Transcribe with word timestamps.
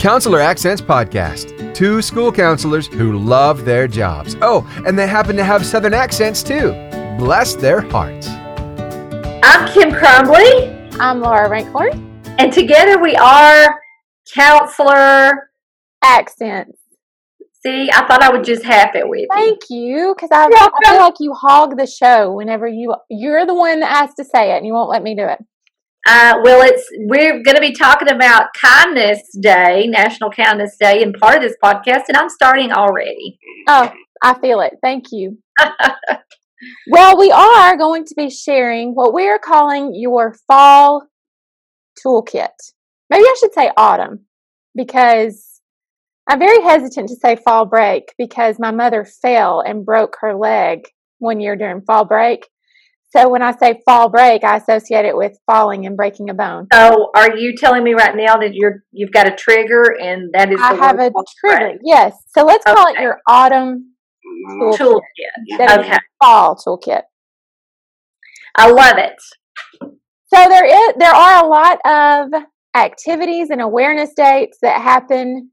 Counselor 0.00 0.40
Accents 0.40 0.80
Podcast. 0.80 1.74
Two 1.74 2.00
school 2.00 2.32
counselors 2.32 2.86
who 2.86 3.18
love 3.18 3.66
their 3.66 3.86
jobs. 3.86 4.34
Oh, 4.40 4.66
and 4.86 4.98
they 4.98 5.06
happen 5.06 5.36
to 5.36 5.44
have 5.44 5.66
Southern 5.66 5.92
accents 5.92 6.42
too. 6.42 6.70
Bless 7.18 7.54
their 7.54 7.82
hearts. 7.82 8.26
I'm 9.42 9.68
Kim 9.68 9.92
Crumbly. 9.92 10.70
I'm 10.98 11.20
Laura 11.20 11.50
Rankhorn. 11.50 12.02
And 12.38 12.50
together 12.50 12.98
we 12.98 13.14
are 13.14 13.78
Counselor 14.32 15.50
Accents. 16.02 16.78
See, 17.62 17.90
I 17.92 18.06
thought 18.06 18.22
I 18.22 18.30
would 18.30 18.44
just 18.44 18.64
have 18.64 18.96
it 18.96 19.06
with 19.06 19.20
you. 19.20 19.28
Thank 19.34 19.58
you, 19.68 20.14
because 20.16 20.30
I, 20.32 20.46
I 20.46 20.70
feel 20.82 20.98
like 20.98 21.20
you 21.20 21.34
hog 21.34 21.76
the 21.76 21.86
show 21.86 22.32
whenever 22.32 22.66
you 22.66 22.94
you're 23.10 23.44
the 23.44 23.52
one 23.52 23.80
that 23.80 23.94
has 23.94 24.14
to 24.14 24.24
say 24.24 24.54
it, 24.54 24.56
and 24.56 24.66
you 24.66 24.72
won't 24.72 24.88
let 24.88 25.02
me 25.02 25.14
do 25.14 25.26
it. 25.26 25.40
Uh, 26.06 26.38
well, 26.42 26.62
it's 26.62 26.88
we're 27.00 27.42
going 27.42 27.56
to 27.56 27.60
be 27.60 27.72
talking 27.72 28.10
about 28.10 28.46
Kindness 28.54 29.20
Day, 29.38 29.86
National 29.86 30.30
Kindness 30.30 30.76
Day, 30.80 31.02
and 31.02 31.14
part 31.14 31.36
of 31.36 31.42
this 31.42 31.56
podcast, 31.62 32.04
and 32.08 32.16
I'm 32.16 32.30
starting 32.30 32.72
already. 32.72 33.38
Oh, 33.68 33.92
I 34.22 34.38
feel 34.40 34.60
it. 34.60 34.74
Thank 34.82 35.06
you. 35.12 35.38
well, 36.90 37.18
we 37.18 37.30
are 37.30 37.76
going 37.76 38.04
to 38.06 38.14
be 38.16 38.30
sharing 38.30 38.94
what 38.94 39.12
we 39.12 39.28
are 39.28 39.38
calling 39.38 39.92
your 39.94 40.34
fall 40.46 41.06
toolkit. 42.04 42.48
Maybe 43.10 43.24
I 43.24 43.36
should 43.38 43.52
say 43.52 43.70
autumn 43.76 44.26
because 44.74 45.60
I'm 46.28 46.38
very 46.38 46.62
hesitant 46.62 47.08
to 47.08 47.16
say 47.16 47.36
fall 47.36 47.66
break 47.66 48.14
because 48.16 48.58
my 48.58 48.70
mother 48.70 49.04
fell 49.04 49.60
and 49.60 49.84
broke 49.84 50.16
her 50.20 50.34
leg 50.34 50.84
one 51.18 51.40
year 51.40 51.56
during 51.56 51.82
fall 51.82 52.04
break. 52.04 52.46
So 53.10 53.28
when 53.28 53.42
I 53.42 53.56
say 53.56 53.80
fall 53.84 54.08
break, 54.08 54.44
I 54.44 54.56
associate 54.56 55.04
it 55.04 55.16
with 55.16 55.36
falling 55.44 55.84
and 55.84 55.96
breaking 55.96 56.30
a 56.30 56.34
bone. 56.34 56.68
So 56.72 57.10
are 57.16 57.36
you 57.36 57.56
telling 57.56 57.82
me 57.82 57.92
right 57.92 58.14
now 58.14 58.36
that 58.36 58.54
you're 58.54 58.84
you've 58.92 59.10
got 59.10 59.26
a 59.26 59.34
trigger 59.34 59.96
and 60.00 60.32
that 60.32 60.52
is 60.52 60.60
I 60.60 60.74
have 60.74 60.98
a 61.00 61.10
trigger. 61.40 61.58
Break? 61.58 61.78
Yes. 61.82 62.14
So 62.28 62.44
let's 62.44 62.64
okay. 62.64 62.74
call 62.74 62.94
it 62.94 63.00
your 63.00 63.18
autumn 63.26 63.94
toolkit. 64.52 64.78
toolkit. 64.78 65.78
Okay. 65.78 65.98
Fall 66.22 66.56
toolkit. 66.56 67.02
I 68.56 68.70
love 68.70 68.98
it. 68.98 69.16
So 70.32 70.48
there 70.48 70.66
is 70.66 70.94
there 70.98 71.12
are 71.12 71.44
a 71.44 71.48
lot 71.48 71.78
of 71.84 72.42
activities 72.76 73.50
and 73.50 73.60
awareness 73.60 74.10
dates 74.16 74.58
that 74.62 74.80
happen 74.80 75.50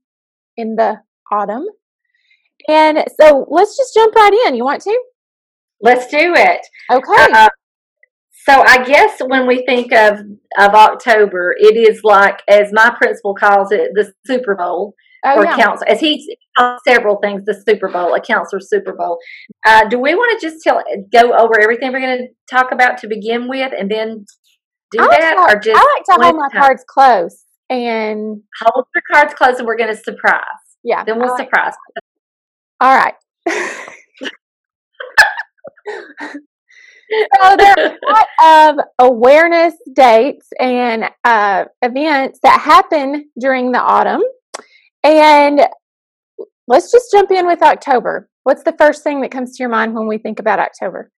in 0.57 0.75
the 0.75 0.97
autumn. 1.31 1.65
And 2.69 3.03
so 3.19 3.47
let's 3.49 3.75
just 3.75 3.95
jump 3.95 4.13
right 4.13 4.33
in. 4.45 4.55
You 4.55 4.63
want 4.63 4.83
to? 4.83 4.99
Let's 5.81 6.07
do 6.07 6.33
it. 6.35 6.61
Okay. 6.91 7.31
Uh, 7.33 7.49
so 8.47 8.63
I 8.65 8.83
guess 8.85 9.19
when 9.25 9.45
we 9.45 9.65
think 9.65 9.93
of 9.93 10.19
of 10.57 10.73
October, 10.73 11.53
it 11.57 11.75
is 11.75 12.01
like, 12.03 12.39
as 12.47 12.71
my 12.71 12.95
principal 12.97 13.35
calls 13.35 13.71
it, 13.71 13.91
the 13.93 14.13
Super 14.25 14.55
Bowl. 14.55 14.93
Oh, 15.25 15.39
or 15.39 15.45
yeah. 15.45 15.57
council, 15.57 15.85
as 15.89 15.99
he 15.99 16.37
several 16.87 17.17
things, 17.17 17.43
the 17.43 17.61
Super 17.67 17.89
Bowl, 17.89 18.13
a 18.13 18.21
counselor 18.21 18.59
Super 18.61 18.93
Bowl. 18.93 19.17
Uh, 19.65 19.89
do 19.89 19.99
we 19.99 20.13
want 20.13 20.39
to 20.39 20.47
just 20.47 20.63
tell, 20.63 20.81
go 21.11 21.33
over 21.33 21.59
everything 21.59 21.91
we're 21.91 21.99
going 21.99 22.19
to 22.19 22.55
talk 22.55 22.71
about 22.71 22.99
to 22.99 23.07
begin 23.07 23.49
with, 23.49 23.73
and 23.77 23.89
then 23.89 24.25
do 24.91 24.99
that, 24.99 25.35
like 25.37 25.55
or 25.55 25.59
just 25.59 25.75
I 25.75 25.95
like 25.95 26.03
to 26.05 26.23
hold 26.23 26.35
my 26.35 26.47
time? 26.53 26.61
cards 26.61 26.83
close 26.87 27.43
and 27.69 28.41
hold 28.61 28.85
your 28.95 29.03
cards 29.11 29.33
close, 29.33 29.57
and 29.57 29.67
we're 29.67 29.75
going 29.75 29.93
to 29.93 30.01
surprise. 30.01 30.41
Yeah, 30.83 31.03
then 31.03 31.19
we'll 31.19 31.35
surprise. 31.35 31.73
All 32.79 32.95
right. 32.95 33.15
so 37.09 37.55
there 37.57 37.75
are 37.77 37.85
a 37.85 37.97
lot 38.11 38.79
of 38.79 38.85
awareness 38.99 39.73
dates 39.93 40.47
and 40.59 41.05
uh, 41.23 41.65
events 41.81 42.39
that 42.43 42.59
happen 42.61 43.29
during 43.39 43.71
the 43.71 43.79
autumn. 43.79 44.21
And 45.03 45.61
let's 46.67 46.91
just 46.91 47.11
jump 47.11 47.31
in 47.31 47.47
with 47.47 47.61
October. 47.61 48.29
What's 48.43 48.63
the 48.63 48.75
first 48.77 49.03
thing 49.03 49.21
that 49.21 49.31
comes 49.31 49.55
to 49.55 49.63
your 49.63 49.69
mind 49.69 49.93
when 49.93 50.07
we 50.07 50.17
think 50.17 50.39
about 50.39 50.59
October? 50.59 51.11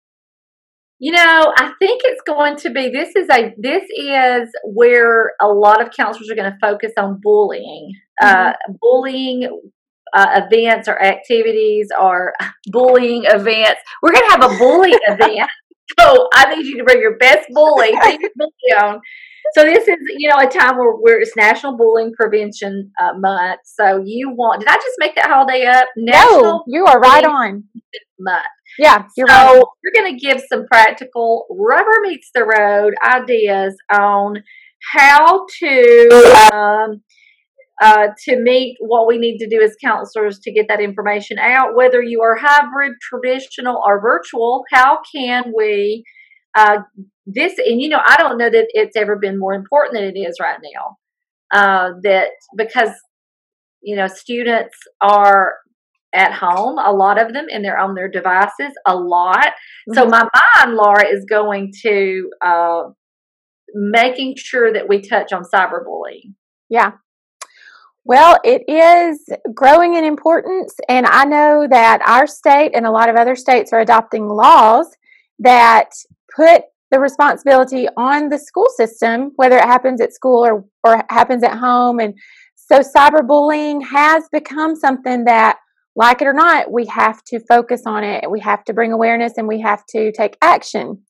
You 1.02 1.14
know, 1.14 1.53
I 1.56 1.72
think 1.80 2.01
it's 2.03 2.22
going 2.28 2.57
to 2.57 2.72
be 2.72 2.90
this 2.90 3.16
is 3.16 3.28
a 3.31 3.53
this 3.57 3.84
is 3.97 4.50
where 4.66 5.31
a 5.41 5.47
lot 5.47 5.81
of 5.81 5.94
counselors 5.96 6.30
are 6.30 6.36
going 6.36 6.51
to 6.51 6.57
focus 6.62 6.91
on 6.97 7.22
bullying. 7.24 7.94
Mm-hmm. 8.22 8.50
Uh, 8.50 8.53
bullying 8.81 9.62
uh, 10.14 10.42
events 10.46 10.88
or 10.88 11.02
activities 11.02 11.90
or 12.00 12.34
bullying 12.68 13.24
events. 13.25 13.81
We're 14.02 14.12
going 14.12 14.25
to 14.25 14.31
have 14.31 14.52
a 14.52 14.58
bully 14.58 14.92
event. 15.08 15.50
So 16.00 16.28
I 16.34 16.56
need 16.56 16.66
you 16.66 16.78
to 16.78 16.84
bring 16.84 17.02
your 17.02 17.18
best 17.18 17.47
bully, 17.50 17.90
your 17.90 18.31
bully 18.36 18.81
on. 18.81 19.02
So 19.56 19.64
this 19.64 19.88
is, 19.88 19.98
you 20.18 20.30
know, 20.30 20.38
a 20.38 20.48
time 20.48 20.78
where, 20.78 20.94
where 20.94 21.19
it's 21.19 21.36
National 21.36 21.75
Bullying 21.75 22.14
Prevention 22.14 22.92
uh, 23.02 23.18
Month. 23.18 23.62
So 23.64 24.03
you 24.06 24.30
want? 24.30 24.59
Did 24.59 24.69
I 24.69 24.75
just 24.75 24.96
make 25.00 25.16
that 25.16 25.28
holiday 25.28 25.66
up? 25.66 25.88
National 25.98 26.44
no, 26.44 26.64
you 26.68 26.86
are 26.86 27.00
right 27.00 27.25
on. 27.25 27.64
Month. 28.19 28.46
Yeah, 28.78 29.06
you're 29.18 29.28
so 29.28 29.34
right. 29.34 29.64
we're 29.84 30.02
going 30.02 30.18
to 30.18 30.19
give 30.19 30.42
some 30.48 30.66
practical 30.68 31.48
rubber 31.50 32.02
meets 32.03 32.30
the 32.34 32.44
road 32.44 32.94
ideas 33.03 33.75
on 33.92 34.44
how 34.94 35.46
to 35.59 36.50
um, 36.53 37.02
uh, 37.81 38.07
to 38.25 38.40
meet 38.40 38.78
what 38.79 39.07
we 39.07 39.17
need 39.17 39.38
to 39.38 39.47
do 39.47 39.62
as 39.62 39.75
counselors 39.84 40.40
to 40.40 40.51
get 40.51 40.67
that 40.67 40.81
information 40.81 41.40
out. 41.40 41.75
Whether 41.75 42.01
you 42.01 42.22
are 42.22 42.35
hybrid, 42.35 42.94
traditional, 43.01 43.81
or 43.85 44.01
virtual, 44.01 44.63
how 44.72 45.00
can 45.13 45.53
we 45.56 46.03
uh, 46.57 46.79
this? 47.25 47.53
And 47.57 47.81
you 47.81 47.89
know, 47.89 48.01
I 48.06 48.18
don't 48.18 48.38
know 48.38 48.50
that 48.50 48.68
it's 48.69 48.97
ever 48.97 49.16
been 49.16 49.39
more 49.39 49.53
important 49.53 49.95
than 49.95 50.03
it 50.03 50.19
is 50.19 50.38
right 50.41 50.59
now. 50.62 50.97
Uh, 51.51 51.94
that 52.03 52.29
because 52.56 52.91
you 53.81 53.95
know 53.95 54.07
students 54.07 54.75
are 55.01 55.53
at 56.13 56.34
home, 56.34 56.78
a 56.79 56.91
lot 56.91 57.22
of 57.22 57.34
them, 57.34 57.45
and 57.51 57.63
they're 57.63 57.79
on 57.79 57.95
their 57.95 58.09
devices 58.09 58.73
a 58.85 58.95
lot. 58.95 59.38
Mm-hmm. 59.39 59.94
So 59.94 60.06
my 60.06 60.28
mind, 60.56 60.75
Laura, 60.75 61.07
is 61.07 61.25
going 61.29 61.72
to 61.84 62.29
uh, 62.44 62.84
making 63.73 64.35
sure 64.38 64.73
that 64.73 64.89
we 64.89 65.01
touch 65.01 65.31
on 65.31 65.44
cyberbullying. 65.44 66.34
Yeah, 66.69 66.91
well, 68.06 68.38
it 68.44 68.64
is 68.68 69.26
growing 69.54 69.96
in 69.96 70.04
importance, 70.04 70.76
and 70.88 71.06
I 71.06 71.26
know 71.26 71.68
that 71.70 72.02
our 72.06 72.28
state 72.28 72.72
and 72.74 72.86
a 72.86 72.92
lot 72.92 73.10
of 73.10 73.16
other 73.16 73.36
states 73.36 73.72
are 73.74 73.80
adopting 73.80 74.28
laws 74.28 74.88
that 75.40 75.90
put 76.36 76.64
the 76.92 77.00
responsibility 77.00 77.88
on 77.98 78.30
the 78.30 78.40
school 78.40 78.68
system, 78.76 79.32
whether 79.36 79.58
it 79.58 79.66
happens 79.66 80.02
at 80.02 80.14
school 80.14 80.46
or, 80.46 80.66
or 80.84 81.04
happens 81.10 81.44
at 81.44 81.58
home. 81.58 82.00
And 82.00 82.16
so, 82.56 82.80
cyberbullying 82.80 83.84
has 83.84 84.24
become 84.31 84.76
something 84.76 85.26
that, 85.26 85.58
like 85.96 86.22
it 86.22 86.28
or 86.28 86.34
not, 86.34 86.72
we 86.72 86.86
have 86.86 87.24
to 87.26 87.40
focus 87.48 87.84
on 87.86 88.04
it. 88.04 88.30
We 88.30 88.40
have 88.40 88.64
to 88.66 88.74
bring 88.74 88.92
awareness 88.92 89.34
and 89.38 89.48
we 89.48 89.60
have 89.62 89.86
to 89.90 90.12
take 90.12 90.38
action. 90.42 91.04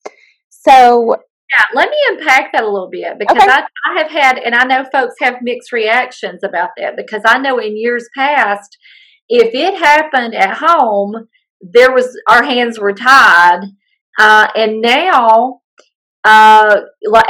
So, 0.48 1.16
yeah, 1.50 1.64
let 1.74 1.90
me 1.90 1.96
unpack 2.10 2.52
that 2.52 2.62
a 2.62 2.70
little 2.70 2.90
bit 2.90 3.18
because 3.18 3.36
okay. 3.36 3.50
I, 3.50 3.64
I 3.86 3.98
have 4.02 4.10
had, 4.10 4.38
and 4.38 4.54
I 4.54 4.64
know 4.64 4.84
folks 4.90 5.14
have 5.20 5.42
mixed 5.42 5.72
reactions 5.72 6.44
about 6.44 6.70
that 6.76 6.96
because 6.96 7.22
I 7.24 7.38
know 7.38 7.58
in 7.58 7.76
years 7.76 8.08
past, 8.16 8.76
if 9.28 9.54
it 9.54 9.78
happened 9.78 10.34
at 10.34 10.58
home, 10.58 11.28
there 11.60 11.92
was 11.92 12.16
our 12.28 12.44
hands 12.44 12.78
were 12.78 12.92
tied, 12.92 13.62
uh, 14.18 14.48
and 14.54 14.80
now, 14.80 15.60
uh, 16.24 16.76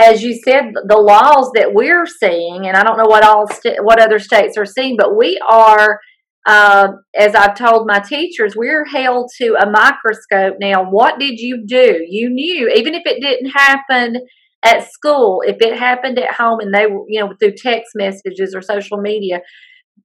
as 0.00 0.22
you 0.22 0.38
said, 0.44 0.72
the 0.86 0.98
laws 0.98 1.50
that 1.54 1.72
we're 1.72 2.06
seeing, 2.06 2.66
and 2.66 2.76
I 2.76 2.82
don't 2.82 2.98
know 2.98 3.06
what 3.06 3.24
all 3.24 3.48
st- 3.48 3.84
what 3.84 4.00
other 4.00 4.18
states 4.18 4.58
are 4.58 4.66
seeing, 4.66 4.96
but 4.98 5.16
we 5.16 5.40
are 5.48 5.98
uh, 6.46 6.88
as 7.16 7.34
I've 7.34 7.56
told 7.56 7.86
my 7.86 8.00
teachers, 8.00 8.54
we're 8.56 8.86
held 8.86 9.30
to 9.38 9.56
a 9.60 9.70
microscope 9.70 10.56
now. 10.58 10.84
What 10.88 11.18
did 11.18 11.38
you 11.38 11.64
do? 11.66 12.04
You 12.08 12.30
knew, 12.30 12.70
even 12.74 12.94
if 12.94 13.02
it 13.04 13.20
didn't 13.20 13.50
happen 13.50 14.16
at 14.64 14.90
school, 14.90 15.42
if 15.46 15.56
it 15.60 15.78
happened 15.78 16.18
at 16.18 16.34
home 16.34 16.60
and 16.60 16.74
they 16.74 16.86
were, 16.86 17.04
you 17.08 17.20
know, 17.20 17.34
through 17.38 17.54
text 17.56 17.92
messages 17.94 18.54
or 18.54 18.62
social 18.62 18.98
media, 18.98 19.40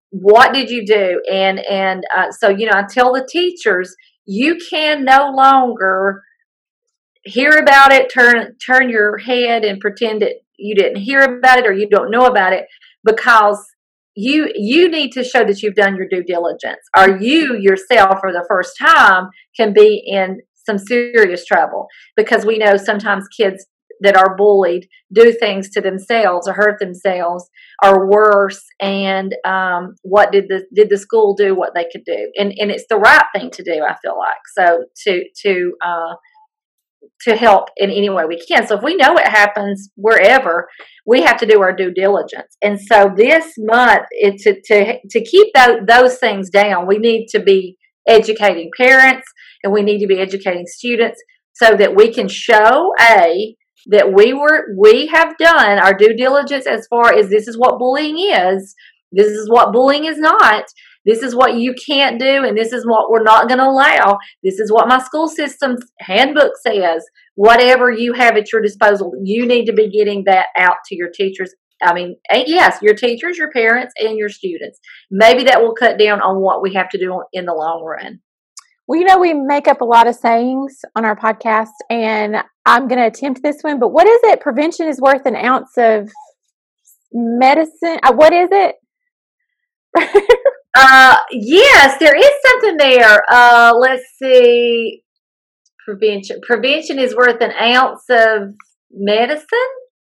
what 0.09 0.53
did 0.53 0.69
you 0.69 0.86
do? 0.86 1.21
And 1.31 1.60
and 1.60 2.04
uh, 2.15 2.31
so 2.31 2.50
you 2.50 2.65
know, 2.65 2.77
I 2.77 2.83
tell 2.89 3.13
the 3.13 3.27
teachers, 3.30 3.95
you 4.25 4.57
can 4.69 5.06
no 5.06 5.31
longer 5.36 6.21
hear 7.24 7.51
about 7.51 7.92
it, 7.92 8.12
turn 8.13 8.56
turn 8.57 8.89
your 8.89 9.18
head 9.18 9.63
and 9.63 9.80
pretend 9.80 10.21
that 10.21 10.33
you 10.57 10.75
didn't 10.75 11.01
hear 11.01 11.21
about 11.21 11.60
it 11.60 11.65
or 11.65 11.74
you 11.74 11.89
don't 11.89 12.12
know 12.12 12.25
about 12.25 12.54
it 12.54 12.65
because 13.04 13.65
you 14.15 14.50
you 14.56 14.89
need 14.89 15.12
to 15.12 15.23
show 15.23 15.44
that 15.44 15.62
you've 15.62 15.75
done 15.75 15.95
your 15.95 16.07
due 16.07 16.23
diligence. 16.23 16.81
Or 16.97 17.17
you 17.17 17.57
yourself 17.59 18.19
for 18.21 18.31
the 18.31 18.45
first 18.47 18.71
time 18.79 19.29
can 19.56 19.73
be 19.73 20.01
in 20.06 20.41
some 20.65 20.77
serious 20.77 21.45
trouble? 21.45 21.88
Because 22.15 22.45
we 22.45 22.57
know 22.57 22.77
sometimes 22.77 23.27
kids 23.27 23.65
that 24.01 24.17
are 24.17 24.35
bullied 24.35 24.88
do 25.13 25.31
things 25.31 25.69
to 25.69 25.79
themselves 25.79 26.47
or 26.47 26.53
hurt 26.53 26.79
themselves 26.79 27.50
or 27.83 28.09
worse 28.09 28.62
and 28.81 29.33
um, 29.45 29.95
what 30.01 30.31
did 30.31 30.45
the 30.50 30.63
did 30.73 30.89
the 30.89 30.97
school 30.97 31.33
do 31.33 31.56
what 31.56 31.73
they 31.75 31.85
could 31.91 32.03
do? 32.06 32.31
And 32.38 32.53
and 32.57 32.71
it's 32.71 32.85
the 32.89 32.97
right 32.97 33.25
thing 33.33 33.51
to 33.51 33.63
do 33.63 33.83
i 33.83 33.95
feel 34.01 34.17
like. 34.17 34.41
So 34.57 34.85
to 35.07 35.23
to 35.45 35.73
uh, 35.85 36.15
to 37.22 37.36
help 37.36 37.69
in 37.78 37.90
any 37.90 38.10
way 38.10 38.25
we 38.25 38.44
can. 38.46 38.68
So 38.68 38.78
if 38.78 38.84
we 38.84 38.96
know 38.96 39.18
it 39.18 39.28
happens 39.28 39.90
wherever, 39.96 40.68
we 41.06 41.22
have 41.22 41.38
to 41.38 41.46
do 41.46 41.62
our 41.62 41.75
due 41.75 41.94
diligence. 41.94 42.57
And 42.62 42.80
so 42.80 43.12
this 43.16 43.54
month, 43.57 44.06
it, 44.12 44.38
to 44.42 44.62
to 44.62 45.00
to 45.10 45.24
keep 45.24 45.54
those, 45.56 45.80
those 45.88 46.18
things 46.18 46.50
down, 46.50 46.88
we 46.88 46.98
need 46.98 47.28
to 47.30 47.40
be 47.40 47.78
educating 48.07 48.69
parents 48.78 49.28
and 49.63 49.74
we 49.74 49.81
need 49.81 50.00
to 50.00 50.07
be 50.07 50.19
educating 50.19 50.66
students 50.68 51.22
so 51.54 51.75
that 51.75 51.96
we 51.96 52.13
can 52.13 52.28
show 52.28 52.92
a 53.00 53.56
that 53.88 54.13
we 54.13 54.34
were 54.34 54.68
we 54.78 55.08
have 55.08 55.38
done 55.38 55.80
our 55.80 55.94
due 55.94 56.16
diligence 56.16 56.66
as 56.68 56.88
far 56.88 57.13
as 57.13 57.30
this 57.30 57.48
is 57.48 57.58
what 57.58 57.80
bullying 57.80 58.18
is 58.18 58.75
this 59.12 59.28
is 59.28 59.50
what 59.50 59.72
bullying 59.72 60.06
is 60.06 60.18
not 60.18 60.66
this 61.06 61.22
is 61.22 61.36
what 61.36 61.56
you 61.56 61.74
can't 61.74 62.19
do 62.19 62.44
and 62.44 62.57
this 62.57 62.74
is 62.74 62.86
what 62.86 63.10
we're 63.10 63.24
not 63.24 63.48
going 63.48 63.60
to 63.60 63.66
allow 63.66 64.18
this 64.44 64.60
is 64.60 64.72
what 64.72 64.88
my 64.88 65.00
school 65.00 65.28
system's 65.28 65.81
handbook 66.00 66.54
says 66.66 67.06
whatever 67.36 67.92
you 67.92 68.13
have 68.13 68.36
at 68.36 68.52
your 68.52 68.62
disposal 68.62 69.13
you 69.24 69.46
need 69.46 69.66
to 69.66 69.74
be 69.74 69.90
getting 69.90 70.24
that 70.25 70.48
out 70.57 70.78
to 70.86 70.96
your 70.96 71.10
teachers 71.13 71.54
i 71.84 71.94
mean 71.94 72.16
yes 72.31 72.80
your 72.81 72.96
teachers 72.96 73.38
your 73.38 73.52
parents 73.52 73.94
and 74.00 74.18
your 74.18 74.30
students 74.30 74.80
maybe 75.12 75.44
that 75.44 75.62
will 75.62 75.75
cut 75.75 75.98
down 75.98 76.22
on 76.22 76.42
what 76.42 76.62
we 76.62 76.74
have 76.74 76.90
to 76.90 76.98
do 76.98 77.24
in 77.34 77.46
the 77.46 77.54
long 77.54 77.84
run 77.84 78.19
well, 78.88 79.00
you 79.00 79.06
know, 79.08 79.18
we 79.18 79.34
make 79.34 79.68
up 79.68 79.81
a 79.81 79.86
lot 79.86 80.06
of 80.06 80.13
sayings 80.13 80.81
on 80.96 81.06
our 81.06 81.16
podcast, 81.16 81.74
and 81.90 82.36
I'm 82.68 82.88
going 82.88 83.00
to 83.00 83.08
attempt 83.08 83.42
this 83.42 83.62
one. 83.62 83.80
But 83.80 83.90
what 83.90 84.08
is 84.08 84.19
it? 84.25 84.42
Prevention 84.42 84.88
is 84.88 85.01
worth 85.01 85.25
an 85.25 85.36
ounce 85.36 85.72
of 85.75 86.12
medicine. 87.12 87.98
Uh, 88.04 88.13
what 88.13 88.31
is 88.31 88.50
it? 88.51 88.75
uh, 90.75 91.18
yes, 91.31 91.98
there 92.00 92.16
is 92.16 92.31
something 92.45 92.77
there. 92.77 93.24
Uh, 93.31 93.74
let's 93.80 94.04
see. 94.22 95.01
Prevention. 95.86 96.39
Prevention 96.42 97.00
is 97.00 97.16
worth 97.16 97.42
an 97.42 97.51
ounce 97.51 98.04
of 98.10 98.56
medicine. 98.92 99.45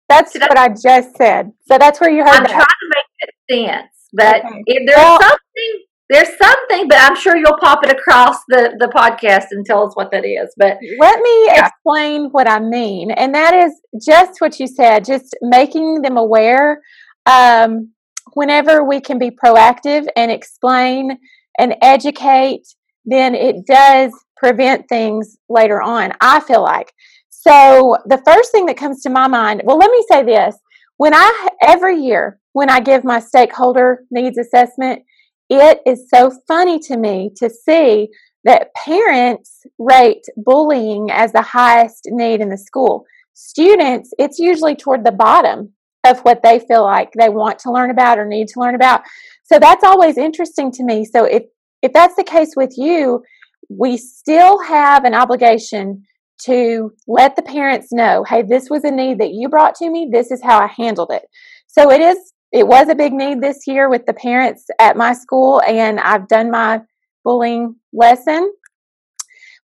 That's 0.09 0.33
Did 0.33 0.43
what 0.43 0.57
I, 0.57 0.65
I, 0.65 0.69
just 0.69 1.15
said. 1.17 1.51
So 1.67 1.77
that's 1.77 1.99
where 1.99 2.09
you 2.09 2.23
heard 2.23 2.29
I'm 2.29 2.43
that. 2.43 2.51
trying 2.51 2.65
to 2.65 2.93
make 2.93 3.69
sense, 3.69 3.91
but 4.13 4.45
okay. 4.45 4.63
if 4.67 4.85
there's 4.85 4.97
well, 4.97 5.19
something 5.19 5.85
there's 6.09 6.29
something, 6.37 6.87
but 6.87 6.99
I'm 6.99 7.15
sure 7.15 7.35
you'll 7.35 7.57
pop 7.59 7.83
it 7.83 7.91
across 7.91 8.37
the, 8.47 8.75
the 8.79 8.87
podcast 8.87 9.45
and 9.51 9.65
tell 9.65 9.87
us 9.87 9.95
what 9.95 10.11
that 10.11 10.23
is. 10.23 10.53
But 10.55 10.77
let 10.99 11.19
me 11.19 11.45
yeah. 11.47 11.65
explain 11.67 12.29
what 12.29 12.47
I 12.47 12.59
mean. 12.59 13.09
And 13.09 13.33
that 13.33 13.53
is 13.55 13.73
just 14.05 14.39
what 14.39 14.59
you 14.59 14.67
said, 14.67 15.03
just 15.03 15.35
making 15.41 16.03
them 16.03 16.17
aware. 16.17 16.81
Um, 17.25 17.91
whenever 18.33 18.83
we 18.83 18.99
can 18.99 19.19
be 19.19 19.31
proactive 19.31 20.07
and 20.15 20.31
explain 20.31 21.17
and 21.57 21.75
educate, 21.81 22.67
then 23.05 23.35
it 23.35 23.65
does 23.65 24.11
prevent 24.35 24.87
things 24.89 25.37
later 25.47 25.81
on, 25.81 26.11
I 26.21 26.39
feel 26.41 26.63
like. 26.63 26.91
So 27.29 27.97
the 28.05 28.21
first 28.25 28.51
thing 28.51 28.65
that 28.65 28.77
comes 28.77 29.01
to 29.03 29.09
my 29.09 29.27
mind, 29.27 29.61
well, 29.65 29.77
let 29.77 29.91
me 29.91 30.03
say 30.09 30.23
this. 30.23 30.55
When 30.97 31.13
I, 31.13 31.49
every 31.61 32.01
year, 32.01 32.39
when 32.53 32.69
I 32.69 32.79
give 32.79 33.03
my 33.03 33.19
stakeholder 33.19 34.03
needs 34.09 34.37
assessment, 34.37 35.03
it 35.49 35.79
is 35.85 36.09
so 36.09 36.31
funny 36.47 36.79
to 36.79 36.97
me 36.97 37.31
to 37.37 37.49
see 37.49 38.09
that 38.45 38.73
parents 38.73 39.61
rate 39.77 40.23
bullying 40.37 41.11
as 41.11 41.31
the 41.33 41.41
highest 41.41 42.07
need 42.07 42.41
in 42.41 42.49
the 42.49 42.57
school. 42.57 43.05
Students, 43.33 44.11
it's 44.17 44.39
usually 44.39 44.75
toward 44.75 45.05
the 45.05 45.11
bottom 45.11 45.73
of 46.05 46.19
what 46.21 46.43
they 46.43 46.59
feel 46.59 46.83
like 46.83 47.11
they 47.17 47.29
want 47.29 47.59
to 47.59 47.71
learn 47.71 47.89
about 47.89 48.17
or 48.17 48.25
need 48.25 48.47
to 48.49 48.59
learn 48.59 48.75
about. 48.75 49.01
So 49.43 49.59
that's 49.59 49.83
always 49.83 50.17
interesting 50.17 50.71
to 50.73 50.83
me. 50.83 51.05
So 51.05 51.25
if 51.25 51.43
if 51.81 51.93
that's 51.93 52.15
the 52.15 52.23
case 52.23 52.53
with 52.55 52.73
you, 52.77 53.23
we 53.69 53.97
still 53.97 54.61
have 54.63 55.03
an 55.03 55.13
obligation 55.13 56.03
to 56.45 56.91
let 57.07 57.35
the 57.35 57.41
parents 57.41 57.91
know, 57.91 58.23
hey, 58.27 58.41
this 58.41 58.69
was 58.69 58.83
a 58.83 58.91
need 58.91 59.19
that 59.19 59.31
you 59.31 59.47
brought 59.49 59.75
to 59.75 59.89
me. 59.89 60.09
This 60.11 60.31
is 60.31 60.41
how 60.43 60.59
I 60.59 60.67
handled 60.67 61.11
it. 61.11 61.23
So 61.67 61.91
it 61.91 62.01
is 62.01 62.17
it 62.51 62.67
was 62.67 62.87
a 62.87 62.95
big 62.95 63.11
need 63.11 63.41
this 63.41 63.67
year 63.67 63.89
with 63.89 64.05
the 64.05 64.13
parents 64.13 64.67
at 64.79 64.95
my 64.95 65.13
school, 65.13 65.61
and 65.61 65.99
I've 65.99 66.27
done 66.27 66.51
my 66.51 66.81
bullying 67.23 67.75
lesson. 67.91 68.51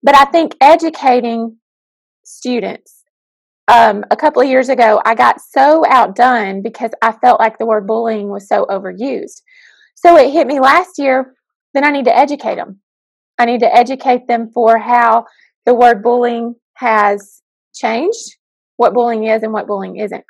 But 0.01 0.15
I 0.15 0.25
think 0.25 0.55
educating 0.59 1.57
students. 2.23 2.98
Um, 3.69 4.03
a 4.09 4.15
couple 4.15 4.41
of 4.41 4.49
years 4.49 4.69
ago, 4.69 4.99
I 5.05 5.13
got 5.13 5.39
so 5.39 5.85
outdone 5.87 6.63
because 6.63 6.89
I 7.03 7.11
felt 7.11 7.39
like 7.39 7.59
the 7.59 7.67
word 7.67 7.85
bullying 7.85 8.29
was 8.29 8.47
so 8.47 8.65
overused. 8.65 9.43
So 9.93 10.17
it 10.17 10.31
hit 10.31 10.47
me 10.47 10.59
last 10.59 10.97
year, 10.97 11.35
then 11.75 11.85
I 11.85 11.91
need 11.91 12.05
to 12.05 12.17
educate 12.17 12.55
them. 12.55 12.79
I 13.37 13.45
need 13.45 13.59
to 13.59 13.71
educate 13.71 14.27
them 14.27 14.49
for 14.51 14.79
how 14.79 15.25
the 15.67 15.75
word 15.75 16.01
bullying 16.01 16.55
has 16.77 17.43
changed, 17.75 18.37
what 18.77 18.95
bullying 18.95 19.25
is 19.25 19.43
and 19.43 19.53
what 19.53 19.67
bullying 19.67 19.97
isn't. 19.97 20.23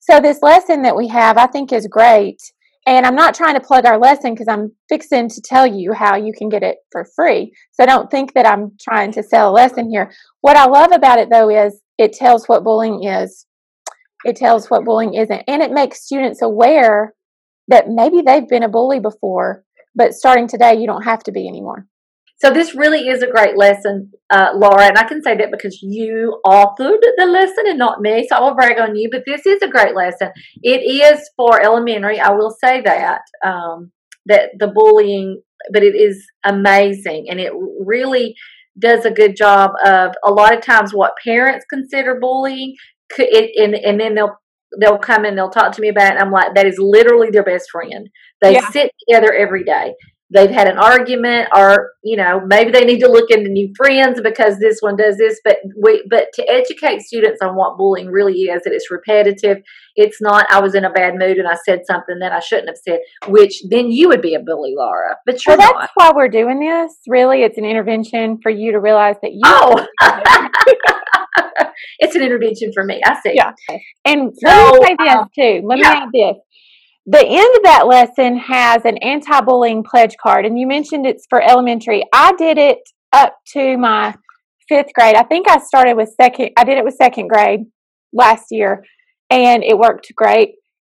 So 0.00 0.20
this 0.20 0.42
lesson 0.42 0.82
that 0.82 0.96
we 0.96 1.08
have, 1.08 1.38
I 1.38 1.46
think, 1.46 1.72
is 1.72 1.86
great. 1.86 2.42
And 2.86 3.06
I'm 3.06 3.14
not 3.14 3.34
trying 3.34 3.54
to 3.54 3.66
plug 3.66 3.86
our 3.86 3.98
lesson 3.98 4.34
because 4.34 4.48
I'm 4.48 4.72
fixing 4.90 5.30
to 5.30 5.40
tell 5.40 5.66
you 5.66 5.94
how 5.94 6.16
you 6.16 6.34
can 6.36 6.50
get 6.50 6.62
it 6.62 6.76
for 6.90 7.06
free. 7.16 7.52
So 7.70 7.86
don't 7.86 8.10
think 8.10 8.34
that 8.34 8.46
I'm 8.46 8.72
trying 8.78 9.12
to 9.12 9.22
sell 9.22 9.50
a 9.50 9.54
lesson 9.54 9.88
here. 9.88 10.12
What 10.42 10.58
I 10.58 10.66
love 10.66 10.92
about 10.92 11.18
it 11.18 11.30
though 11.30 11.48
is 11.48 11.80
it 12.02 12.12
tells 12.12 12.48
what 12.48 12.64
bullying 12.64 13.04
is. 13.04 13.46
It 14.24 14.36
tells 14.36 14.68
what 14.68 14.84
bullying 14.84 15.14
isn't. 15.14 15.42
And 15.46 15.62
it 15.62 15.70
makes 15.70 16.04
students 16.04 16.42
aware 16.42 17.14
that 17.68 17.86
maybe 17.88 18.22
they've 18.24 18.48
been 18.48 18.64
a 18.64 18.68
bully 18.68 18.98
before, 18.98 19.64
but 19.94 20.12
starting 20.12 20.48
today, 20.48 20.74
you 20.74 20.86
don't 20.86 21.04
have 21.04 21.22
to 21.24 21.32
be 21.32 21.46
anymore. 21.46 21.86
So 22.38 22.50
this 22.50 22.74
really 22.74 23.06
is 23.06 23.22
a 23.22 23.30
great 23.30 23.56
lesson, 23.56 24.10
uh, 24.28 24.50
Laura, 24.56 24.86
and 24.86 24.98
I 24.98 25.04
can 25.04 25.22
say 25.22 25.36
that 25.36 25.52
because 25.52 25.78
you 25.80 26.40
authored 26.44 26.98
the 27.16 27.26
lesson 27.26 27.66
and 27.68 27.78
not 27.78 28.00
me, 28.00 28.26
so 28.28 28.34
I 28.34 28.40
will 28.40 28.56
brag 28.56 28.80
on 28.80 28.96
you. 28.96 29.08
But 29.12 29.22
this 29.24 29.46
is 29.46 29.62
a 29.62 29.68
great 29.68 29.94
lesson. 29.94 30.30
It 30.60 30.80
is 30.80 31.30
for 31.36 31.62
elementary. 31.62 32.18
I 32.18 32.32
will 32.32 32.50
say 32.50 32.80
that 32.80 33.20
um, 33.46 33.92
that 34.26 34.50
the 34.58 34.66
bullying, 34.66 35.40
but 35.72 35.84
it 35.84 35.94
is 35.94 36.26
amazing, 36.44 37.26
and 37.30 37.38
it 37.38 37.52
really 37.78 38.34
does 38.78 39.04
a 39.04 39.10
good 39.10 39.36
job 39.36 39.72
of 39.84 40.12
a 40.24 40.30
lot 40.30 40.54
of 40.54 40.62
times 40.62 40.92
what 40.92 41.12
parents 41.22 41.66
consider 41.68 42.18
bullying. 42.20 42.74
It, 43.18 43.50
and 43.62 43.74
and 43.74 44.00
then 44.00 44.14
they'll 44.14 44.36
they'll 44.80 44.98
come 44.98 45.24
and 45.24 45.36
they'll 45.36 45.50
talk 45.50 45.72
to 45.72 45.80
me 45.80 45.88
about 45.88 46.06
it. 46.06 46.10
And 46.12 46.18
I'm 46.18 46.30
like, 46.30 46.54
that 46.54 46.66
is 46.66 46.78
literally 46.78 47.28
their 47.30 47.44
best 47.44 47.70
friend. 47.70 48.08
They 48.40 48.54
yeah. 48.54 48.70
sit 48.70 48.90
together 49.06 49.32
every 49.32 49.64
day 49.64 49.94
they've 50.32 50.50
had 50.50 50.68
an 50.68 50.78
argument 50.78 51.48
or 51.54 51.92
you 52.02 52.16
know 52.16 52.40
maybe 52.46 52.70
they 52.70 52.84
need 52.84 53.00
to 53.00 53.10
look 53.10 53.30
into 53.30 53.50
new 53.50 53.72
friends 53.76 54.20
because 54.22 54.58
this 54.58 54.78
one 54.80 54.96
does 54.96 55.16
this 55.16 55.40
but 55.44 55.58
we 55.80 56.02
but 56.08 56.26
to 56.34 56.44
educate 56.48 57.00
students 57.00 57.40
on 57.42 57.54
what 57.54 57.76
bullying 57.76 58.08
really 58.08 58.34
is 58.34 58.62
that 58.64 58.72
it's 58.72 58.90
repetitive 58.90 59.58
it's 59.96 60.20
not 60.20 60.46
i 60.50 60.60
was 60.60 60.74
in 60.74 60.84
a 60.84 60.90
bad 60.90 61.14
mood 61.14 61.36
and 61.36 61.48
i 61.48 61.56
said 61.64 61.80
something 61.86 62.18
that 62.20 62.32
i 62.32 62.40
shouldn't 62.40 62.68
have 62.68 62.76
said 62.76 63.00
which 63.28 63.62
then 63.70 63.90
you 63.90 64.08
would 64.08 64.22
be 64.22 64.34
a 64.34 64.40
bully 64.40 64.74
laura 64.76 65.16
but 65.26 65.44
you're 65.44 65.56
well, 65.56 65.72
that's 65.72 65.92
not. 65.98 66.12
why 66.12 66.12
we're 66.14 66.28
doing 66.28 66.60
this. 66.60 66.96
Really 67.06 67.42
it's 67.42 67.58
an 67.58 67.64
intervention 67.64 68.38
for 68.42 68.50
you 68.50 68.72
to 68.72 68.80
realize 68.80 69.16
that 69.22 69.32
you 69.32 69.40
oh. 69.44 69.86
it's 71.98 72.14
an 72.14 72.22
intervention 72.22 72.72
for 72.72 72.84
me 72.84 73.00
i 73.04 73.18
see. 73.20 73.32
Yeah. 73.34 73.52
And 74.04 74.32
so, 74.36 74.48
let 74.48 74.80
me 74.80 74.86
say 74.88 74.96
this 74.98 75.14
um, 75.14 75.28
too. 75.34 75.62
Let 75.64 75.78
yeah. 75.78 75.90
me 75.90 75.96
add 75.96 76.08
this 76.12 76.36
the 77.06 77.24
end 77.24 77.56
of 77.56 77.62
that 77.64 77.86
lesson 77.86 78.36
has 78.38 78.84
an 78.84 78.96
anti-bullying 78.98 79.82
pledge 79.82 80.14
card 80.22 80.46
and 80.46 80.58
you 80.58 80.66
mentioned 80.66 81.06
it's 81.06 81.26
for 81.28 81.42
elementary. 81.42 82.04
I 82.12 82.32
did 82.38 82.58
it 82.58 82.78
up 83.12 83.36
to 83.54 83.76
my 83.76 84.14
fifth 84.68 84.92
grade. 84.94 85.16
I 85.16 85.24
think 85.24 85.48
i 85.48 85.58
started 85.58 85.96
with 85.96 86.14
second 86.20 86.50
i 86.56 86.64
did 86.64 86.78
it 86.78 86.84
with 86.84 86.94
second 86.94 87.28
grade 87.28 87.60
last 88.12 88.46
year 88.50 88.84
and 89.30 89.64
it 89.64 89.76
worked 89.76 90.12
great. 90.16 90.54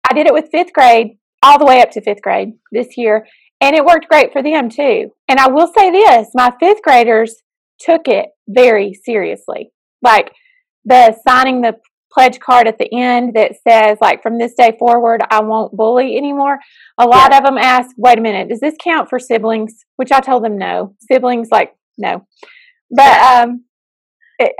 I 0.09 0.13
did 0.13 0.27
it 0.27 0.33
with 0.33 0.49
fifth 0.51 0.73
grade 0.73 1.17
all 1.41 1.57
the 1.57 1.65
way 1.65 1.81
up 1.81 1.91
to 1.91 2.01
fifth 2.01 2.21
grade 2.21 2.53
this 2.71 2.97
year 2.97 3.25
and 3.59 3.75
it 3.75 3.83
worked 3.83 4.07
great 4.07 4.31
for 4.31 4.43
them 4.43 4.69
too. 4.69 5.09
And 5.27 5.39
i 5.39 5.49
will 5.49 5.71
say 5.75 5.89
this 5.89 6.27
my 6.35 6.51
fifth 6.59 6.83
graders 6.83 7.41
took 7.79 8.07
it 8.07 8.27
very 8.47 8.93
seriously. 8.93 9.71
Like 10.03 10.31
the 10.85 11.17
signing 11.27 11.61
the 11.61 11.77
pledge 12.15 12.39
card 12.39 12.67
at 12.67 12.77
the 12.77 12.89
end 12.93 13.33
that 13.33 13.51
says 13.67 13.97
like 13.99 14.23
from 14.23 14.37
this 14.37 14.53
day 14.53 14.75
forward 14.79 15.21
I 15.29 15.41
won't 15.41 15.75
bully 15.75 16.17
anymore. 16.17 16.59
A 16.97 17.05
lot 17.05 17.31
yeah. 17.31 17.37
of 17.39 17.43
them 17.43 17.57
ask, 17.57 17.89
"Wait 17.97 18.17
a 18.17 18.21
minute, 18.21 18.49
does 18.49 18.61
this 18.61 18.75
count 18.81 19.09
for 19.09 19.19
siblings?" 19.19 19.85
Which 19.97 20.11
I 20.11 20.21
told 20.21 20.43
them 20.43 20.57
no. 20.57 20.95
Siblings 21.11 21.49
like 21.51 21.75
no. 21.97 22.25
But 22.89 23.21
um 23.21 23.65
it, 24.39 24.53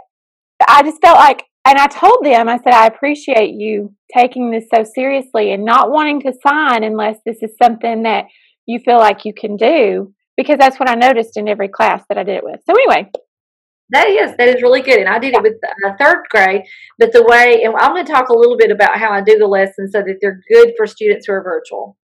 I 0.68 0.84
just 0.84 1.02
felt 1.02 1.18
like 1.18 1.44
and 1.66 1.80
I 1.80 1.88
told 1.88 2.24
them 2.24 2.50
I 2.50 2.58
said 2.58 2.74
I 2.74 2.88
appreciate 2.88 3.54
you 3.56 3.96
taking 4.16 4.52
this 4.52 4.66
so 4.74 4.84
seriously 4.84 5.54
and 5.54 5.64
not 5.64 5.92
wanting 5.92 6.22
to 6.22 6.34
sign 6.46 6.84
unless 6.84 7.18
this 7.26 7.42
is 7.42 7.52
something 7.62 8.04
that 8.04 8.26
you 8.66 8.80
feel 8.80 8.98
like 8.98 9.26
you 9.26 9.34
can 9.34 9.56
do 9.56 10.14
because 10.38 10.58
that's 10.60 10.80
what 10.80 10.90
I 10.90 10.96
noticed 10.96 11.38
in 11.38 11.48
every 11.48 11.70
class 11.70 12.04
that 12.10 12.18
I 12.18 12.24
did 12.24 12.38
it 12.38 12.44
with. 12.44 12.60
So 12.68 12.74
anyway, 12.74 13.10
that 13.90 14.08
is 14.08 14.36
that 14.38 14.48
is 14.48 14.62
really 14.62 14.82
good, 14.82 15.00
and 15.00 15.10
I 15.10 15.20
did 15.20 15.34
it 15.36 15.42
with 15.44 15.54
uh, 15.64 15.92
third 16.00 16.24
grade. 16.30 16.64
But 16.98 17.12
the 17.12 17.24
way, 17.24 17.62
and 17.64 17.76
I'm 17.78 17.94
going 17.94 18.06
to 18.06 18.12
talk 18.12 18.30
a 18.30 18.38
little 18.38 18.58
bit 18.58 18.72
about 18.72 18.98
how 18.98 19.12
I 19.12 19.22
do 19.22 19.38
the 19.38 19.48
lessons 19.48 19.92
so 19.94 20.00
that 20.00 20.18
they're 20.22 20.42
good 20.52 20.74
for 20.78 20.88
students 20.88 21.28
who 21.28 21.34
are 21.34 21.44
virtual. 21.44 21.98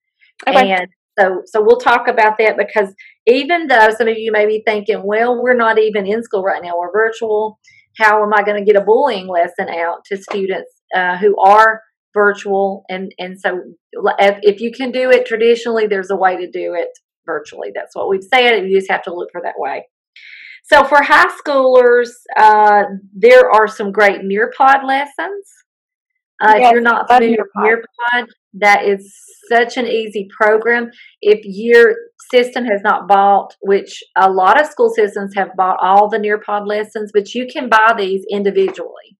Okay. 0.47 0.71
And 0.71 0.87
so, 1.19 1.41
so 1.45 1.61
we'll 1.61 1.79
talk 1.79 2.07
about 2.07 2.37
that 2.37 2.57
because 2.57 2.93
even 3.27 3.67
though 3.67 3.89
some 3.97 4.07
of 4.07 4.17
you 4.17 4.31
may 4.31 4.45
be 4.45 4.63
thinking, 4.65 5.01
well, 5.03 5.41
we're 5.41 5.55
not 5.55 5.77
even 5.77 6.05
in 6.05 6.23
school 6.23 6.43
right 6.43 6.63
now, 6.63 6.77
we're 6.77 6.91
virtual. 6.91 7.59
how 7.97 8.23
am 8.23 8.33
I 8.33 8.43
going 8.43 8.63
to 8.63 8.71
get 8.71 8.81
a 8.81 8.85
bullying 8.85 9.27
lesson 9.27 9.67
out 9.69 10.05
to 10.05 10.17
students 10.17 10.71
uh, 10.95 11.17
who 11.17 11.39
are 11.41 11.81
virtual 12.13 12.83
and 12.89 13.13
and 13.19 13.39
so 13.39 13.61
if, 14.19 14.37
if 14.41 14.59
you 14.59 14.69
can 14.69 14.91
do 14.91 15.09
it 15.09 15.25
traditionally 15.25 15.87
there's 15.87 16.09
a 16.09 16.15
way 16.15 16.35
to 16.35 16.51
do 16.51 16.73
it 16.73 16.89
virtually 17.25 17.71
that's 17.73 17.95
what 17.95 18.09
we've 18.09 18.23
said 18.23 18.53
and 18.53 18.69
you 18.69 18.77
just 18.77 18.91
have 18.91 19.01
to 19.01 19.13
look 19.13 19.29
for 19.31 19.41
that 19.41 19.53
way 19.57 19.85
so 20.71 20.83
for 20.85 21.01
high 21.01 21.31
schoolers 21.43 22.09
uh, 22.37 22.83
there 23.13 23.49
are 23.51 23.67
some 23.67 23.91
great 23.91 24.21
nearpod 24.21 24.85
lessons. 24.85 25.45
Uh, 26.41 26.55
yes, 26.57 26.67
if 26.67 26.71
you're 26.71 26.81
not 26.81 27.07
familiar 27.07 27.37
with 27.55 27.63
nearpod 27.63 28.27
that 28.53 28.85
is 28.85 29.13
such 29.49 29.77
an 29.77 29.85
easy 29.85 30.27
program. 30.35 30.89
If 31.21 31.41
your 31.43 31.95
system 32.31 32.65
has 32.65 32.81
not 32.83 33.07
bought 33.07 33.53
which 33.61 34.01
a 34.15 34.31
lot 34.31 34.59
of 34.59 34.67
school 34.67 34.89
systems 34.89 35.33
have 35.35 35.49
bought 35.57 35.77
all 35.81 36.09
the 36.09 36.17
nearpod 36.17 36.65
lessons 36.67 37.11
but 37.13 37.33
you 37.33 37.47
can 37.51 37.69
buy 37.69 37.93
these 37.97 38.25
individually. 38.29 39.17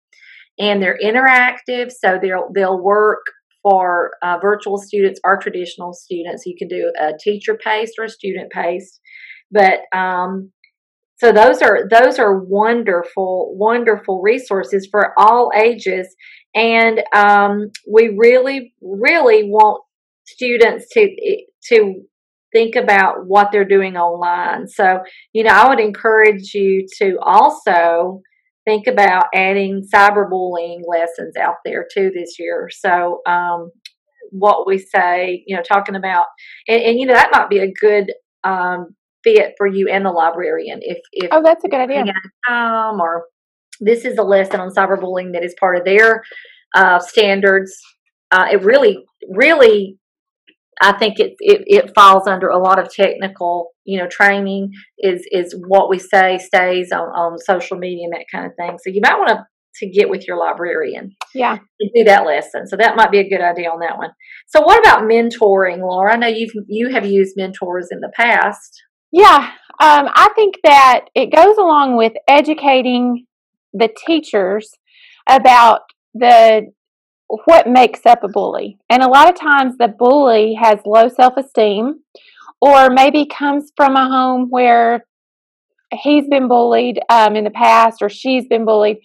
And 0.60 0.82
they're 0.82 1.00
interactive, 1.04 1.92
so 1.92 2.20
they'll 2.22 2.50
they'll 2.54 2.82
work 2.82 3.26
for 3.64 4.12
uh, 4.24 4.38
virtual 4.42 4.78
students 4.78 5.20
or 5.24 5.38
traditional 5.38 5.94
students. 5.94 6.46
You 6.46 6.56
can 6.58 6.68
do 6.68 6.92
a 7.00 7.12
teacher 7.20 7.58
paced 7.58 7.94
or 7.98 8.06
a 8.06 8.10
student 8.10 8.52
paced, 8.52 9.00
but 9.52 9.82
um, 9.96 10.52
so 11.22 11.32
those 11.32 11.62
are 11.62 11.88
those 11.88 12.18
are 12.18 12.40
wonderful 12.40 13.54
wonderful 13.56 14.24
resources 14.24 14.88
for 14.90 15.14
all 15.20 15.52
ages, 15.56 16.16
and 16.56 17.04
um, 17.14 17.70
we 17.88 18.16
really 18.18 18.74
really 18.82 19.44
want 19.44 19.84
students 20.26 20.88
to 20.94 21.16
to 21.70 22.02
think 22.52 22.76
about 22.76 23.28
what 23.28 23.50
they're 23.52 23.66
doing 23.66 23.98
online. 23.98 24.68
So 24.68 25.02
you 25.32 25.44
know, 25.44 25.52
I 25.52 25.70
would 25.70 25.80
encourage 25.80 26.56
you 26.56 26.88
to 26.98 27.20
also 27.22 28.22
think 28.66 28.88
about 28.88 29.26
adding 29.36 29.88
cyberbullying 29.94 30.82
lessons 30.88 31.36
out 31.40 31.58
there 31.64 31.86
too 31.94 32.10
this 32.16 32.38
year. 32.40 32.68
So, 32.72 33.22
um, 33.28 33.70
what 34.32 34.66
we 34.66 34.80
say, 34.80 35.44
you 35.46 35.56
know, 35.56 35.62
talking 35.62 35.96
about, 35.96 36.26
and, 36.68 36.82
and, 36.82 37.00
you 37.00 37.06
know, 37.06 37.14
that 37.14 37.32
might 37.32 37.50
be 37.50 37.60
a 37.60 37.72
good 37.72 38.12
um, 38.44 38.96
fit 39.24 39.54
for 39.58 39.68
you 39.68 39.90
and 39.92 40.06
the 40.06 40.12
librarian. 40.12 40.80
If, 40.82 40.98
if 41.12 41.30
oh, 41.32 41.42
that's 41.44 41.64
a 41.64 41.68
good 41.68 41.80
idea. 41.80 42.04
Time 42.48 43.00
or 43.00 43.26
this 43.80 44.06
is 44.06 44.18
a 44.18 44.24
lesson 44.24 44.60
on 44.60 44.70
cyberbullying 44.70 45.34
that 45.34 45.44
is 45.44 45.56
part 45.60 45.78
of 45.78 45.86
their 45.86 46.24
uh, 46.76 47.00
standards. 47.00 47.76
Uh, 48.32 48.48
it 48.52 48.64
really, 48.64 49.04
really 49.30 49.98
I 50.82 50.94
think 50.94 51.20
it, 51.20 51.36
it, 51.40 51.64
it 51.68 51.92
falls 51.94 52.28
under 52.28 52.48
a 52.48 52.58
lot 52.58 52.80
of 52.80 52.92
technical, 52.92 53.70
you 53.84 54.00
know, 54.00 54.08
training 54.08 54.72
is 54.98 55.28
is 55.32 55.56
what 55.68 55.90
we 55.90 56.00
say 56.00 56.40
stays 56.40 56.92
on, 56.92 57.02
on 57.02 57.38
social 57.38 57.78
media 57.78 58.06
and 58.06 58.14
that 58.14 58.26
kind 58.32 58.48
of 58.48 58.54
thing. 58.56 58.78
So 58.84 58.90
you 58.90 59.02
might 59.04 59.18
want 59.18 59.30
to 59.30 59.46
to 59.76 59.90
get 59.90 60.10
with 60.10 60.28
your 60.28 60.38
librarian. 60.38 61.12
Yeah. 61.34 61.58
To 61.58 61.90
do 61.96 62.04
that 62.04 62.26
lesson. 62.26 62.68
So 62.68 62.76
that 62.78 62.98
might 62.98 63.10
be 63.12 63.20
a 63.20 63.30
good 63.30 63.42
idea 63.42 63.70
on 63.70 63.80
that 63.80 63.98
one. 63.98 64.10
So 64.48 64.62
what 64.62 64.80
about 64.80 65.04
mentoring, 65.04 65.80
Laura? 65.80 66.14
I 66.14 66.18
know 66.18 66.28
you've 66.28 66.52
you 66.68 66.90
have 66.90 67.06
used 67.06 67.36
mentors 67.38 67.88
in 67.92 68.00
the 68.00 68.12
past. 68.16 68.82
Yeah. 69.12 69.52
Um, 69.80 70.10
I 70.14 70.30
think 70.36 70.56
that 70.64 71.06
it 71.16 71.34
goes 71.36 71.58
along 71.58 71.98
with 71.98 72.14
educating 72.28 73.26
the 73.74 73.90
teachers 74.06 74.76
about 75.28 75.82
the 76.14 76.72
what 77.46 77.68
makes 77.68 78.06
up 78.06 78.24
a 78.24 78.28
bully. 78.28 78.78
And 78.90 79.02
a 79.02 79.08
lot 79.08 79.30
of 79.30 79.40
times 79.40 79.78
the 79.78 79.88
bully 79.88 80.56
has 80.62 80.80
low 80.86 81.08
self 81.08 81.34
esteem 81.38 82.02
or 82.62 82.90
maybe 82.90 83.26
comes 83.26 83.72
from 83.76 83.96
a 83.96 84.06
home 84.06 84.48
where 84.50 85.06
he's 85.94 86.28
been 86.28 86.48
bullied 86.48 87.00
um, 87.10 87.36
in 87.36 87.44
the 87.44 87.50
past 87.50 88.02
or 88.02 88.10
she's 88.10 88.48
been 88.48 88.66
bullied. 88.66 88.98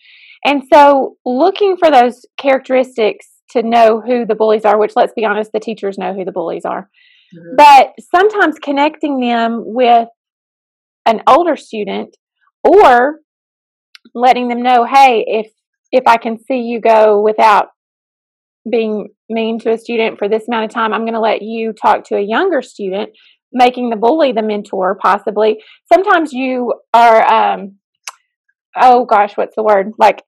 And 0.44 0.62
so 0.72 1.16
looking 1.24 1.76
for 1.76 1.90
those 1.90 2.26
characteristics 2.38 3.26
to 3.50 3.62
know 3.62 4.00
who 4.04 4.26
the 4.26 4.34
bullies 4.34 4.64
are, 4.64 4.78
which 4.78 4.96
let's 4.96 5.12
be 5.14 5.24
honest, 5.24 5.52
the 5.52 5.60
teachers 5.60 5.98
know 5.98 6.12
who 6.12 6.24
the 6.24 6.32
bullies 6.32 6.64
are. 6.64 6.90
Mm-hmm. 7.34 7.56
But 7.56 7.94
sometimes 8.14 8.58
connecting 8.58 9.20
them 9.20 9.62
with 9.64 10.08
an 11.06 11.22
older 11.26 11.56
student 11.56 12.16
or 12.64 13.20
letting 14.14 14.48
them 14.48 14.62
know, 14.62 14.84
hey, 14.84 15.24
if 15.26 15.52
if 15.92 16.04
I 16.06 16.16
can 16.16 16.38
see 16.38 16.62
you 16.62 16.80
go 16.80 17.22
without 17.22 17.68
being 18.68 19.08
mean 19.28 19.58
to 19.60 19.70
a 19.70 19.78
student 19.78 20.18
for 20.18 20.28
this 20.28 20.48
amount 20.48 20.64
of 20.64 20.70
time, 20.70 20.92
I'm 20.92 21.02
going 21.02 21.14
to 21.14 21.20
let 21.20 21.42
you 21.42 21.72
talk 21.72 22.04
to 22.04 22.16
a 22.16 22.20
younger 22.20 22.62
student, 22.62 23.10
making 23.52 23.90
the 23.90 23.96
bully 23.96 24.32
the 24.32 24.42
mentor, 24.42 24.98
possibly. 25.00 25.62
Sometimes 25.92 26.32
you 26.32 26.74
are, 26.92 27.32
um, 27.32 27.76
oh 28.80 29.04
gosh, 29.04 29.36
what's 29.36 29.54
the 29.54 29.62
word? 29.62 29.92
Like, 29.98 30.22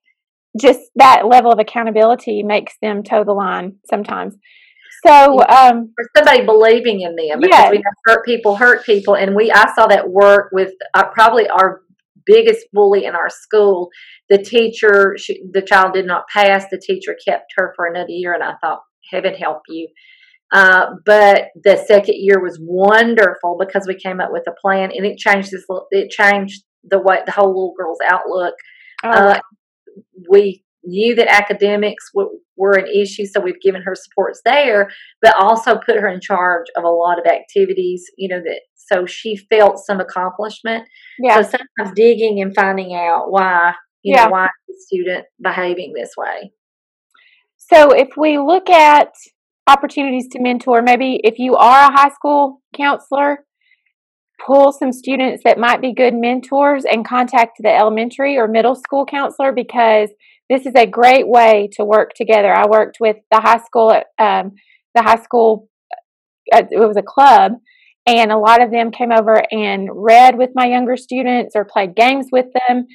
just 0.59 0.79
that 0.95 1.27
level 1.27 1.51
of 1.51 1.59
accountability 1.59 2.41
makes 2.43 2.73
them 2.81 3.03
toe 3.03 3.23
the 3.23 3.33
line 3.33 3.75
sometimes. 3.89 4.35
So, 5.05 5.39
um, 5.47 5.93
for 5.95 6.05
somebody 6.15 6.45
believing 6.45 7.01
in 7.01 7.15
them, 7.15 7.39
because 7.39 7.57
yes. 7.57 7.71
we 7.71 7.77
have 7.77 7.93
hurt 8.05 8.25
people, 8.25 8.55
hurt 8.55 8.85
people, 8.85 9.15
and 9.15 9.35
we 9.35 9.51
I 9.51 9.71
saw 9.73 9.87
that 9.87 10.09
work 10.09 10.49
with 10.51 10.73
uh, 10.93 11.05
probably 11.13 11.47
our 11.47 11.81
biggest 12.25 12.67
bully 12.73 13.05
in 13.05 13.15
our 13.15 13.29
school. 13.29 13.89
The 14.29 14.37
teacher, 14.37 15.15
she, 15.17 15.41
the 15.51 15.61
child 15.61 15.93
did 15.93 16.05
not 16.05 16.25
pass. 16.33 16.65
The 16.69 16.81
teacher 16.83 17.15
kept 17.25 17.53
her 17.57 17.73
for 17.75 17.85
another 17.85 18.09
year, 18.09 18.33
and 18.33 18.43
I 18.43 18.53
thought, 18.61 18.81
heaven 19.09 19.33
help 19.33 19.61
you. 19.67 19.87
Uh, 20.51 20.87
but 21.05 21.45
the 21.63 21.77
second 21.87 22.15
year 22.17 22.41
was 22.41 22.59
wonderful 22.61 23.57
because 23.59 23.85
we 23.87 23.95
came 23.95 24.19
up 24.19 24.31
with 24.31 24.43
a 24.47 24.53
plan, 24.61 24.91
and 24.93 25.05
it 25.05 25.17
changed 25.17 25.51
this. 25.51 25.65
It 25.91 26.09
changed 26.09 26.63
the 26.83 26.99
way 26.99 27.19
the 27.25 27.31
whole 27.31 27.49
little 27.49 27.73
girl's 27.77 27.99
outlook. 28.05 28.55
Oh. 29.03 29.09
Uh, 29.09 29.39
we 30.29 30.63
knew 30.83 31.15
that 31.15 31.27
academics 31.27 32.11
w- 32.13 32.39
were 32.55 32.73
an 32.73 32.87
issue, 32.87 33.25
so 33.25 33.39
we've 33.39 33.61
given 33.61 33.81
her 33.81 33.95
supports 33.95 34.41
there, 34.45 34.89
but 35.21 35.35
also 35.39 35.77
put 35.77 35.97
her 35.97 36.07
in 36.07 36.21
charge 36.21 36.67
of 36.75 36.83
a 36.83 36.89
lot 36.89 37.19
of 37.19 37.25
activities. 37.25 38.05
You 38.17 38.29
know 38.29 38.41
that 38.43 38.61
so 38.75 39.05
she 39.05 39.37
felt 39.37 39.79
some 39.79 39.99
accomplishment. 39.99 40.87
Yeah. 41.19 41.41
So 41.41 41.57
sometimes 41.77 41.95
digging 41.95 42.41
and 42.41 42.53
finding 42.55 42.93
out 42.95 43.31
why, 43.31 43.73
you 44.03 44.15
yeah. 44.15 44.25
know, 44.25 44.31
why 44.31 44.47
the 44.67 44.75
student 44.77 45.25
behaving 45.41 45.93
this 45.95 46.11
way. 46.17 46.51
So 47.57 47.91
if 47.91 48.09
we 48.17 48.39
look 48.39 48.69
at 48.69 49.13
opportunities 49.67 50.27
to 50.31 50.41
mentor, 50.41 50.81
maybe 50.81 51.19
if 51.23 51.37
you 51.37 51.55
are 51.55 51.89
a 51.89 51.95
high 51.95 52.09
school 52.09 52.61
counselor, 52.75 53.45
pull 54.43 54.71
some 54.71 54.91
students 54.91 55.43
that 55.43 55.59
might 55.59 55.81
be 55.81 55.93
good 55.93 56.13
mentors 56.15 56.85
and 56.85 57.05
contact 57.05 57.57
the 57.59 57.69
elementary 57.69 58.37
or 58.37 58.47
middle 58.47 58.75
school 58.75 59.05
counselor 59.05 59.51
because 59.51 60.09
this 60.49 60.65
is 60.65 60.73
a 60.75 60.87
great 60.87 61.27
way 61.27 61.69
to 61.73 61.85
work 61.85 62.13
together. 62.15 62.53
I 62.53 62.67
worked 62.67 62.97
with 62.99 63.17
the 63.31 63.39
high 63.39 63.59
school 63.59 63.91
at 63.91 64.07
um, 64.17 64.53
the 64.95 65.03
high 65.03 65.21
school. 65.21 65.69
Uh, 66.51 66.63
it 66.69 66.79
was 66.79 66.97
a 66.97 67.03
club, 67.03 67.53
and 68.07 68.31
a 68.31 68.37
lot 68.37 68.63
of 68.63 68.71
them 68.71 68.91
came 68.91 69.11
over 69.11 69.41
and 69.51 69.87
read 69.93 70.37
with 70.37 70.49
my 70.55 70.65
younger 70.65 70.97
students 70.97 71.55
or 71.55 71.65
played 71.65 71.95
games 71.95 72.27
with 72.31 72.47
them, 72.67 72.87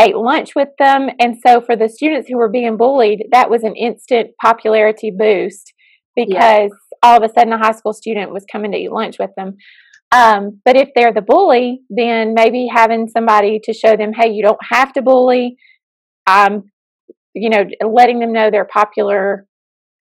ate 0.00 0.16
lunch 0.16 0.54
with 0.54 0.68
them. 0.78 1.08
And 1.18 1.36
so 1.44 1.60
for 1.60 1.74
the 1.74 1.88
students 1.88 2.28
who 2.28 2.38
were 2.38 2.48
being 2.48 2.76
bullied, 2.76 3.24
that 3.32 3.50
was 3.50 3.64
an 3.64 3.74
instant 3.74 4.30
popularity 4.40 5.10
boost 5.10 5.72
because 6.14 6.70
yeah. 6.70 6.98
all 7.02 7.16
of 7.16 7.28
a 7.28 7.32
sudden 7.32 7.52
a 7.52 7.58
high 7.58 7.72
school 7.72 7.92
student 7.92 8.32
was 8.32 8.44
coming 8.50 8.70
to 8.72 8.78
eat 8.78 8.92
lunch 8.92 9.16
with 9.18 9.30
them. 9.36 9.56
Um, 10.12 10.60
but 10.64 10.76
if 10.76 10.90
they're 10.94 11.12
the 11.12 11.22
bully, 11.22 11.80
then 11.88 12.34
maybe 12.34 12.68
having 12.72 13.08
somebody 13.08 13.60
to 13.64 13.72
show 13.72 13.96
them, 13.96 14.12
hey, 14.12 14.30
you 14.30 14.42
don't 14.42 14.60
have 14.70 14.92
to 14.92 15.02
bully. 15.02 15.56
Um, 16.26 16.64
you 17.34 17.50
know, 17.50 17.64
letting 17.86 18.20
them 18.20 18.32
know 18.32 18.50
they're 18.50 18.64
popular 18.64 19.46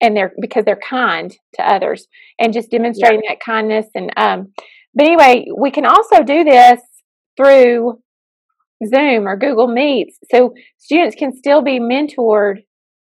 and 0.02 0.16
they're 0.16 0.34
because 0.40 0.66
they're 0.66 0.80
kind 0.88 1.36
to 1.56 1.68
others 1.68 2.08
and 2.40 2.54
just 2.54 2.72
demonstrating 2.72 3.22
yeah. 3.24 3.32
that 3.34 3.40
kindness 3.46 3.88
and 3.96 4.12
um 4.18 4.54
but 4.96 5.06
anyway 5.06 5.46
we 5.58 5.72
can 5.72 5.86
also 5.86 6.24
do 6.24 6.44
this 6.44 6.80
through 7.38 8.00
zoom 8.86 9.28
or 9.28 9.38
google 9.38 9.68
meets. 9.68 10.18
So 10.32 10.54
students 10.78 11.16
can 11.16 11.36
still 11.36 11.62
be 11.62 11.80
mentored 11.80 12.64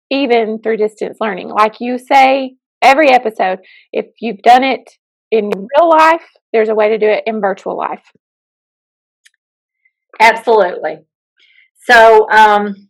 even 0.09 0.59
through 0.61 0.77
distance 0.77 1.17
learning. 1.19 1.49
Like 1.49 1.75
you 1.79 1.97
say 1.97 2.55
every 2.81 3.09
episode 3.09 3.59
if 3.91 4.05
you've 4.21 4.41
done 4.41 4.63
it 4.63 4.89
in 5.31 5.49
real 5.49 5.89
life 5.89 6.23
there's 6.53 6.69
a 6.69 6.75
way 6.75 6.89
to 6.89 6.97
do 6.97 7.07
it 7.07 7.23
in 7.25 7.41
virtual 7.41 7.77
life. 7.77 8.03
Absolutely. 10.19 10.99
So 11.89 12.29
um 12.29 12.86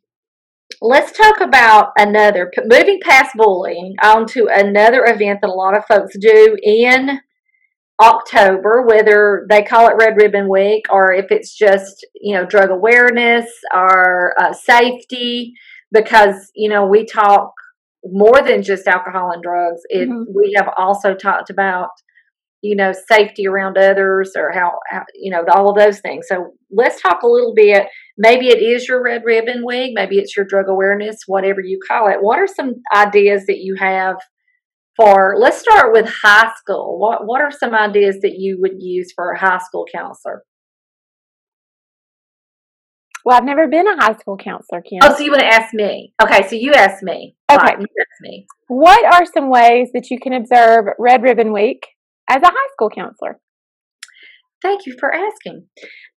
let's 0.82 1.12
talk 1.12 1.42
about 1.42 1.92
another 1.98 2.52
moving 2.66 3.00
past 3.02 3.32
bullying 3.36 3.96
onto 4.04 4.48
another 4.50 5.06
event 5.06 5.40
that 5.42 5.50
a 5.50 5.54
lot 5.54 5.76
of 5.76 5.86
folks 5.86 6.16
do 6.20 6.58
in 6.62 7.20
October, 8.00 8.86
whether 8.86 9.48
they 9.50 9.64
call 9.64 9.88
it 9.88 9.96
Red 10.00 10.18
Ribbon 10.18 10.50
Week 10.50 10.86
or 10.90 11.12
if 11.12 11.28
it's 11.32 11.56
just 11.56 12.06
you 12.22 12.36
know 12.36 12.46
drug 12.46 12.70
awareness 12.70 13.50
or 13.74 14.36
uh, 14.40 14.54
safety, 14.54 15.54
because 15.92 16.52
you 16.56 16.70
know 16.70 16.86
we 16.86 17.06
talk 17.06 17.52
more 18.04 18.42
than 18.46 18.62
just 18.62 18.88
alcohol 18.88 19.32
and 19.32 19.42
drugs. 19.42 19.82
It 19.90 20.10
mm-hmm. 20.10 20.32
we 20.34 20.54
have 20.56 20.70
also 20.78 21.16
talked 21.16 21.50
about 21.50 21.90
you 22.62 22.76
know, 22.76 22.92
safety 22.92 23.48
around 23.48 23.78
others 23.78 24.32
or 24.36 24.52
how, 24.52 24.80
how, 24.90 25.04
you 25.14 25.32
know, 25.32 25.46
all 25.54 25.70
of 25.70 25.78
those 25.78 26.00
things. 26.00 26.26
So 26.28 26.54
let's 26.72 27.02
talk 27.02 27.22
a 27.22 27.28
little 27.28 27.54
bit. 27.56 27.88
Maybe 28.18 28.50
it 28.50 28.62
is 28.62 28.88
your 28.88 29.04
Red 29.04 29.22
Ribbon 29.24 29.64
Week, 29.66 29.92
maybe 29.94 30.18
it's 30.18 30.36
your 30.36 30.46
drug 30.46 30.68
awareness, 30.68 31.20
whatever 31.28 31.62
you 31.62 31.80
call 31.88 32.08
it. 32.10 32.18
What 32.20 32.40
are 32.40 32.48
some 32.48 32.76
ideas 32.94 33.46
that 33.48 33.60
you 33.60 33.76
have 33.80 34.18
for, 34.96 35.36
let's 35.38 35.60
start 35.60 35.94
with 35.94 36.12
high 36.24 36.52
school. 36.58 37.00
What, 37.00 37.28
what 37.28 37.42
are 37.42 37.52
some 37.52 37.76
ideas 37.76 38.18
that 38.24 38.34
you 38.38 38.58
would 38.60 38.78
use 38.80 39.14
for 39.16 39.32
a 39.32 39.40
high 39.40 39.60
school 39.60 39.86
counselor? 39.94 40.44
Well, 43.24 43.38
I've 43.38 43.44
never 43.44 43.68
been 43.68 43.88
a 43.88 44.02
high 44.02 44.16
school 44.16 44.38
counselor, 44.38 44.82
Kim. 44.82 45.00
Oh, 45.04 45.14
so 45.14 45.24
you 45.24 45.32
want 45.32 45.42
to 45.42 45.48
ask 45.48 45.74
me? 45.74 46.14
Okay, 46.22 46.48
so 46.48 46.56
you 46.56 46.72
ask 46.74 47.04
me. 47.04 47.36
Okay. 47.52 47.62
Right, 47.62 47.80
you 47.80 47.86
ask 47.86 48.22
me. 48.22 48.48
What 48.70 49.06
are 49.14 49.26
some 49.26 49.50
ways 49.50 49.90
that 49.94 50.10
you 50.10 50.18
can 50.20 50.34
observe 50.34 50.86
Red 50.98 51.22
Ribbon 51.22 51.54
Week 51.54 51.86
as 52.30 52.42
a 52.42 52.48
high 52.48 52.70
school 52.74 52.90
counselor? 52.90 53.40
Thank 54.62 54.88
you 54.88 54.96
for 55.00 55.14
asking. 55.14 55.68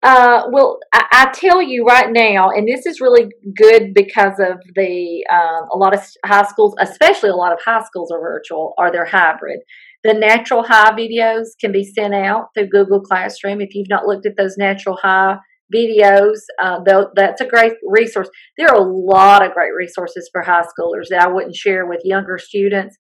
Uh, 0.03 0.45
well, 0.51 0.79
I, 0.95 1.05
I, 1.13 1.31
tell 1.35 1.61
you 1.61 1.85
right 1.85 2.11
now, 2.11 2.49
and 2.49 2.67
this 2.67 2.87
is 2.87 2.99
really 2.99 3.27
good 3.55 3.93
because 3.93 4.41
of 4.41 4.59
the 4.75 5.27
um, 5.31 5.69
a 5.71 5.77
lot 5.77 5.95
of 5.95 6.03
high 6.25 6.47
schools, 6.47 6.75
especially 6.81 7.29
a 7.29 7.37
lot 7.37 7.53
of 7.53 7.59
high 7.63 7.83
schools 7.85 8.11
are 8.11 8.21
virtual 8.21 8.73
or 8.79 8.91
they're 8.91 9.05
hybrid. 9.05 9.61
The 10.05 10.15
natural 10.15 10.63
high 10.63 10.93
videos 10.93 11.49
can 11.61 11.71
be 11.71 11.85
sent 11.85 12.15
out 12.15 12.47
through 12.55 12.69
Google 12.69 13.03
Classroom. 13.03 13.61
If 13.61 13.75
you've 13.75 13.91
not 13.91 14.07
looked 14.07 14.25
at 14.25 14.39
those 14.39 14.57
natural 14.57 14.97
high 14.97 15.37
videos. 15.75 16.39
Uh, 16.61 16.81
that's 17.15 17.41
a 17.41 17.47
great 17.47 17.75
resource. 17.87 18.29
There 18.59 18.69
are 18.69 18.75
a 18.75 18.83
lot 18.83 19.45
of 19.45 19.53
great 19.53 19.75
resources 19.77 20.29
for 20.33 20.43
high 20.43 20.63
schoolers 20.65 21.09
that 21.11 21.23
I 21.23 21.29
wouldn't 21.29 21.55
share 21.55 21.87
with 21.87 22.01
younger 22.05 22.39
students, 22.39 22.97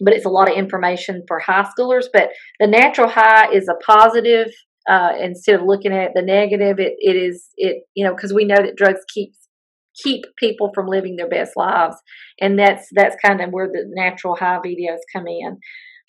but 0.00 0.14
it's 0.14 0.26
a 0.26 0.30
lot 0.30 0.50
of 0.50 0.56
information 0.56 1.22
for 1.28 1.38
high 1.38 1.66
schoolers. 1.78 2.06
But 2.12 2.30
the 2.58 2.66
natural 2.66 3.08
high 3.08 3.52
is 3.52 3.68
a 3.68 3.84
positive 3.84 4.48
uh, 4.88 5.12
instead 5.20 5.56
of 5.56 5.66
looking 5.66 5.92
at 5.92 6.12
the 6.14 6.22
negative. 6.22 6.78
It 6.78 6.94
it 6.98 7.16
is 7.16 7.48
it 7.56 7.84
you 7.94 8.04
know 8.04 8.14
because 8.14 8.32
we 8.32 8.44
know 8.44 8.56
that 8.56 8.76
drugs 8.76 9.00
keep 9.12 9.32
keep 10.02 10.24
people 10.38 10.70
from 10.74 10.86
living 10.86 11.16
their 11.16 11.28
best 11.28 11.52
lives, 11.56 11.96
and 12.40 12.58
that's 12.58 12.88
that's 12.92 13.16
kind 13.24 13.40
of 13.40 13.50
where 13.50 13.68
the 13.68 13.84
natural 13.88 14.36
high 14.36 14.58
videos 14.64 14.98
come 15.14 15.26
in. 15.26 15.58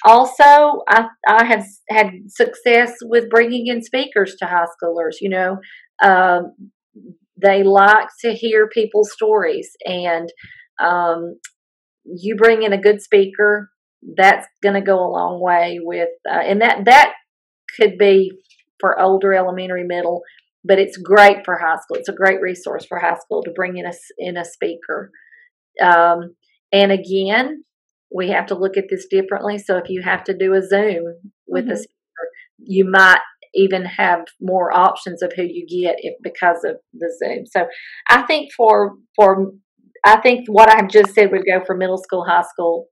Also, 0.04 0.82
I, 0.90 1.06
I 1.28 1.46
have 1.46 1.64
had 1.90 2.10
success 2.28 2.94
with 3.04 3.30
bringing 3.30 3.68
in 3.68 3.84
speakers 3.84 4.36
to 4.40 4.48
high 4.48 4.66
schoolers. 4.66 5.18
You 5.22 5.30
know, 5.30 5.58
um, 6.04 6.54
they 7.42 7.64
like 7.64 8.08
to 8.22 8.34
hear 8.34 8.68
people's 8.68 9.12
stories, 9.12 9.70
and 9.86 10.30
um, 10.82 11.36
you 12.06 12.36
bring 12.36 12.64
in 12.64 12.74
a 12.74 12.82
good 12.82 13.02
speaker, 13.02 13.70
that's 14.18 14.48
going 14.64 14.76
to 14.76 14.82
go 14.82 14.98
a 15.00 15.12
long 15.12 15.42
way 15.42 15.80
with, 15.82 16.10
uh, 16.30 16.40
and 16.40 16.62
that 16.62 16.86
that 16.86 17.14
could 17.80 17.98
be 17.98 18.32
for 18.80 19.00
older 19.00 19.34
elementary, 19.34 19.84
middle, 19.86 20.22
but 20.64 20.80
it's 20.80 20.98
great 20.98 21.46
for 21.46 21.58
high 21.58 21.78
school. 21.82 21.98
It's 21.98 22.10
a 22.10 22.14
great 22.14 22.42
resource 22.42 22.86
for 22.86 23.00
high 23.00 23.18
school 23.18 23.44
to 23.44 23.52
bring 23.52 23.78
in 23.78 23.86
a 23.86 23.94
in 24.18 24.38
a 24.38 24.46
speaker. 24.46 25.12
Um, 25.82 26.36
and 26.72 26.92
again, 26.92 27.64
we 28.14 28.30
have 28.30 28.48
to 28.48 28.58
look 28.58 28.78
at 28.78 28.86
this 28.90 29.08
differently. 29.10 29.58
So 29.58 29.78
if 29.78 29.90
you 29.90 30.02
have 30.02 30.24
to 30.26 30.38
do 30.38 30.54
a 30.54 30.62
Zoom 30.62 31.32
with 31.48 31.66
mm-hmm. 31.66 31.74
a 31.74 31.78
speaker, 31.78 32.28
you 32.58 32.90
might 32.90 33.20
even 33.54 33.84
have 33.86 34.26
more 34.40 34.72
options 34.72 35.22
of 35.22 35.34
who 35.36 35.44
you 35.44 35.66
get 35.68 35.96
if 36.00 36.16
because 36.24 36.64
of 36.64 36.78
the 36.94 37.14
Zoom. 37.22 37.46
So 37.46 37.68
I 38.10 38.24
think 38.24 38.52
for 38.56 38.96
for 39.16 39.52
I 40.04 40.20
think 40.22 40.48
what 40.48 40.70
I 40.70 40.78
have 40.78 40.90
just 40.90 41.14
said 41.14 41.32
would 41.32 41.46
go 41.46 41.64
for 41.66 41.76
middle 41.76 41.98
school, 41.98 42.26
high 42.26 42.44
school, 42.50 42.88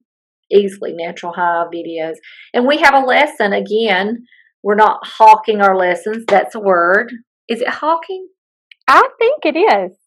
easily 0.52 0.94
natural 0.94 1.34
high 1.34 1.66
videos. 1.74 2.16
And 2.54 2.68
we 2.68 2.78
have 2.78 2.94
a 2.94 3.06
lesson 3.06 3.54
again. 3.54 4.26
We're 4.64 4.76
not 4.76 5.00
hawking 5.04 5.62
our 5.62 5.78
lessons. 5.78 6.26
That's 6.28 6.56
a 6.56 6.60
word. 6.60 7.12
Is 7.48 7.62
it 7.62 7.70
hawking? 7.70 8.28
I 8.88 9.08
think 9.20 9.46
it 9.46 9.58
is. 9.58 9.98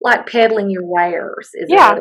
Like 0.00 0.26
peddling 0.26 0.70
your 0.70 0.86
wares 0.86 1.50
is 1.54 1.68
yeah. 1.68 1.98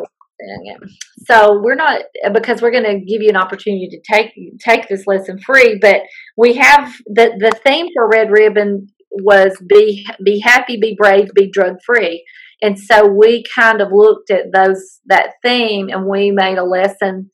So 1.26 1.60
we're 1.62 1.76
not 1.76 2.02
because 2.34 2.62
we're 2.62 2.72
going 2.72 2.84
to 2.84 3.06
give 3.06 3.22
you 3.22 3.30
an 3.30 3.38
opportunity 3.38 3.88
to 3.90 4.02
take 4.12 4.32
take 4.60 4.88
this 4.88 5.06
lesson 5.06 5.40
free, 5.40 5.78
but 5.80 6.02
we 6.36 6.56
have 6.56 6.92
the 7.06 7.32
the 7.38 7.52
theme 7.64 7.88
for 7.94 8.10
Red 8.10 8.32
Ribbon 8.32 8.88
was 9.12 9.56
be 9.68 10.08
be 10.24 10.40
happy, 10.40 10.78
be 10.80 10.96
brave, 10.98 11.30
be 11.36 11.50
drug 11.52 11.76
free. 11.86 12.24
And 12.62 12.78
so 12.80 13.08
we 13.08 13.44
kind 13.56 13.82
of 13.82 13.90
looked 13.92 14.30
at 14.30 14.52
those 14.54 15.00
that 15.06 15.34
theme 15.44 15.90
and 15.90 16.06
we 16.06 16.32
made 16.32 16.58
a 16.58 16.64
lesson 16.64 17.32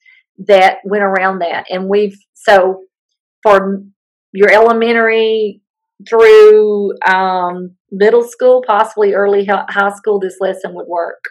that 0.47 0.77
went 0.85 1.03
around 1.03 1.39
that. 1.39 1.65
And 1.69 1.89
we've 1.89 2.17
so 2.33 2.83
for 3.43 3.83
your 4.33 4.51
elementary 4.51 5.61
through 6.07 6.93
um, 7.07 7.75
middle 7.91 8.23
school, 8.23 8.63
possibly 8.65 9.13
early 9.13 9.45
high 9.45 9.93
school, 9.95 10.19
this 10.19 10.37
lesson 10.39 10.73
would 10.75 10.87
work. 10.87 11.23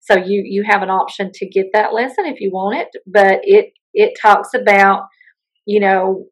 So 0.00 0.16
you 0.16 0.42
you 0.44 0.64
have 0.66 0.82
an 0.82 0.90
option 0.90 1.30
to 1.34 1.48
get 1.48 1.66
that 1.72 1.92
lesson 1.92 2.26
if 2.26 2.40
you 2.40 2.50
want 2.52 2.78
it, 2.78 2.88
but 3.06 3.40
it 3.42 3.72
it 3.94 4.14
talks 4.20 4.54
about 4.54 5.06
you 5.66 5.80
know 5.80 6.26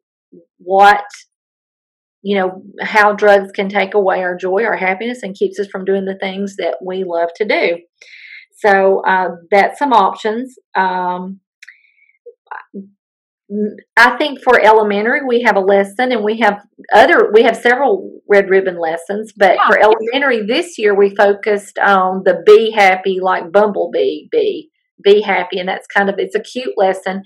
what 0.57 1.05
you 2.23 2.37
know 2.37 2.63
how 2.81 3.13
drugs 3.13 3.51
can 3.51 3.69
take 3.69 3.93
away 3.93 4.21
our 4.21 4.35
joy, 4.35 4.63
our 4.63 4.77
happiness, 4.77 5.23
and 5.23 5.35
keeps 5.35 5.59
us 5.59 5.67
from 5.67 5.85
doing 5.85 6.05
the 6.05 6.17
things 6.19 6.55
that 6.57 6.77
we 6.85 7.03
love 7.03 7.29
to 7.35 7.45
do. 7.45 7.79
So 8.57 9.01
uh, 9.05 9.29
that's 9.49 9.79
some 9.79 9.91
options. 9.91 10.55
Um, 10.75 11.39
I 13.97 14.17
think 14.17 14.39
for 14.41 14.63
elementary 14.63 15.21
we 15.27 15.41
have 15.41 15.57
a 15.57 15.61
lesson 15.61 16.11
and 16.11 16.23
we 16.23 16.39
have 16.39 16.61
other 16.93 17.31
we 17.33 17.43
have 17.43 17.57
several 17.57 18.21
red 18.29 18.49
ribbon 18.49 18.79
lessons, 18.79 19.33
but 19.35 19.55
yeah. 19.55 19.67
for 19.67 19.77
elementary 19.79 20.45
this 20.45 20.77
year 20.77 20.95
we 20.95 21.15
focused 21.15 21.77
on 21.77 22.21
the 22.23 22.41
be 22.45 22.71
happy 22.71 23.19
like 23.21 23.51
bumblebee 23.51 24.27
be 24.31 24.69
be 25.03 25.21
happy 25.21 25.59
and 25.59 25.67
that's 25.67 25.87
kind 25.87 26.09
of 26.09 26.15
it's 26.17 26.35
a 26.35 26.39
cute 26.39 26.75
lesson, 26.77 27.23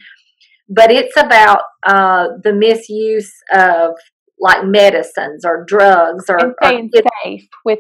but 0.67 0.89
it's 0.89 1.15
about 1.15 1.62
uh, 1.86 2.29
the 2.43 2.53
misuse 2.53 3.31
of 3.53 3.91
like 4.39 4.65
medicines 4.65 5.45
or 5.45 5.63
drugs 5.65 6.26
or, 6.30 6.38
and 6.38 6.54
staying 6.62 6.91
or, 6.95 7.02
safe 7.24 7.48
with 7.63 7.80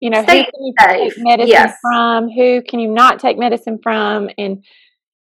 you 0.00 0.10
know 0.10 0.20
who 0.20 0.26
can 0.26 0.46
you 0.60 0.72
safe. 0.80 1.14
take 1.14 1.24
medicine 1.24 1.48
yes. 1.48 1.76
from, 1.82 2.28
who 2.28 2.62
can 2.62 2.80
you 2.80 2.88
not 2.88 3.20
take 3.20 3.38
medicine 3.38 3.78
from, 3.82 4.28
and 4.36 4.64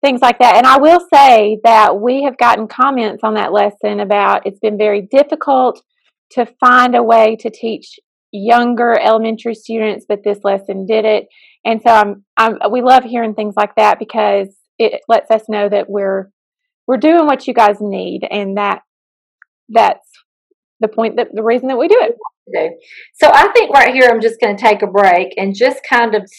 things 0.04 0.22
like 0.22 0.40
that. 0.40 0.56
And 0.56 0.68
I 0.68 0.78
will 0.78 1.00
say 1.14 1.60
that 1.64 2.00
we 2.00 2.24
have 2.24 2.38
gotten 2.38 2.68
comments 2.68 3.24
on 3.24 3.36
that 3.36 3.54
lesson 3.54 4.00
about 4.00 4.46
it's 4.46 4.60
been 4.60 4.78
very 4.78 5.02
difficult 5.02 5.82
to 6.32 6.46
find 6.60 6.96
a 6.96 7.04
way 7.04 7.38
to 7.38 7.50
teach 7.50 8.00
younger 8.32 9.00
elementary 9.00 9.56
students, 9.56 10.06
but 10.10 10.24
this 10.24 10.40
lesson 10.44 10.86
did 10.86 11.06
it. 11.06 11.28
And 11.64 11.82
so 11.82 11.92
I'm, 11.92 12.26
I'm 12.36 12.72
we 12.72 12.82
love 12.82 13.04
hearing 13.04 13.36
things 13.36 13.54
like 13.56 13.76
that 13.76 14.00
because 14.00 14.50
it 14.78 15.02
lets 15.08 15.32
us 15.32 15.44
know 15.48 15.70
that 15.70 15.90
we're 15.90 16.30
we're 16.86 16.98
doing 16.98 17.26
what 17.26 17.48
you 17.48 17.54
guys 17.54 17.78
need, 17.80 18.28
and 18.30 18.58
that 18.58 18.82
that's 19.70 20.08
the 20.84 20.88
point 20.88 21.16
that 21.18 21.30
the 21.34 21.44
reason 21.44 21.68
that 21.70 21.78
we 21.78 21.88
do 21.88 22.00
it. 22.00 22.16
So 23.16 23.32
I 23.34 23.48
think 23.54 23.74
right 23.74 23.94
here 23.94 24.10
I'm 24.10 24.22
just 24.22 24.40
going 24.40 24.56
to 24.56 24.62
take 24.62 24.82
a 24.84 24.88
break 24.88 25.34
and 25.38 25.56
just 25.56 25.80
kind 25.90 26.14
of 26.14 26.30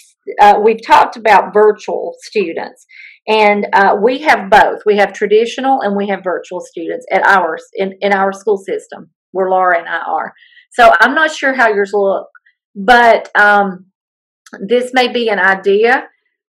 uh, 0.40 0.61
we've 0.62 0.85
talked 0.85 1.16
about 1.16 1.52
virtual 1.52 2.14
students 2.20 2.87
and 3.26 3.66
uh, 3.72 3.96
we 4.00 4.18
have 4.18 4.50
both. 4.50 4.80
We 4.85 4.96
have 4.98 5.12
traditional 5.12 5.80
and 5.80 5.96
we 5.96 6.09
have 6.09 6.22
virtual 6.22 6.61
students 6.61 7.07
at 7.11 7.26
ours 7.26 7.64
in, 7.74 7.94
in 8.00 8.12
our 8.12 8.33
school 8.33 8.59
system 8.59 9.11
where 9.33 9.50
Laura 9.50 9.78
and 9.78 9.88
I 9.88 9.98
are. 9.98 10.35
So 10.72 10.92
I'm 11.00 11.14
not 11.14 11.35
sure 11.35 11.54
how 11.54 11.68
yours 11.68 11.92
look, 11.94 12.28
but 12.74 13.30
um, 13.38 13.87
this 14.61 14.92
may 14.92 15.09
be 15.09 15.28
an 15.28 15.38
idea 15.38 16.09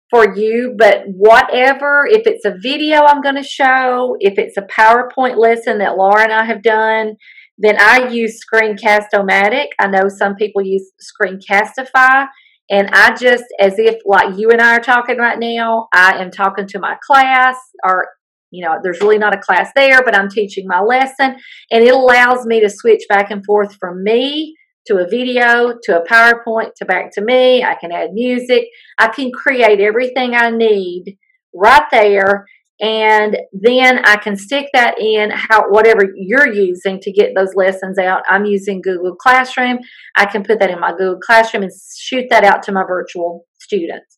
for 0.09 0.35
you. 0.35 0.75
But 0.77 1.03
whatever, 1.07 2.07
if 2.09 2.25
it's 2.25 2.45
a 2.45 2.55
video 2.61 3.01
I'm 3.01 3.21
going 3.21 3.35
to 3.35 3.43
show, 3.43 4.15
if 4.19 4.37
it's 4.37 4.57
a 4.57 4.61
PowerPoint 4.61 5.37
lesson 5.37 5.79
that 5.79 5.97
Laura 5.97 6.23
and 6.23 6.33
I 6.33 6.45
have 6.45 6.63
done, 6.63 7.15
then 7.61 7.77
I 7.79 8.07
use 8.09 8.39
Screencast-O-Matic. 8.43 9.67
I 9.79 9.87
know 9.87 10.07
some 10.07 10.35
people 10.35 10.61
use 10.61 10.91
Screencastify. 10.99 12.27
And 12.69 12.89
I 12.93 13.15
just, 13.15 13.43
as 13.59 13.77
if 13.77 13.97
like 14.05 14.37
you 14.37 14.49
and 14.49 14.61
I 14.61 14.77
are 14.77 14.81
talking 14.81 15.17
right 15.17 15.37
now, 15.37 15.87
I 15.93 16.21
am 16.21 16.31
talking 16.31 16.67
to 16.67 16.79
my 16.79 16.95
class, 17.05 17.57
or, 17.83 18.07
you 18.49 18.65
know, 18.65 18.77
there's 18.81 19.01
really 19.01 19.17
not 19.17 19.35
a 19.35 19.39
class 19.39 19.69
there, 19.75 20.01
but 20.03 20.17
I'm 20.17 20.29
teaching 20.29 20.67
my 20.67 20.79
lesson. 20.79 21.35
And 21.69 21.83
it 21.83 21.93
allows 21.93 22.45
me 22.45 22.61
to 22.61 22.69
switch 22.69 23.03
back 23.09 23.29
and 23.29 23.45
forth 23.45 23.75
from 23.79 24.03
me 24.03 24.55
to 24.87 24.97
a 24.97 25.07
video, 25.07 25.75
to 25.83 26.01
a 26.01 26.07
PowerPoint, 26.07 26.73
to 26.77 26.85
back 26.85 27.11
to 27.13 27.21
me. 27.21 27.63
I 27.63 27.75
can 27.75 27.91
add 27.91 28.13
music. 28.13 28.65
I 28.97 29.09
can 29.09 29.31
create 29.31 29.79
everything 29.79 30.33
I 30.33 30.49
need 30.49 31.17
right 31.53 31.85
there 31.91 32.45
and 32.81 33.37
then 33.53 34.01
I 34.05 34.17
can 34.17 34.35
stick 34.35 34.65
that 34.73 34.99
in 34.99 35.29
how 35.29 35.69
whatever 35.69 36.01
you're 36.15 36.51
using 36.51 36.99
to 37.01 37.11
get 37.11 37.33
those 37.35 37.53
lessons 37.55 37.99
out. 37.99 38.23
I'm 38.27 38.45
using 38.45 38.81
Google 38.81 39.15
Classroom. 39.15 39.79
I 40.15 40.25
can 40.25 40.43
put 40.43 40.59
that 40.59 40.71
in 40.71 40.79
my 40.79 40.91
Google 40.91 41.19
Classroom 41.19 41.63
and 41.63 41.71
shoot 41.95 42.25
that 42.31 42.43
out 42.43 42.63
to 42.63 42.71
my 42.71 42.83
virtual 42.83 43.45
students. 43.59 44.17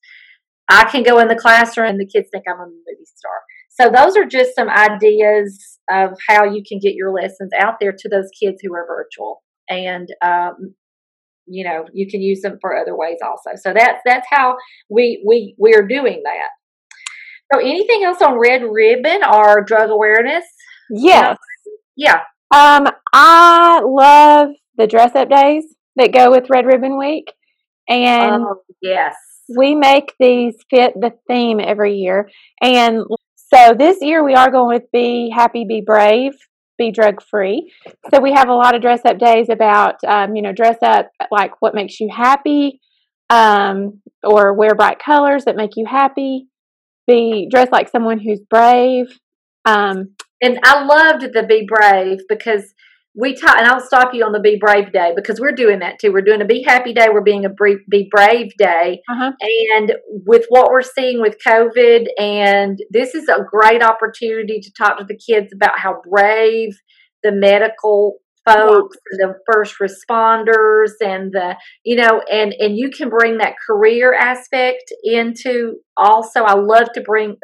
I 0.69 0.85
can 0.85 1.03
go 1.03 1.19
in 1.19 1.27
the 1.27 1.35
classroom 1.35 1.89
and 1.89 1.99
the 1.99 2.07
kids 2.07 2.29
think 2.31 2.45
I'm 2.47 2.59
a 2.59 2.65
movie 2.65 3.05
star. 3.05 3.33
So 3.69 3.89
those 3.89 4.15
are 4.15 4.25
just 4.25 4.55
some 4.55 4.69
ideas 4.69 5.79
of 5.91 6.11
how 6.29 6.45
you 6.45 6.63
can 6.67 6.79
get 6.79 6.93
your 6.93 7.11
lessons 7.11 7.51
out 7.59 7.75
there 7.81 7.91
to 7.91 8.09
those 8.09 8.29
kids 8.41 8.61
who 8.61 8.73
are 8.73 8.87
virtual, 8.87 9.41
and 9.67 10.07
um, 10.23 10.75
you 11.47 11.65
know 11.65 11.85
you 11.91 12.07
can 12.09 12.21
use 12.21 12.41
them 12.41 12.59
for 12.61 12.77
other 12.77 12.95
ways 12.95 13.17
also. 13.23 13.51
So 13.55 13.73
that's 13.73 13.99
that's 14.05 14.27
how 14.29 14.55
we 14.89 15.23
we 15.27 15.55
we 15.59 15.73
are 15.73 15.85
doing 15.85 16.21
that. 16.23 16.49
So 17.51 17.59
anything 17.59 18.03
else 18.03 18.21
on 18.21 18.37
Red 18.39 18.61
Ribbon 18.63 19.21
or 19.23 19.63
drug 19.63 19.89
awareness? 19.89 20.43
Yes. 20.89 21.37
Yeah. 21.95 22.21
Um, 22.53 22.87
I 23.13 23.81
love 23.83 24.49
the 24.77 24.87
dress 24.87 25.15
up 25.15 25.29
days 25.29 25.65
that 25.95 26.13
go 26.13 26.31
with 26.31 26.49
Red 26.49 26.65
Ribbon 26.65 26.97
Week, 26.97 27.31
and 27.87 28.43
Oh, 28.43 28.61
yes. 28.81 29.15
we 29.55 29.75
make 29.75 30.13
these 30.19 30.55
fit 30.69 30.93
the 30.99 31.11
theme 31.27 31.59
every 31.59 31.95
year. 31.95 32.29
And 32.61 33.03
so 33.53 33.73
this 33.77 33.97
year 34.01 34.23
we 34.23 34.33
are 34.33 34.49
going 34.49 34.73
with 34.75 34.91
Be 34.91 35.31
Happy, 35.33 35.65
Be 35.67 35.81
Brave, 35.85 36.33
Be 36.77 36.91
Drug 36.91 37.21
Free. 37.21 37.71
So 38.13 38.19
we 38.21 38.33
have 38.33 38.49
a 38.49 38.53
lot 38.55 38.75
of 38.75 38.81
dress 38.81 39.01
up 39.05 39.19
days 39.19 39.49
about, 39.49 39.95
um, 40.07 40.35
you 40.35 40.41
know, 40.41 40.53
dress 40.53 40.77
up 40.81 41.09
like 41.31 41.51
what 41.61 41.75
makes 41.75 41.99
you 41.99 42.09
happy, 42.11 42.79
um, 43.29 44.01
or 44.23 44.53
wear 44.53 44.73
bright 44.75 44.97
colors 44.99 45.45
that 45.45 45.55
make 45.55 45.71
you 45.75 45.85
happy. 45.85 46.47
Be 47.07 47.47
dressed 47.49 47.71
like 47.71 47.89
someone 47.89 48.19
who's 48.19 48.41
brave. 48.49 49.19
Um, 49.65 50.15
And 50.41 50.59
I 50.63 50.83
loved 50.83 51.33
the 51.33 51.43
Be 51.43 51.65
Brave 51.67 52.19
because 52.27 52.73
we 53.15 53.35
taught, 53.35 53.59
and 53.59 53.67
I'll 53.67 53.79
stop 53.79 54.13
you 54.13 54.25
on 54.25 54.31
the 54.31 54.39
Be 54.39 54.57
Brave 54.59 54.91
Day 54.91 55.13
because 55.15 55.39
we're 55.39 55.51
doing 55.51 55.79
that 55.79 55.99
too. 55.99 56.11
We're 56.11 56.21
doing 56.21 56.41
a 56.41 56.45
Be 56.45 56.63
Happy 56.63 56.93
Day. 56.93 57.07
We're 57.11 57.21
being 57.21 57.45
a 57.45 57.49
Be 57.89 58.09
Brave 58.09 58.51
Day. 58.57 59.01
uh-huh. 59.09 59.31
And 59.75 59.93
with 60.07 60.45
what 60.49 60.71
we're 60.71 60.81
seeing 60.81 61.21
with 61.21 61.37
COVID, 61.45 62.07
and 62.17 62.79
this 62.89 63.13
is 63.13 63.29
a 63.29 63.43
great 63.49 63.83
opportunity 63.83 64.59
to 64.59 64.71
talk 64.73 64.97
to 64.97 65.05
the 65.05 65.17
kids 65.17 65.53
about 65.53 65.77
how 65.77 66.01
brave 66.09 66.69
the 67.23 67.31
medical 67.31 68.17
folks, 68.45 68.97
the 69.11 69.35
first 69.51 69.75
responders, 69.81 70.91
and 71.01 71.31
the 71.31 71.55
you 71.83 71.95
know, 71.95 72.21
and 72.31 72.53
and 72.53 72.77
you 72.77 72.89
can 72.89 73.09
bring 73.09 73.37
that 73.37 73.55
career 73.65 74.13
aspect 74.13 74.91
into. 75.03 75.75
Also, 75.97 76.43
I 76.43 76.53
love 76.53 76.91
to 76.93 77.01
bring 77.01 77.37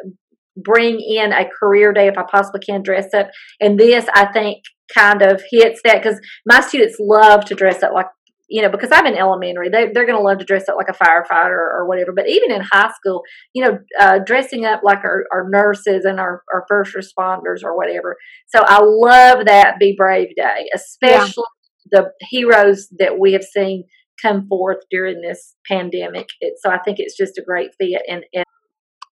bring 0.56 1.00
in 1.00 1.32
a 1.32 1.48
career 1.58 1.92
day 1.92 2.08
if 2.08 2.18
I 2.18 2.24
possibly 2.30 2.60
can 2.60 2.82
dress 2.82 3.12
up, 3.14 3.28
and 3.60 3.78
this 3.78 4.06
I 4.14 4.26
think 4.32 4.62
kind 4.94 5.22
of 5.22 5.42
hits 5.50 5.80
that 5.84 6.02
because 6.02 6.20
my 6.46 6.60
students 6.60 6.96
love 6.98 7.44
to 7.44 7.54
dress 7.54 7.82
up 7.82 7.92
like 7.94 8.06
you 8.50 8.62
know, 8.62 8.68
because 8.68 8.90
I'm 8.92 9.06
in 9.06 9.14
elementary, 9.14 9.68
they, 9.68 9.90
they're 9.94 10.06
going 10.06 10.18
to 10.18 10.22
love 10.22 10.38
to 10.38 10.44
dress 10.44 10.68
up 10.68 10.74
like 10.76 10.88
a 10.88 11.04
firefighter 11.04 11.56
or 11.56 11.86
whatever. 11.86 12.12
But 12.14 12.28
even 12.28 12.50
in 12.50 12.60
high 12.60 12.90
school, 12.92 13.22
you 13.54 13.64
know, 13.64 13.78
uh, 13.98 14.18
dressing 14.26 14.64
up 14.64 14.80
like 14.82 15.04
our, 15.04 15.24
our 15.32 15.48
nurses 15.48 16.04
and 16.04 16.18
our, 16.18 16.42
our 16.52 16.64
first 16.68 16.94
responders 16.94 17.62
or 17.62 17.76
whatever. 17.76 18.16
So 18.48 18.60
I 18.66 18.80
love 18.82 19.46
that 19.46 19.76
Be 19.78 19.94
Brave 19.96 20.34
Day, 20.36 20.68
especially 20.74 21.44
the 21.92 22.10
heroes 22.28 22.88
that 22.98 23.18
we 23.18 23.32
have 23.32 23.44
seen 23.44 23.84
come 24.20 24.48
forth 24.48 24.78
during 24.90 25.20
this 25.22 25.54
pandemic. 25.66 26.26
It, 26.40 26.54
so 26.60 26.70
I 26.70 26.78
think 26.78 26.98
it's 26.98 27.16
just 27.16 27.38
a 27.38 27.42
great 27.46 27.70
fit. 27.80 28.02
And, 28.08 28.24
and 28.34 28.44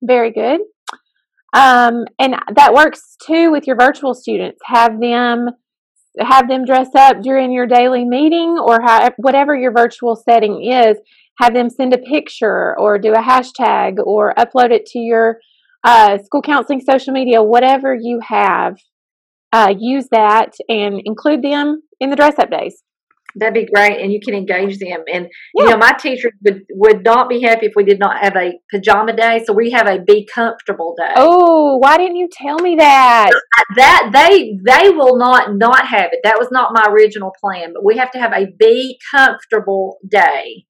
Very 0.02 0.32
good. 0.32 0.62
Um, 1.54 2.06
and 2.20 2.36
that 2.56 2.74
works 2.74 3.16
too 3.26 3.52
with 3.52 3.68
your 3.68 3.78
virtual 3.78 4.14
students. 4.14 4.60
Have 4.66 5.00
them 5.00 5.50
have 6.20 6.48
them 6.48 6.66
dress 6.66 6.90
up 6.96 7.22
during 7.22 7.52
your 7.52 7.68
daily 7.68 8.06
meeting 8.06 8.58
or 8.60 8.80
how, 8.82 9.10
whatever 9.18 9.56
your 9.56 9.72
virtual 9.72 10.16
setting 10.16 10.64
is. 10.64 10.98
Have 11.40 11.54
them 11.54 11.70
send 11.70 11.94
a 11.94 12.00
picture 12.00 12.78
or 12.80 12.98
do 12.98 13.14
a 13.14 13.22
hashtag 13.22 13.98
or 14.04 14.34
upload 14.36 14.72
it 14.72 14.86
to 14.88 15.00
your 15.00 15.38
uh, 15.84 16.18
school 16.18 16.42
counseling 16.42 16.82
social 16.82 17.14
media, 17.14 17.44
whatever 17.44 17.96
you 17.96 18.20
have. 18.28 18.78
Uh, 19.54 19.74
use 19.78 20.08
that 20.12 20.54
and 20.68 21.00
include 21.06 21.42
them 21.42 21.82
in 22.00 22.10
the 22.10 22.16
dress 22.16 22.38
up 22.40 22.50
days. 22.50 22.84
That'd 23.40 23.54
be 23.54 23.66
great. 23.74 24.02
And 24.02 24.12
you 24.12 24.20
can 24.24 24.34
engage 24.34 24.80
them. 24.80 25.04
And, 25.12 25.28
Yeah. 25.56 25.64
you 25.64 25.70
know, 25.70 25.78
my 25.78 25.92
teachers 25.94 26.34
would, 26.44 26.62
would 26.72 27.04
not 27.04 27.30
be 27.30 27.42
happy 27.42 27.68
if 27.68 27.74
we 27.76 27.84
did 27.84 28.00
not 28.00 28.24
have 28.24 28.36
a 28.36 28.54
pajama 28.72 29.16
day. 29.16 29.44
So 29.46 29.54
we 29.54 29.72
have 29.72 29.88
a 29.88 30.00
Be 30.00 30.28
Comfortable 30.34 30.96
Day. 30.98 31.14
Oh, 31.16 31.78
why 31.78 31.98
didn't 31.98 32.18
you 32.18 32.30
tell 32.32 32.58
me 32.60 32.76
that? 32.76 33.30
Uh, 33.34 33.38
uh, 33.38 33.64
that 33.76 34.10
they 34.14 34.58
they 34.66 34.90
will 34.90 35.18
not 35.18 35.56
not 35.56 35.88
have 35.88 36.10
it 36.12 36.20
that 36.24 36.38
was 36.38 36.50
not 36.52 36.74
my 36.74 36.86
original 36.92 37.32
plan 37.40 37.74
but 37.74 37.84
we 37.84 37.98
have 37.98 38.12
to 38.12 38.20
have 38.20 38.32
a 38.34 38.48
be 38.60 38.98
comfortable 39.14 39.98
day 40.10 40.66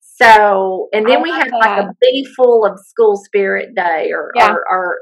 so 0.00 0.88
and 0.92 1.06
then 1.08 1.18
I 1.18 1.22
we 1.22 1.30
have 1.30 1.48
like 1.52 1.84
a 1.84 1.94
be 2.00 2.26
full 2.36 2.64
of 2.64 2.78
school 2.78 3.16
spirit 3.16 3.74
day 3.74 4.10
or, 4.12 4.30
Yeah. 4.34 4.52
or 4.52 4.64
or 4.70 4.98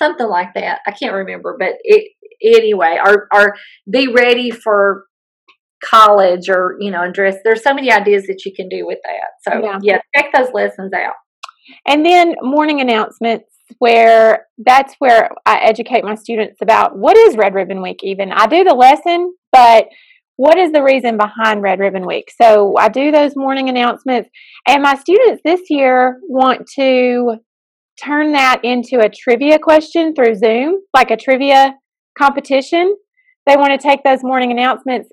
something 0.00 0.26
like 0.26 0.54
that 0.54 0.80
i 0.86 0.90
can't 0.90 1.14
remember 1.14 1.56
but 1.58 1.74
it 1.82 2.12
anyway 2.42 2.98
or 3.04 3.28
or 3.32 3.54
be 3.90 4.08
ready 4.08 4.50
for 4.50 5.04
college 5.84 6.48
or 6.48 6.76
you 6.80 6.90
know 6.90 7.02
and 7.02 7.12
dress 7.14 7.36
there's 7.44 7.62
so 7.62 7.74
many 7.74 7.90
ideas 7.92 8.24
that 8.26 8.42
you 8.44 8.52
can 8.54 8.68
do 8.68 8.86
with 8.86 8.98
that 9.04 9.52
so 9.52 9.62
Yeah. 9.62 9.78
yeah 9.82 9.98
check 10.16 10.32
those 10.34 10.48
lessons 10.54 10.92
out 10.94 11.14
And 11.86 12.04
then 12.04 12.34
morning 12.42 12.80
announcements, 12.80 13.46
where 13.78 14.46
that's 14.58 14.94
where 14.98 15.30
I 15.46 15.58
educate 15.60 16.04
my 16.04 16.14
students 16.14 16.58
about 16.62 16.96
what 16.98 17.16
is 17.16 17.36
Red 17.36 17.54
Ribbon 17.54 17.80
Week, 17.82 18.00
even. 18.02 18.32
I 18.32 18.46
do 18.46 18.62
the 18.64 18.74
lesson, 18.74 19.34
but 19.50 19.86
what 20.36 20.58
is 20.58 20.72
the 20.72 20.82
reason 20.82 21.16
behind 21.16 21.62
Red 21.62 21.78
Ribbon 21.80 22.06
Week? 22.06 22.30
So 22.40 22.74
I 22.78 22.88
do 22.88 23.10
those 23.10 23.32
morning 23.34 23.68
announcements, 23.70 24.28
and 24.68 24.82
my 24.82 24.94
students 24.96 25.40
this 25.44 25.62
year 25.70 26.18
want 26.28 26.66
to 26.76 27.36
turn 28.02 28.32
that 28.32 28.60
into 28.64 28.98
a 28.98 29.08
trivia 29.08 29.58
question 29.58 30.14
through 30.14 30.34
Zoom, 30.34 30.80
like 30.92 31.10
a 31.10 31.16
trivia 31.16 31.74
competition. 32.18 32.94
They 33.46 33.56
want 33.56 33.72
to 33.78 33.88
take 33.88 34.02
those 34.04 34.22
morning 34.22 34.50
announcements 34.50 35.08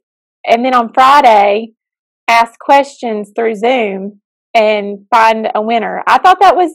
and 0.46 0.64
then 0.66 0.74
on 0.74 0.94
Friday 0.94 1.74
ask 2.28 2.58
questions 2.60 3.32
through 3.36 3.56
Zoom 3.56 4.22
and 4.54 5.06
find 5.10 5.48
a 5.54 5.62
winner. 5.62 6.04
I 6.08 6.18
thought 6.18 6.40
that 6.42 6.56
was 6.56 6.72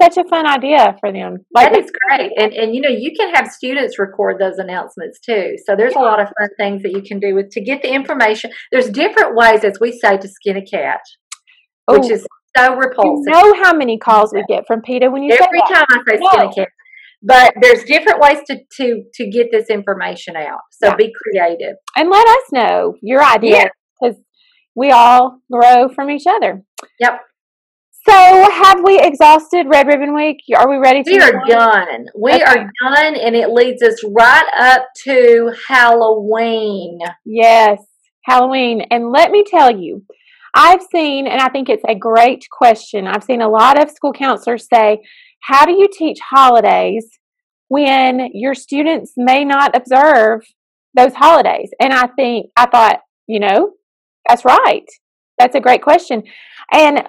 such 0.00 0.16
a 0.16 0.24
fun 0.24 0.46
idea 0.46 0.96
for 1.00 1.12
them. 1.12 1.38
Like 1.54 1.72
that 1.72 1.78
is 1.84 1.90
great 2.08 2.32
and 2.36 2.52
and 2.52 2.74
you 2.74 2.80
know 2.80 2.88
you 2.88 3.12
can 3.16 3.32
have 3.34 3.46
students 3.48 3.98
record 3.98 4.38
those 4.40 4.58
announcements 4.58 5.20
too 5.20 5.54
so 5.64 5.76
there's 5.76 5.94
a 5.94 6.00
lot 6.00 6.20
of 6.20 6.26
fun 6.38 6.48
things 6.58 6.82
that 6.82 6.90
you 6.90 7.00
can 7.02 7.20
do 7.20 7.34
with 7.34 7.50
to 7.50 7.60
get 7.62 7.80
the 7.82 7.92
information 7.94 8.50
there's 8.72 8.90
different 8.90 9.36
ways 9.36 9.62
as 9.64 9.78
we 9.80 9.92
say 9.92 10.16
to 10.16 10.26
skin 10.28 10.56
a 10.56 10.64
cat 10.64 10.98
which 11.86 12.02
Oh, 12.06 12.10
is 12.10 12.26
so 12.56 12.74
repulsive. 12.74 13.24
you 13.26 13.30
know 13.32 13.62
how 13.62 13.72
many 13.72 13.96
calls 13.96 14.32
we 14.34 14.42
get 14.48 14.66
from 14.66 14.82
PETA 14.82 15.10
when 15.10 15.22
you 15.22 15.30
say 15.30 15.38
every 15.44 15.60
time 15.60 15.84
i 15.90 15.98
say 16.08 16.16
skin 16.16 16.40
a 16.48 16.52
cat 16.52 16.68
but 17.26 17.54
there's 17.60 17.82
different 17.84 18.20
ways 18.20 18.38
to 18.46 18.58
to 18.76 19.02
to 19.14 19.30
get 19.30 19.48
this 19.50 19.68
information 19.70 20.36
out 20.36 20.60
so 20.70 20.88
Yeah. 20.88 20.96
be 20.96 21.12
creative 21.22 21.76
And 21.96 22.10
let 22.10 22.26
us 22.26 22.44
know 22.52 22.94
your 23.02 23.22
ideas 23.22 23.66
because 24.00 24.16
we 24.76 24.90
all 24.90 25.40
grow 25.50 25.88
from 25.88 26.10
each 26.10 26.26
other. 26.28 26.62
yep 27.00 27.20
So, 28.06 28.12
have 28.12 28.82
we 28.84 28.98
exhausted 29.00 29.66
Red 29.68 29.86
Ribbon 29.86 30.14
Week? 30.14 30.36
Are 30.56 30.68
we 30.68 30.76
ready 30.76 31.02
to? 31.04 31.10
we 31.10 31.18
are 31.20 31.40
on? 31.40 31.46
done 31.48 32.06
we 32.20 32.32
Okay. 32.32 32.42
are 32.44 32.70
done 32.82 33.14
and 33.16 33.34
it 33.34 33.48
leads 33.50 33.82
us 33.82 33.98
right 34.14 34.50
up 34.60 34.82
to 35.04 35.52
halloween 35.68 36.98
Yes, 37.24 37.80
Halloween. 38.24 38.82
And 38.90 39.10
let 39.10 39.30
me 39.30 39.44
tell 39.46 39.70
you, 39.70 40.02
I've 40.54 40.82
seen, 40.94 41.26
and 41.26 41.40
I 41.40 41.48
think 41.48 41.68
it's 41.68 41.82
a 41.88 41.94
great 41.94 42.44
question. 42.50 43.06
I've 43.06 43.24
seen 43.24 43.42
a 43.42 43.48
lot 43.48 43.82
of 43.82 43.90
school 43.90 44.12
counselors 44.12 44.66
say, 44.72 45.00
How 45.46 45.66
do 45.66 45.72
you 45.72 45.88
teach 45.92 46.18
holidays 46.30 47.06
when 47.68 48.30
your 48.32 48.54
students 48.54 49.12
may 49.16 49.44
not 49.44 49.76
observe 49.76 50.40
those 50.94 51.14
holidays? 51.14 51.70
And 51.80 51.92
I 51.92 52.06
think, 52.06 52.46
I 52.56 52.66
thought, 52.66 53.00
you 53.26 53.40
know, 53.40 53.72
that's 54.26 54.44
right. 54.44 54.86
That's 55.38 55.54
a 55.54 55.60
great 55.60 55.82
question. 55.82 56.22
And 56.72 57.00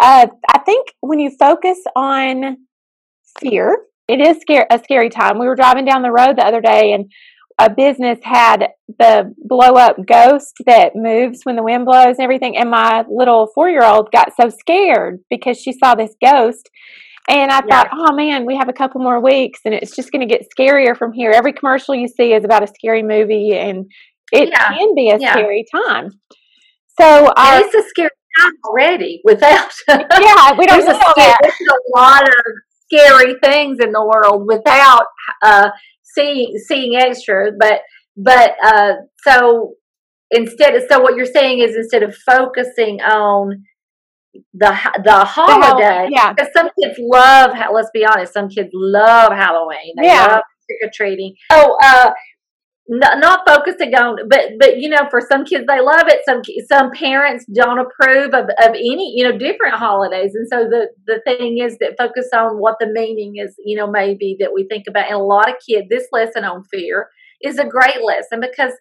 uh, 0.00 0.26
I 0.48 0.58
think 0.64 0.88
when 1.00 1.18
you 1.18 1.30
focus 1.38 1.78
on 1.94 2.56
fear, 3.38 3.78
it 4.08 4.20
is 4.20 4.38
scare- 4.40 4.66
a 4.70 4.78
scary 4.78 5.10
time. 5.10 5.38
We 5.38 5.46
were 5.46 5.56
driving 5.56 5.84
down 5.84 6.02
the 6.02 6.10
road 6.10 6.36
the 6.36 6.46
other 6.46 6.60
day 6.60 6.92
and 6.92 7.10
a 7.58 7.70
business 7.70 8.18
had 8.22 8.68
the 8.98 9.32
blow 9.38 9.74
up 9.74 9.96
ghost 10.06 10.54
that 10.66 10.96
moves 10.96 11.40
when 11.44 11.56
the 11.56 11.62
wind 11.62 11.84
blows 11.84 12.16
and 12.18 12.20
everything. 12.20 12.56
And 12.56 12.70
my 12.70 13.04
little 13.08 13.48
four 13.54 13.68
year 13.68 13.84
old 13.84 14.10
got 14.10 14.32
so 14.40 14.48
scared 14.48 15.20
because 15.30 15.58
she 15.58 15.72
saw 15.72 15.94
this 15.94 16.14
ghost. 16.22 16.68
And 17.28 17.50
I 17.50 17.62
thought, 17.62 17.88
oh 17.92 18.14
man, 18.14 18.44
we 18.44 18.56
have 18.56 18.68
a 18.68 18.72
couple 18.72 19.00
more 19.00 19.20
weeks 19.20 19.60
and 19.64 19.72
it's 19.74 19.96
just 19.96 20.12
going 20.12 20.26
to 20.26 20.32
get 20.32 20.46
scarier 20.56 20.96
from 20.96 21.12
here. 21.12 21.30
Every 21.30 21.52
commercial 21.54 21.94
you 21.94 22.06
see 22.08 22.34
is 22.34 22.44
about 22.44 22.62
a 22.62 22.66
scary 22.66 23.02
movie 23.02 23.52
and 23.54 23.86
it 24.32 24.50
Yeah. 24.50 24.68
can 24.68 24.94
be 24.94 25.08
a 25.10 25.18
Yeah. 25.18 25.32
scary 25.32 25.64
time. 25.74 26.10
So, 27.00 27.32
our, 27.36 27.60
it's 27.60 27.74
a 27.74 27.82
scary 27.88 28.10
time 28.38 28.52
already 28.64 29.20
without 29.24 29.70
yeah, 29.88 30.52
we 30.58 30.66
don't 30.66 30.84
know 30.84 30.98
that. 31.16 31.38
there's 31.42 31.54
a 31.70 31.98
lot 31.98 32.22
of 32.22 32.34
scary 32.84 33.34
things 33.42 33.78
in 33.80 33.92
the 33.92 34.04
world 34.04 34.46
without 34.46 35.06
uh, 35.42 35.70
seeing 36.02 36.56
seeing 36.68 36.94
extra. 36.96 37.52
But 37.58 37.80
but 38.16 38.54
uh, 38.62 38.92
so 39.26 39.74
instead, 40.30 40.74
of 40.76 40.84
so 40.90 41.00
what 41.00 41.16
you're 41.16 41.26
saying 41.26 41.60
is 41.60 41.74
instead 41.74 42.02
of 42.02 42.14
focusing 42.14 43.00
on 43.00 43.64
the 44.52 44.76
the 45.04 45.24
holiday. 45.24 46.08
yeah. 46.10 46.32
Because 46.32 46.52
some 46.56 46.68
kids 46.80 46.98
love. 46.98 47.50
Let's 47.72 47.90
be 47.92 48.04
honest. 48.04 48.32
Some 48.32 48.48
kids 48.48 48.70
love 48.72 49.32
Halloween. 49.32 49.94
They 49.96 50.06
Yeah. 50.06 50.40
trick 50.66 50.78
or 50.82 50.90
treating. 50.92 51.34
Oh, 51.50 51.76
uh, 51.82 52.12
n- 52.90 53.20
not 53.20 53.40
focusing 53.46 53.94
on, 53.94 54.28
but 54.28 54.52
but 54.58 54.78
you 54.78 54.88
know, 54.88 55.06
for 55.10 55.20
some 55.20 55.44
kids 55.44 55.64
they 55.68 55.80
love 55.80 56.04
it. 56.08 56.20
Some 56.26 56.42
some 56.70 56.90
parents 56.92 57.44
don't 57.54 57.78
approve 57.78 58.34
of, 58.34 58.46
of 58.62 58.70
any 58.74 59.12
you 59.16 59.24
know 59.24 59.36
different 59.36 59.74
holidays, 59.74 60.32
and 60.34 60.46
so 60.48 60.64
the 60.68 60.88
the 61.06 61.20
thing 61.26 61.58
is 61.58 61.78
that 61.78 61.96
focus 61.98 62.28
on 62.34 62.58
what 62.58 62.76
the 62.80 62.86
meaning 62.86 63.34
is. 63.36 63.54
You 63.64 63.76
know, 63.78 63.90
maybe 63.90 64.36
that 64.40 64.52
we 64.54 64.66
think 64.68 64.84
about. 64.88 65.06
And 65.06 65.14
a 65.14 65.18
lot 65.18 65.48
of 65.48 65.56
kids, 65.68 65.86
this 65.90 66.08
lesson 66.12 66.44
on 66.44 66.64
fear 66.72 67.08
is 67.42 67.58
a 67.58 67.64
great 67.66 68.02
lesson 68.02 68.40
because 68.40 68.72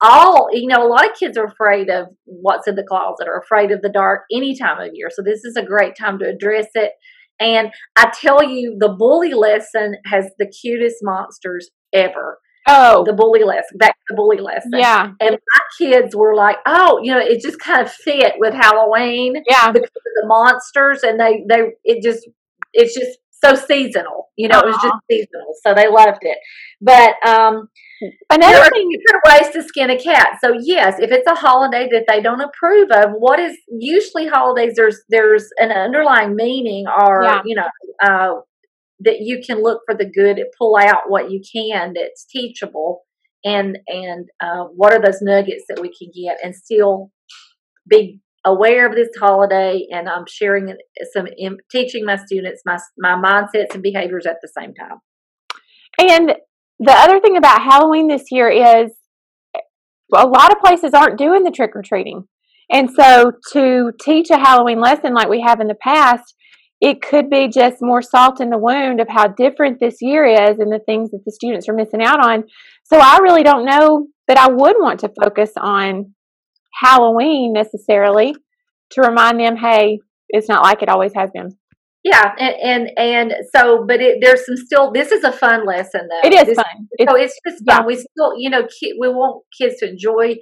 all 0.00 0.48
you 0.52 0.66
know 0.66 0.86
a 0.86 0.88
lot 0.88 1.08
of 1.08 1.16
kids 1.16 1.36
are 1.36 1.46
afraid 1.46 1.88
of 1.90 2.06
what's 2.24 2.68
in 2.68 2.74
the 2.74 2.84
closet 2.84 3.26
or 3.26 3.38
afraid 3.38 3.70
of 3.70 3.82
the 3.82 3.88
dark 3.88 4.22
any 4.32 4.56
time 4.56 4.80
of 4.80 4.90
year. 4.92 5.08
So 5.10 5.22
this 5.22 5.44
is 5.44 5.56
a 5.56 5.64
great 5.64 5.96
time 5.98 6.18
to 6.18 6.28
address 6.28 6.68
it. 6.74 6.92
And 7.38 7.70
i 7.96 8.10
tell 8.18 8.42
you 8.42 8.76
the 8.78 8.88
bully 8.88 9.34
lesson 9.34 9.96
has 10.06 10.30
the 10.38 10.48
cutest 10.48 10.96
monsters 11.02 11.70
ever. 11.92 12.38
Oh, 12.68 13.04
the 13.04 13.12
bully 13.12 13.44
lesson 13.44 13.78
back 13.78 13.92
to 13.92 14.00
the 14.08 14.16
bully 14.16 14.38
lesson. 14.38 14.72
Yeah, 14.74 15.12
and 15.20 15.30
my 15.30 15.60
kids 15.78 16.16
were 16.16 16.34
like 16.34 16.56
oh 16.66 17.00
you 17.02 17.12
know 17.12 17.20
it 17.20 17.40
just 17.40 17.60
kind 17.60 17.80
of 17.82 17.92
fit 17.92 18.34
with 18.38 18.54
halloween 18.54 19.34
yeah. 19.48 19.70
because 19.70 19.90
of 19.90 20.12
the 20.14 20.26
monsters 20.26 21.02
and 21.02 21.20
they 21.20 21.44
they 21.48 21.72
it 21.84 22.02
just 22.02 22.28
it's 22.72 22.94
just 22.94 23.18
so 23.44 23.54
seasonal 23.54 24.28
you 24.36 24.48
know 24.48 24.58
it 24.60 24.66
was 24.66 24.76
just 24.82 24.94
seasonal 25.10 25.54
so 25.64 25.74
they 25.74 25.88
loved 25.88 26.20
it 26.22 26.38
but 26.80 27.14
um 27.26 27.68
Another 28.30 28.52
there 28.52 28.62
are 28.62 28.70
thing, 28.70 28.90
different 28.90 29.24
ways 29.26 29.54
to 29.54 29.62
skin 29.62 29.88
a 29.88 29.98
cat. 29.98 30.38
So 30.42 30.52
yes, 30.60 30.96
if 30.98 31.10
it's 31.10 31.26
a 31.26 31.34
holiday 31.34 31.88
that 31.90 32.04
they 32.06 32.20
don't 32.20 32.42
approve 32.42 32.90
of, 32.90 33.12
what 33.18 33.38
is 33.40 33.56
usually 33.70 34.26
holidays? 34.26 34.74
There's 34.76 35.00
there's 35.08 35.48
an 35.58 35.72
underlying 35.72 36.36
meaning, 36.36 36.84
or 36.86 37.22
Yeah. 37.22 37.40
you 37.44 37.56
know, 37.56 37.68
uh, 38.02 38.40
that 39.00 39.20
you 39.20 39.40
can 39.46 39.62
look 39.62 39.80
for 39.86 39.94
the 39.94 40.04
good, 40.04 40.44
pull 40.58 40.76
out 40.76 41.08
what 41.08 41.30
you 41.30 41.40
can 41.50 41.94
that's 41.94 42.26
teachable, 42.26 43.02
and 43.44 43.78
and 43.88 44.28
uh, 44.40 44.64
what 44.64 44.92
are 44.92 45.00
those 45.00 45.22
nuggets 45.22 45.64
that 45.68 45.80
we 45.80 45.88
can 45.88 46.10
get, 46.14 46.36
and 46.44 46.54
still 46.54 47.10
be 47.88 48.20
aware 48.46 48.86
of 48.86 48.94
this 48.94 49.08
holiday. 49.18 49.86
And 49.90 50.08
I'm 50.08 50.24
sharing 50.26 50.74
some 51.12 51.26
teaching 51.70 52.06
my 52.06 52.16
students 52.16 52.62
my 52.64 52.78
my 52.96 53.14
mindsets 53.14 53.74
and 53.74 53.82
behaviors 53.82 54.26
at 54.26 54.36
the 54.40 54.48
same 54.48 54.72
time. 54.72 54.98
and 55.98 56.34
the 56.78 56.92
other 56.92 57.20
thing 57.20 57.36
about 57.36 57.62
Halloween 57.62 58.08
this 58.08 58.30
year 58.30 58.50
is 58.50 58.92
a 60.14 60.26
lot 60.26 60.52
of 60.52 60.58
places 60.58 60.92
aren't 60.94 61.18
doing 61.18 61.42
the 61.42 61.50
trick 61.50 61.72
or 61.74 61.82
treating. 61.82 62.24
And 62.70 62.90
so 62.90 63.32
to 63.52 63.92
teach 64.00 64.30
a 64.30 64.38
Halloween 64.38 64.80
lesson 64.80 65.14
like 65.14 65.28
we 65.28 65.40
have 65.40 65.60
in 65.60 65.68
the 65.68 65.74
past, 65.74 66.34
it 66.80 67.00
could 67.00 67.30
be 67.30 67.48
just 67.48 67.76
more 67.80 68.02
salt 68.02 68.40
in 68.40 68.50
the 68.50 68.58
wound 68.58 69.00
of 69.00 69.08
how 69.08 69.28
different 69.28 69.80
this 69.80 69.96
year 70.00 70.24
is 70.24 70.58
and 70.58 70.70
the 70.70 70.80
things 70.84 71.10
that 71.10 71.22
the 71.24 71.32
students 71.32 71.68
are 71.68 71.74
missing 71.74 72.02
out 72.02 72.24
on. 72.24 72.44
So 72.84 72.98
I 72.98 73.18
really 73.22 73.42
don't 73.42 73.64
know 73.64 74.08
that 74.28 74.36
I 74.36 74.48
would 74.48 74.76
want 74.78 75.00
to 75.00 75.12
focus 75.22 75.52
on 75.56 76.14
Halloween 76.76 77.52
necessarily 77.52 78.34
to 78.90 79.00
remind 79.00 79.40
them, 79.40 79.56
hey, 79.56 79.98
it's 80.28 80.48
not 80.48 80.62
like 80.62 80.82
it 80.82 80.88
always 80.88 81.12
has 81.14 81.30
been. 81.32 81.56
Yeah, 82.04 82.34
and 82.38 82.54
and, 82.62 82.98
and 82.98 83.32
so, 83.54 83.84
but 83.86 84.00
it, 84.00 84.18
there's 84.20 84.46
some 84.46 84.56
still. 84.56 84.92
This 84.92 85.10
is 85.10 85.24
a 85.24 85.32
fun 85.32 85.66
lesson, 85.66 86.02
though. 86.08 86.28
It 86.28 86.34
is 86.34 86.46
This- 86.46 86.56
fun. 86.56 86.88
So 87.08 87.16
it's 87.16 87.36
just 87.48 87.62
yeah. 87.66 87.78
fun. 87.78 87.86
We 87.86 87.96
still, 87.96 88.32
you 88.38 88.48
know, 88.50 88.62
ki- 88.78 88.96
we 89.00 89.08
want 89.08 89.42
kids 89.58 89.76
to 89.80 89.90
enjoy 89.90 90.36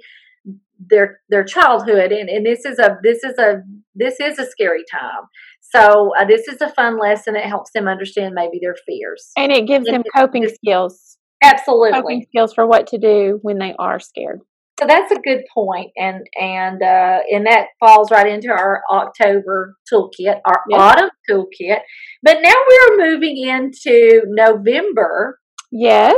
their 0.89 1.21
their 1.29 1.43
childhood, 1.43 2.11
and 2.11 2.29
and 2.29 2.45
this 2.45 2.65
is 2.65 2.77
a 2.77 2.97
this 3.01 3.23
is 3.23 3.37
a 3.39 3.61
this 3.95 4.19
is 4.19 4.37
a 4.37 4.45
scary 4.45 4.83
time. 4.91 5.23
So 5.61 6.11
uh, 6.19 6.25
this 6.25 6.47
is 6.47 6.61
a 6.61 6.69
fun 6.69 6.99
lesson 6.99 7.33
that 7.33 7.45
helps 7.45 7.71
them 7.73 7.87
understand 7.87 8.35
maybe 8.35 8.59
their 8.61 8.75
fears. 8.85 9.31
and 9.35 9.51
it 9.51 9.65
gives 9.67 9.87
them 9.87 10.03
coping 10.15 10.43
just- 10.43 10.55
skills. 10.55 11.17
Absolutely. 11.43 11.91
Coping 11.91 12.25
skills 12.29 12.53
for 12.53 12.65
what 12.67 12.87
to 12.87 12.97
do 12.97 13.39
when 13.41 13.57
they 13.59 13.73
are 13.77 13.99
scared. 13.99 14.41
So 14.79 14.85
that's 14.87 15.11
a 15.11 15.15
good 15.21 15.43
point, 15.53 15.91
and 15.95 16.25
and 16.39 16.81
uh, 16.83 17.19
and 17.31 17.47
that 17.47 17.67
falls 17.79 18.11
right 18.11 18.27
into 18.27 18.49
our 18.49 18.81
October 18.91 19.75
toolkit, 19.91 20.41
our 20.45 20.61
Yes. 20.69 20.79
autumn 20.79 21.09
toolkit. 21.29 21.79
But 22.23 22.39
now 22.41 22.53
we're 22.69 22.97
moving 23.11 23.37
into 23.37 24.23
November. 24.27 25.39
Yes. 25.71 26.15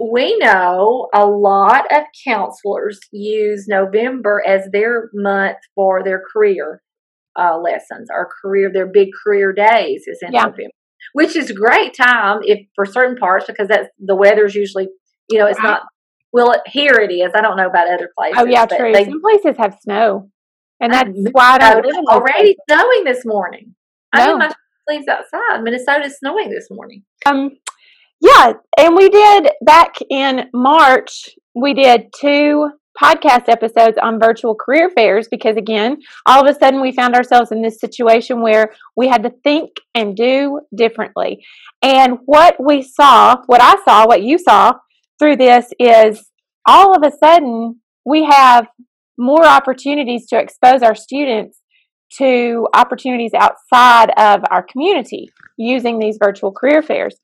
we 0.00 0.36
know 0.38 1.08
a 1.12 1.26
lot 1.26 1.84
of 1.92 2.04
counselors 2.24 3.00
use 3.10 3.66
November 3.68 4.40
as 4.46 4.68
their 4.72 5.10
month 5.12 5.56
for 5.74 6.04
their 6.04 6.22
career 6.32 6.80
uh, 7.38 7.58
lessons 7.58 8.08
or 8.14 8.28
career, 8.40 8.70
their 8.72 8.86
big 8.86 9.08
career 9.24 9.52
days 9.52 10.04
is 10.06 10.20
in 10.22 10.32
Yeah. 10.32 10.42
November, 10.44 10.70
which 11.12 11.34
is 11.34 11.50
great 11.50 11.92
time 11.94 12.40
if 12.44 12.60
for 12.76 12.84
certain 12.86 13.16
parts 13.16 13.46
because 13.46 13.66
that's 13.68 13.88
the 13.98 14.14
weather's 14.14 14.54
usually, 14.54 14.88
you 15.28 15.38
know, 15.38 15.46
it's 15.46 15.58
Right. 15.58 15.70
not. 15.70 15.82
Well, 16.32 16.54
here 16.66 16.94
it 16.94 17.12
is. 17.12 17.32
I 17.34 17.40
don't 17.40 17.56
know 17.56 17.66
about 17.66 17.88
other 17.88 18.10
places. 18.16 18.38
Oh 18.38 18.46
yeah, 18.46 18.66
true. 18.66 18.92
They, 18.92 19.04
Some 19.04 19.20
places 19.20 19.56
have 19.58 19.78
snow, 19.82 20.30
and 20.80 20.92
that's 20.92 21.10
know, 21.12 21.30
why 21.32 21.54
I 21.54 21.58
don't 21.58 21.76
live 21.76 21.86
it's 21.86 21.96
those 21.96 22.06
already 22.08 22.56
snowing 22.70 23.04
this 23.04 23.24
morning. 23.24 23.74
I 24.12 24.24
No. 24.26 24.32
had 24.32 24.38
my 24.38 24.52
sleeves 24.88 25.08
outside. 25.08 25.62
Minnesota's 25.62 26.18
snowing 26.18 26.50
this 26.50 26.68
morning. 26.70 27.02
Um, 27.26 27.50
yeah, 28.20 28.52
and 28.78 28.94
we 28.96 29.08
did 29.08 29.50
back 29.64 29.96
in 30.08 30.48
March. 30.52 31.30
We 31.54 31.74
did 31.74 32.12
two 32.18 32.70
podcast 33.00 33.48
episodes 33.48 33.96
on 34.02 34.20
virtual 34.20 34.54
career 34.54 34.90
fairs 34.90 35.26
because, 35.30 35.56
again, 35.56 35.96
all 36.26 36.46
of 36.46 36.54
a 36.54 36.58
sudden 36.58 36.80
we 36.82 36.92
found 36.92 37.14
ourselves 37.14 37.50
in 37.50 37.62
this 37.62 37.80
situation 37.80 38.42
where 38.42 38.72
we 38.96 39.08
had 39.08 39.22
to 39.22 39.30
think 39.42 39.70
and 39.94 40.14
do 40.16 40.60
differently. 40.74 41.42
And 41.82 42.18
what 42.26 42.56
we 42.62 42.82
saw, 42.82 43.36
what 43.46 43.62
I 43.62 43.76
saw, 43.84 44.06
what 44.06 44.22
you 44.22 44.38
saw 44.38 44.74
through 45.20 45.36
this 45.36 45.66
is 45.78 46.30
all 46.66 46.96
of 46.96 47.04
a 47.04 47.16
sudden 47.16 47.80
we 48.04 48.24
have 48.24 48.66
more 49.18 49.44
opportunities 49.44 50.26
to 50.28 50.38
expose 50.38 50.82
our 50.82 50.94
students 50.94 51.60
to 52.18 52.66
opportunities 52.74 53.32
outside 53.34 54.10
of 54.16 54.42
our 54.50 54.64
community 54.64 55.30
using 55.56 55.98
these 55.98 56.18
virtual 56.20 56.50
career 56.50 56.82
fairs. 56.82 57.16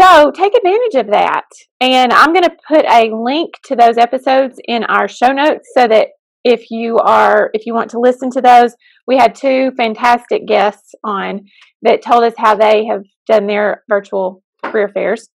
So 0.00 0.30
take 0.30 0.54
advantage 0.54 0.94
of 0.94 1.08
that. 1.08 1.44
And 1.80 2.12
I'm 2.12 2.32
going 2.32 2.44
to 2.44 2.56
put 2.66 2.84
a 2.86 3.10
link 3.14 3.54
to 3.64 3.76
those 3.76 3.98
episodes 3.98 4.58
in 4.66 4.84
our 4.84 5.08
show 5.08 5.32
notes 5.32 5.68
so 5.76 5.88
that 5.88 6.08
if 6.44 6.70
you 6.70 6.98
are 6.98 7.50
if 7.52 7.66
you 7.66 7.74
want 7.74 7.90
to 7.90 8.00
listen 8.00 8.30
to 8.30 8.40
those, 8.40 8.74
we 9.06 9.16
had 9.16 9.34
two 9.34 9.72
fantastic 9.76 10.46
guests 10.46 10.94
on 11.02 11.46
that 11.82 12.00
told 12.00 12.22
us 12.22 12.34
how 12.38 12.54
they 12.54 12.86
have 12.86 13.02
done 13.26 13.46
their 13.46 13.82
virtual 13.88 14.42
career 14.64 14.88
fairs. 14.88 15.28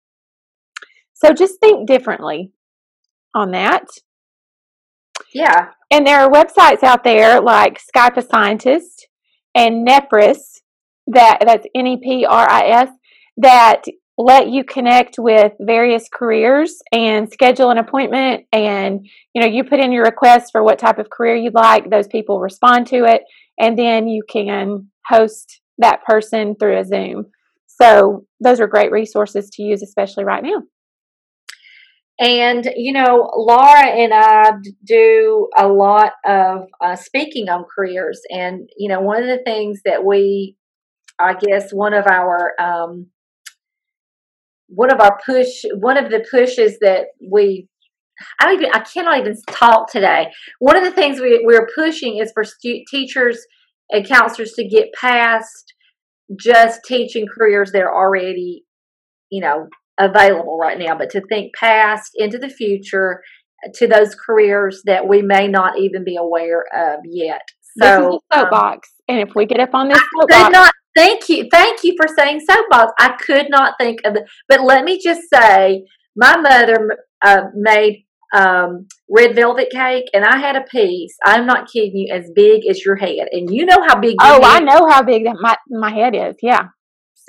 So 1.23 1.33
just 1.33 1.59
think 1.59 1.88
differently 1.88 2.51
on 3.33 3.51
that. 3.51 3.86
Yeah. 5.33 5.69
And 5.91 6.05
there 6.05 6.19
are 6.19 6.29
websites 6.29 6.83
out 6.83 7.03
there 7.03 7.39
like 7.39 7.79
Skype 7.79 8.17
a 8.17 8.21
Scientist 8.21 9.07
and 9.55 9.88
Nepris, 9.88 10.62
that 11.07 11.39
that's 11.45 11.67
N 11.75 11.88
E 11.88 11.97
P 12.01 12.25
R 12.25 12.49
I 12.49 12.67
S, 12.67 12.89
that 13.38 13.83
let 14.17 14.49
you 14.49 14.63
connect 14.63 15.15
with 15.17 15.53
various 15.59 16.07
careers 16.12 16.81
and 16.91 17.31
schedule 17.31 17.71
an 17.71 17.79
appointment 17.79 18.45
and 18.51 19.07
you 19.33 19.41
know 19.41 19.47
you 19.47 19.63
put 19.63 19.79
in 19.79 19.91
your 19.91 20.03
request 20.03 20.51
for 20.51 20.62
what 20.62 20.77
type 20.77 20.99
of 20.99 21.09
career 21.09 21.36
you'd 21.36 21.55
like 21.55 21.89
those 21.89 22.07
people 22.07 22.39
respond 22.39 22.86
to 22.86 23.05
it 23.05 23.23
and 23.59 23.75
then 23.77 24.07
you 24.07 24.21
can 24.29 24.88
host 25.07 25.62
that 25.79 26.03
person 26.05 26.55
through 26.59 26.77
a 26.77 26.86
zoom 26.86 27.25
so 27.65 28.23
those 28.39 28.59
are 28.59 28.67
great 28.67 28.91
resources 28.91 29.49
to 29.49 29.63
use 29.63 29.81
especially 29.81 30.23
right 30.23 30.43
now 30.43 30.62
And, 32.19 32.69
you 32.76 32.93
know, 32.93 33.30
Laura 33.36 33.88
and 33.88 34.13
I 34.13 34.52
do 34.86 35.49
a 35.58 35.67
lot 35.67 36.12
of 36.26 36.67
uh, 36.80 36.95
speaking 36.95 37.49
on 37.49 37.65
careers. 37.76 38.21
And, 38.30 38.69
you 38.78 38.88
know, 38.88 39.02
one 39.02 39.21
of 39.21 39.28
the 39.28 39.43
things 39.43 39.82
that 39.86 40.06
we, 40.06 40.56
I 41.19 41.34
guess, 41.34 41.71
one 41.71 41.93
of 41.93 42.06
our, 42.06 42.54
um, 42.62 43.08
one 44.67 44.91
of 44.91 45.02
our 45.02 45.19
push, 45.26 45.63
one 45.76 45.97
of 45.97 46.12
the 46.12 46.23
pushes 46.30 46.78
that 46.82 47.08
we, 47.32 47.67
I 48.39 48.45
don't 48.45 48.62
even, 48.62 48.69
I 48.73 48.80
cannot 48.80 49.19
even 49.19 49.36
talk 49.49 49.91
today. 49.91 50.28
One 50.60 50.78
of 50.78 50.84
the 50.84 50.91
things 50.91 51.19
we, 51.19 51.41
we're 51.43 51.67
pushing 51.76 52.19
is 52.19 52.32
for 52.32 52.43
stu- 52.43 52.84
teachers 52.89 53.43
and 53.89 54.08
counselors 54.08 54.54
to 54.54 54.67
get 54.67 54.93
past 54.93 55.73
just 56.39 56.82
teaching 56.86 57.26
careers 57.28 57.71
that 57.71 57.82
are 57.82 57.93
already, 57.93 58.63
you 59.30 59.41
know, 59.41 59.67
available 59.99 60.58
right 60.58 60.77
now, 60.77 60.97
but 60.97 61.10
to 61.12 61.21
think 61.29 61.53
past 61.56 62.12
into 62.15 62.38
the 62.38 62.49
future 62.49 63.21
to 63.75 63.88
those 63.88 64.15
careers 64.15 64.82
that 64.86 65.08
we 65.08 65.21
may 65.21 65.47
not 65.47 65.77
even 65.77 66.03
be 66.03 66.17
aware 66.17 66.65
of 66.75 66.99
yet. 67.06 67.47
So, 67.77 67.86
a 67.86 68.13
um, 68.13 68.19
soapbox 68.32 68.89
and 69.08 69.19
if 69.19 69.36
we 69.36 69.45
get 69.45 69.60
up 69.60 69.73
on 69.73 69.89
this 69.89 69.99
soapbox 69.99 70.53
not 70.53 70.73
thank 70.95 71.27
you 71.27 71.47
thank 71.51 71.84
you 71.84 71.95
for 71.99 72.08
saying 72.15 72.39
soapbox 72.39 72.93
i 72.99 73.15
could 73.19 73.47
not 73.49 73.73
think 73.79 73.99
of 74.06 74.15
it 74.15 74.23
but 74.47 74.62
let 74.62 74.84
me 74.84 74.99
just 75.01 75.21
say 75.34 75.84
my 76.15 76.38
mother 76.38 76.97
uh, 77.25 77.45
made 77.56 78.06
um, 78.34 78.88
red 79.10 79.36
velvet 79.36 79.69
cake, 79.71 80.06
and 80.12 80.25
I 80.25 80.38
had 80.38 80.56
a 80.56 80.62
piece. 80.62 81.15
I'm 81.23 81.45
not 81.45 81.71
kidding 81.71 81.95
you, 81.95 82.13
as 82.13 82.32
big 82.34 82.65
as 82.67 82.84
your 82.84 82.95
head, 82.95 83.27
and 83.32 83.49
you 83.53 83.65
know 83.65 83.82
how 83.88 83.99
big. 83.99 84.15
Oh, 84.19 84.41
I 84.43 84.60
know 84.60 84.88
how 84.89 85.03
big 85.03 85.25
that 85.25 85.36
my 85.39 85.56
my 85.69 85.91
head 85.91 86.15
is. 86.15 86.36
Yeah. 86.41 86.69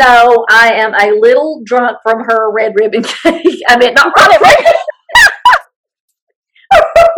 So 0.01 0.45
I 0.51 0.73
am 0.75 0.93
a 0.95 1.19
little 1.19 1.63
drunk 1.65 1.99
from 2.03 2.25
her 2.25 2.51
red 2.53 2.73
ribbon 2.79 3.03
cake. 3.23 3.61
I 3.69 3.77
mean, 3.79 3.95
not 3.95 4.13
red, 4.17 4.41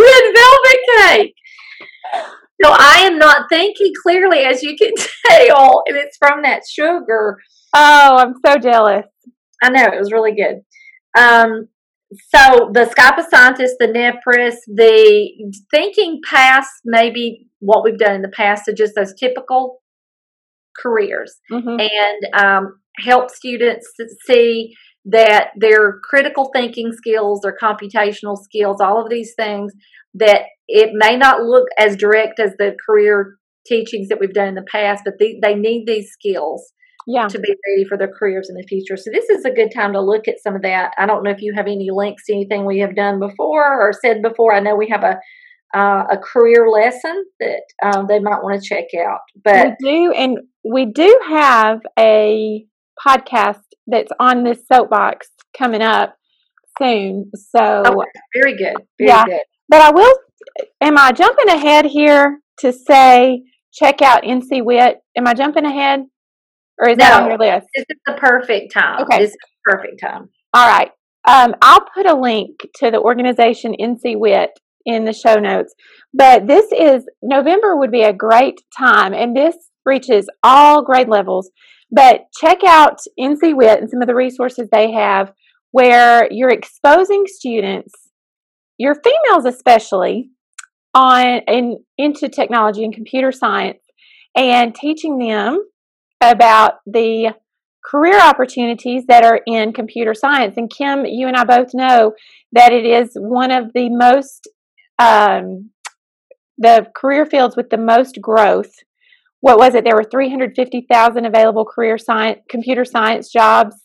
red 0.01 0.35
velvet 0.35 0.81
cake. 0.99 1.35
So 2.63 2.71
I 2.73 3.01
am 3.05 3.19
not 3.19 3.47
thinking 3.51 3.93
clearly, 4.03 4.41
as 4.41 4.63
you 4.63 4.77
can 4.77 4.93
tell, 5.27 5.83
and 5.87 5.97
it's 5.97 6.17
from 6.17 6.43
that 6.43 6.63
sugar. 6.69 7.39
Oh, 7.75 8.17
I'm 8.19 8.35
so 8.45 8.57
jealous. 8.57 9.07
I 9.63 9.71
know 9.71 9.85
it 9.85 9.99
was 9.99 10.13
really 10.13 10.35
good. 10.35 10.61
Um, 11.19 11.69
so 12.13 12.71
the 12.73 12.93
Skype 12.97 13.19
a 13.19 13.29
scientist, 13.29 13.77
the 13.79 13.89
Nepris, 13.89 14.57
the 14.67 15.53
thinking 15.71 16.21
past 16.29 16.71
maybe 16.85 17.49
what 17.59 17.85
we've 17.85 17.99
done 17.99 18.15
in 18.15 18.23
the 18.23 18.29
past 18.29 18.65
to 18.67 18.75
just 18.75 18.95
those 18.95 19.15
typical 19.15 19.81
careers 20.83 21.37
Mhm. 21.51 21.81
and 21.81 22.35
um, 22.45 22.81
help 22.99 23.31
students 23.31 23.87
see 24.27 24.75
that 25.05 25.51
their 25.57 26.01
critical 26.03 26.51
thinking 26.53 26.93
skills, 26.93 27.41
their 27.43 27.57
computational 27.61 28.37
skills, 28.37 28.81
all 28.81 29.03
of 29.03 29.09
these 29.11 29.35
things, 29.37 29.73
that 30.15 30.43
it 30.69 30.91
may 30.95 31.17
not 31.17 31.43
look 31.43 31.69
as 31.79 31.97
direct 31.97 32.41
as 32.41 32.53
the 32.59 32.77
career 32.85 33.37
teachings 33.67 34.09
that 34.09 34.19
we've 34.21 34.33
done 34.33 34.49
in 34.49 34.55
the 34.55 34.65
past, 34.71 35.03
but 35.05 35.15
they, 35.19 35.39
they 35.43 35.55
need 35.55 35.87
these 35.87 36.11
skills 36.11 36.73
Yeah. 37.07 37.29
to 37.29 37.39
be 37.39 37.55
ready 37.69 37.85
for 37.85 37.97
their 37.97 38.13
careers 38.19 38.49
in 38.49 38.57
the 38.57 38.67
future. 38.69 38.97
So 38.97 39.11
this 39.13 39.29
is 39.31 39.45
a 39.45 39.51
good 39.51 39.71
time 39.73 39.93
to 39.93 40.01
look 40.01 40.27
at 40.27 40.41
some 40.43 40.57
of 40.57 40.63
that. 40.63 40.93
I 40.99 41.07
don't 41.07 41.23
know 41.23 41.31
if 41.31 41.41
you 41.43 41.53
have 41.55 41.67
any 41.67 41.89
links 41.93 42.25
to 42.27 42.33
anything 42.33 42.65
we 42.65 42.79
have 42.81 42.97
done 42.97 43.21
before 43.21 43.81
or 43.81 43.93
said 43.93 44.23
before. 44.23 44.55
I 44.55 44.61
know 44.61 44.75
we 44.77 44.89
have 44.89 45.05
a 45.05 45.19
uh, 45.75 46.05
a 46.11 46.17
career 46.19 46.69
lesson 46.71 47.25
that 47.41 47.63
um, 47.83 48.07
they 48.07 48.19
might 48.19 48.43
want 48.43 48.63
to 48.63 48.69
check 48.69 48.87
out. 48.99 49.21
But 49.45 49.75
we 49.83 49.91
do, 49.91 50.13
and 50.13 50.39
we 50.65 50.87
do 50.87 51.21
have 51.29 51.81
a 51.99 52.65
podcast 53.07 53.61
that's 53.87 54.13
on 54.19 54.45
this 54.45 54.67
soapbox 54.71 55.29
coming 55.57 55.83
up 55.83 56.17
soon. 56.81 57.31
So, 57.35 57.83
very 58.35 58.57
good, 58.57 58.75
very 58.99 59.09
Yeah. 59.11 59.25
good. 59.27 59.41
but 59.69 59.81
I 59.81 59.91
will. 59.91 60.15
Am 60.81 60.97
I 60.99 61.13
jumping 61.13 61.49
ahead 61.49 61.87
here 61.87 62.41
to 62.61 62.73
say 62.73 63.43
check 63.73 64.01
out 64.03 64.23
NCWIT? 64.23 64.97
Am 65.17 65.27
I 65.27 65.35
jumping 65.35 65.65
ahead, 65.65 66.05
or 66.81 66.89
is 66.91 66.99
that 66.99 67.21
on 67.21 67.29
your 67.29 67.39
list? 67.39 67.67
This 67.75 67.85
is 67.89 67.97
the 68.07 68.15
perfect 68.15 68.73
time. 68.73 69.03
Okay. 69.03 69.19
This 69.19 69.31
is 69.31 69.37
the 69.37 69.73
perfect 69.73 70.01
time. 70.01 70.29
All 70.55 70.67
right. 70.67 70.91
Um, 71.29 71.55
I'll 71.61 71.85
put 71.95 72.07
a 72.07 72.15
link 72.15 72.51
to 72.77 72.91
the 72.91 73.01
organization 73.01 73.75
NCWIT 73.79 74.49
in 74.87 75.05
the 75.05 75.13
show 75.13 75.35
notes. 75.35 75.75
But 76.15 76.47
this 76.47 76.67
is 76.73 77.05
November 77.23 77.77
would 77.77 77.91
be 77.91 78.03
a 78.03 78.13
great 78.13 78.61
time, 78.77 79.13
and 79.13 79.37
this 79.37 79.57
reaches 79.85 80.29
all 80.43 80.83
grade 80.83 81.09
levels. 81.09 81.51
But 81.91 82.23
check 82.41 82.65
out 82.67 82.99
NCWIT 83.21 83.79
and 83.79 83.91
some 83.91 84.01
of 84.01 84.09
the 84.09 84.15
resources 84.15 84.69
they 84.73 84.93
have 84.93 85.33
where 85.73 86.27
you're 86.31 86.51
exposing 86.51 87.25
students, 87.27 87.93
your 88.79 88.95
females 88.95 89.45
especially, 89.45 90.31
on 90.95 91.43
in, 91.47 91.79
into 91.99 92.29
technology 92.29 92.83
and 92.83 92.95
computer 92.95 93.31
science 93.31 93.81
and 94.35 94.75
teaching 94.75 95.19
them 95.19 95.59
about 96.23 96.75
the 96.87 97.35
career 97.85 98.19
opportunities 98.19 99.05
that 99.07 99.25
are 99.25 99.41
in 99.47 99.73
computer 99.73 100.15
science. 100.15 100.55
And 100.57 100.71
Kim, 100.71 101.05
you 101.05 101.29
and 101.29 101.37
I 101.37 101.45
both 101.45 101.69
know 101.75 102.13
that 102.53 102.73
it 102.73 102.85
is 102.85 103.13
one 103.15 103.53
of 103.53 103.73
the 103.75 103.89
most, 103.91 104.49
um, 104.99 105.71
the 106.59 106.87
career 106.95 107.27
fields 107.27 107.57
with 107.57 107.71
the 107.71 107.79
most 107.79 108.21
growth. 108.21 108.73
What 109.41 109.59
was 109.59 109.75
it? 109.75 109.85
There 109.85 109.95
were 109.95 110.05
350,000 110.05 111.25
available 111.25 111.65
career 111.65 111.99
science, 111.99 112.41
computer 112.49 112.85
science 112.85 113.31
jobs 113.31 113.77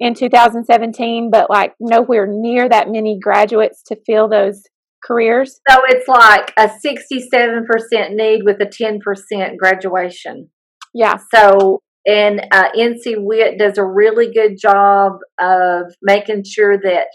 in 0.00 0.14
2017, 0.14 1.30
but 1.30 1.48
like 1.48 1.74
nowhere 1.80 2.26
near 2.28 2.68
that 2.68 2.90
many 2.90 3.18
graduates 3.18 3.82
to 3.84 3.96
fill 4.06 4.28
those 4.28 4.62
careers. 5.04 5.60
So 5.70 5.78
it's 5.88 6.08
like 6.08 6.52
a 6.58 6.68
67% 6.68 8.14
need 8.14 8.42
with 8.44 8.60
a 8.60 8.66
10% 8.66 9.56
graduation. 9.56 10.50
Yeah. 10.92 11.16
So, 11.34 11.82
and 12.06 12.46
uh, 12.50 12.70
NCWIT 12.76 13.58
does 13.58 13.78
a 13.78 13.84
really 13.84 14.32
good 14.32 14.56
job 14.60 15.12
of 15.40 15.94
making 16.02 16.44
sure 16.44 16.76
that 16.78 17.06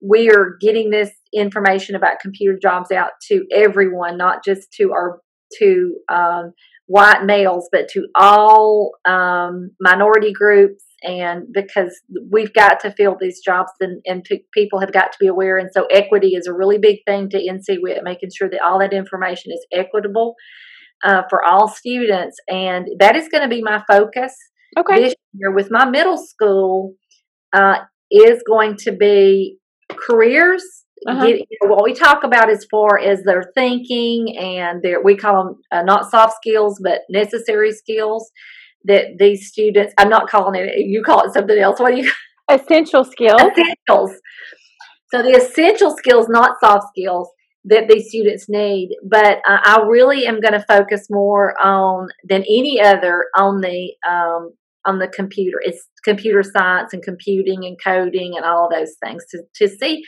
we 0.00 0.30
are 0.30 0.56
getting 0.60 0.90
this 0.90 1.10
information 1.34 1.94
about 1.94 2.20
computer 2.20 2.58
jobs 2.60 2.90
out 2.90 3.10
to 3.28 3.44
everyone, 3.52 4.16
not 4.16 4.44
just 4.44 4.72
to 4.72 4.92
our 4.92 5.20
to 5.58 5.94
um, 6.12 6.52
white 6.86 7.24
males, 7.24 7.68
but 7.70 7.88
to 7.88 8.06
all 8.14 8.92
um, 9.04 9.70
minority 9.80 10.32
groups. 10.32 10.84
And 11.02 11.44
because 11.52 12.00
we've 12.32 12.52
got 12.52 12.80
to 12.80 12.90
fill 12.90 13.16
these 13.20 13.40
jobs, 13.44 13.70
and, 13.80 14.02
and 14.06 14.24
pe- 14.24 14.44
people 14.52 14.80
have 14.80 14.92
got 14.92 15.12
to 15.12 15.18
be 15.20 15.26
aware. 15.26 15.56
And 15.56 15.70
so, 15.72 15.86
equity 15.86 16.30
is 16.34 16.46
a 16.46 16.54
really 16.54 16.78
big 16.78 16.98
thing 17.06 17.28
to 17.30 17.38
NCWIT, 17.38 18.02
making 18.02 18.30
sure 18.36 18.48
that 18.50 18.62
all 18.62 18.80
that 18.80 18.92
information 18.92 19.52
is 19.52 19.64
equitable 19.72 20.34
uh, 21.04 21.22
for 21.28 21.44
all 21.44 21.68
students. 21.68 22.38
And 22.48 22.88
that 22.98 23.14
is 23.14 23.28
going 23.28 23.42
to 23.42 23.48
be 23.48 23.62
my 23.62 23.82
focus 23.88 24.34
Okay. 24.78 25.04
this 25.04 25.14
year 25.32 25.54
with 25.54 25.70
my 25.70 25.88
middle 25.88 26.18
school 26.18 26.94
uh, 27.52 27.76
is 28.10 28.42
going 28.46 28.76
to 28.80 28.92
be 28.92 29.58
careers. 29.88 30.62
Uh-huh. 31.06 31.26
Get, 31.26 31.40
you 31.40 31.58
know, 31.62 31.68
what 31.68 31.84
we 31.84 31.92
talk 31.92 32.24
about 32.24 32.48
as 32.50 32.66
far 32.70 32.98
as 32.98 33.22
their 33.22 33.52
thinking 33.54 34.36
and 34.38 34.82
their 34.82 35.02
we 35.02 35.14
call 35.14 35.44
them 35.44 35.60
uh, 35.70 35.82
not 35.82 36.10
soft 36.10 36.36
skills 36.36 36.80
but 36.82 37.02
necessary 37.10 37.70
skills 37.70 38.30
that 38.84 39.18
these 39.18 39.46
students 39.46 39.92
i'm 39.98 40.08
not 40.08 40.28
calling 40.28 40.58
it 40.58 40.70
you 40.78 41.02
call 41.04 41.20
it 41.20 41.34
something 41.34 41.58
else 41.58 41.78
what 41.78 41.94
do 41.94 42.00
you 42.00 42.10
Essential 42.48 43.04
skills. 43.04 43.40
essentials. 43.40 44.12
So 45.12 45.22
the 45.22 45.36
essential 45.36 45.96
skills, 45.96 46.28
not 46.28 46.60
soft 46.60 46.88
skills, 46.88 47.28
that 47.64 47.88
these 47.88 48.08
students 48.08 48.46
need. 48.48 48.90
But 49.04 49.38
uh, 49.38 49.58
I 49.64 49.84
really 49.88 50.26
am 50.26 50.40
going 50.40 50.52
to 50.52 50.64
focus 50.68 51.06
more 51.10 51.60
on 51.60 52.08
than 52.28 52.42
any 52.42 52.80
other 52.80 53.26
on 53.36 53.60
the 53.60 53.92
um, 54.08 54.52
on 54.86 54.98
the 54.98 55.08
computer. 55.08 55.58
It's 55.60 55.88
computer 56.04 56.42
science 56.42 56.92
and 56.92 57.02
computing 57.02 57.64
and 57.64 57.76
coding 57.82 58.34
and 58.36 58.44
all 58.44 58.68
those 58.70 58.94
things 59.04 59.24
to 59.30 59.42
to 59.56 59.68
see 59.68 60.02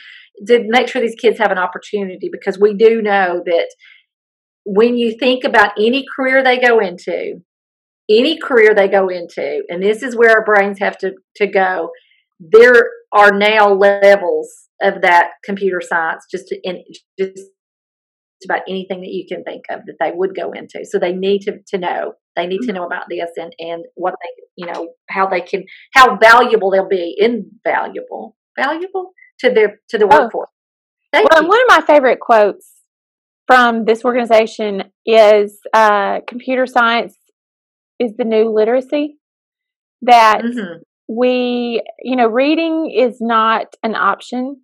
to 0.47 0.63
make 0.67 0.87
sure 0.87 1.01
these 1.01 1.15
kids 1.15 1.37
have 1.37 1.51
an 1.51 1.57
opportunity 1.57 2.29
because 2.31 2.57
we 2.59 2.73
do 2.73 3.01
know 3.01 3.41
that 3.45 3.67
when 4.65 4.97
you 4.97 5.17
think 5.17 5.43
about 5.43 5.71
any 5.77 6.05
career 6.15 6.43
they 6.43 6.57
go 6.59 6.79
into 6.79 7.41
any 8.09 8.37
career 8.37 8.73
they 8.73 8.87
go 8.87 9.09
into 9.09 9.63
and 9.67 9.83
this 9.83 10.01
is 10.01 10.15
where 10.15 10.31
our 10.31 10.45
brains 10.45 10.79
have 10.79 10.97
to 10.97 11.11
to 11.35 11.47
go 11.47 11.89
there 12.39 12.89
are 13.11 13.31
now 13.31 13.73
levels 13.73 14.49
of 14.81 15.01
that 15.01 15.31
computer 15.43 15.81
science 15.81 16.25
just 16.31 16.47
to, 16.47 16.57
in 16.63 16.81
just 17.19 17.43
about 18.45 18.61
anything 18.69 19.01
that 19.01 19.09
you 19.09 19.25
can 19.27 19.43
think 19.43 19.63
of 19.69 19.81
that 19.85 19.97
they 19.99 20.11
would 20.13 20.33
go 20.33 20.53
into 20.53 20.85
so 20.85 20.97
they 20.97 21.11
need 21.11 21.39
to, 21.39 21.57
to 21.67 21.77
know 21.77 22.13
they 22.39 22.47
need 22.47 22.61
to 22.61 22.73
know 22.73 22.85
about 22.85 23.05
this 23.09 23.29
and 23.37 23.53
and 23.59 23.85
what 23.95 24.15
they 24.21 24.43
you 24.55 24.65
know 24.65 24.89
how 25.09 25.27
they 25.27 25.41
can 25.41 25.63
how 25.93 26.17
valuable 26.17 26.71
they'll 26.71 26.87
be 26.87 27.15
invaluable 27.17 28.35
valuable 28.57 29.11
to 29.39 29.49
their 29.51 29.79
to 29.89 29.97
the 29.97 30.07
Oh. 30.11 30.23
workforce 30.23 30.49
Thank 31.11 31.29
Well, 31.31 31.43
you. 31.43 31.49
one 31.49 31.59
of 31.61 31.67
my 31.67 31.81
favorite 31.81 32.19
quotes 32.19 32.71
from 33.47 33.85
this 33.85 34.05
organization 34.05 34.83
is 35.05 35.59
uh, 35.73 36.19
computer 36.27 36.67
science 36.67 37.15
is 37.99 38.15
the 38.17 38.25
new 38.25 38.49
literacy. 38.49 39.17
That 40.03 40.41
Mhm. 40.43 40.81
we, 41.07 41.81
you 42.01 42.15
know, 42.15 42.27
reading 42.27 42.91
is 42.91 43.19
not 43.19 43.75
an 43.83 43.95
option, 43.95 44.61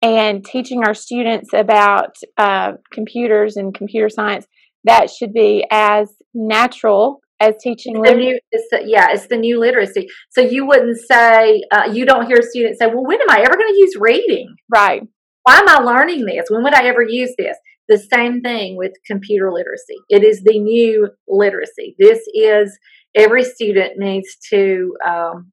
and 0.00 0.44
teaching 0.44 0.82
our 0.84 0.94
students 0.94 1.52
about 1.52 2.16
uh, 2.38 2.72
computers 2.90 3.56
and 3.56 3.74
computer 3.74 4.08
science 4.08 4.46
that 4.84 5.10
should 5.10 5.32
be 5.32 5.64
as 5.70 6.10
natural 6.34 7.20
as 7.40 7.54
teaching 7.60 7.94
the 7.94 8.00
literacy. 8.00 8.24
new, 8.24 8.40
it's 8.52 8.68
the, 8.70 8.82
yeah, 8.86 9.08
it's 9.10 9.26
the 9.26 9.36
new 9.36 9.58
literacy. 9.58 10.06
So 10.30 10.40
you 10.40 10.66
wouldn't 10.66 10.98
say, 10.98 11.62
uh, 11.72 11.90
you 11.92 12.06
don't 12.06 12.26
hear 12.26 12.38
students 12.40 12.78
say, 12.78 12.86
well, 12.86 13.04
when 13.04 13.20
am 13.20 13.30
I 13.30 13.40
ever 13.40 13.56
going 13.56 13.72
to 13.72 13.78
use 13.78 13.94
reading? 13.98 14.54
Right. 14.72 15.02
Why 15.44 15.58
am 15.58 15.68
I 15.68 15.78
learning 15.78 16.24
this? 16.24 16.46
When 16.48 16.62
would 16.62 16.74
I 16.74 16.86
ever 16.86 17.02
use 17.02 17.34
this? 17.36 17.56
The 17.88 17.98
same 17.98 18.42
thing 18.42 18.76
with 18.76 18.92
computer 19.06 19.50
literacy. 19.52 19.96
It 20.08 20.22
is 20.22 20.42
the 20.44 20.58
new 20.58 21.08
literacy. 21.26 21.96
This 21.98 22.20
is 22.32 22.78
every 23.16 23.42
student 23.42 23.98
needs 23.98 24.36
to 24.50 24.94
um, 25.06 25.52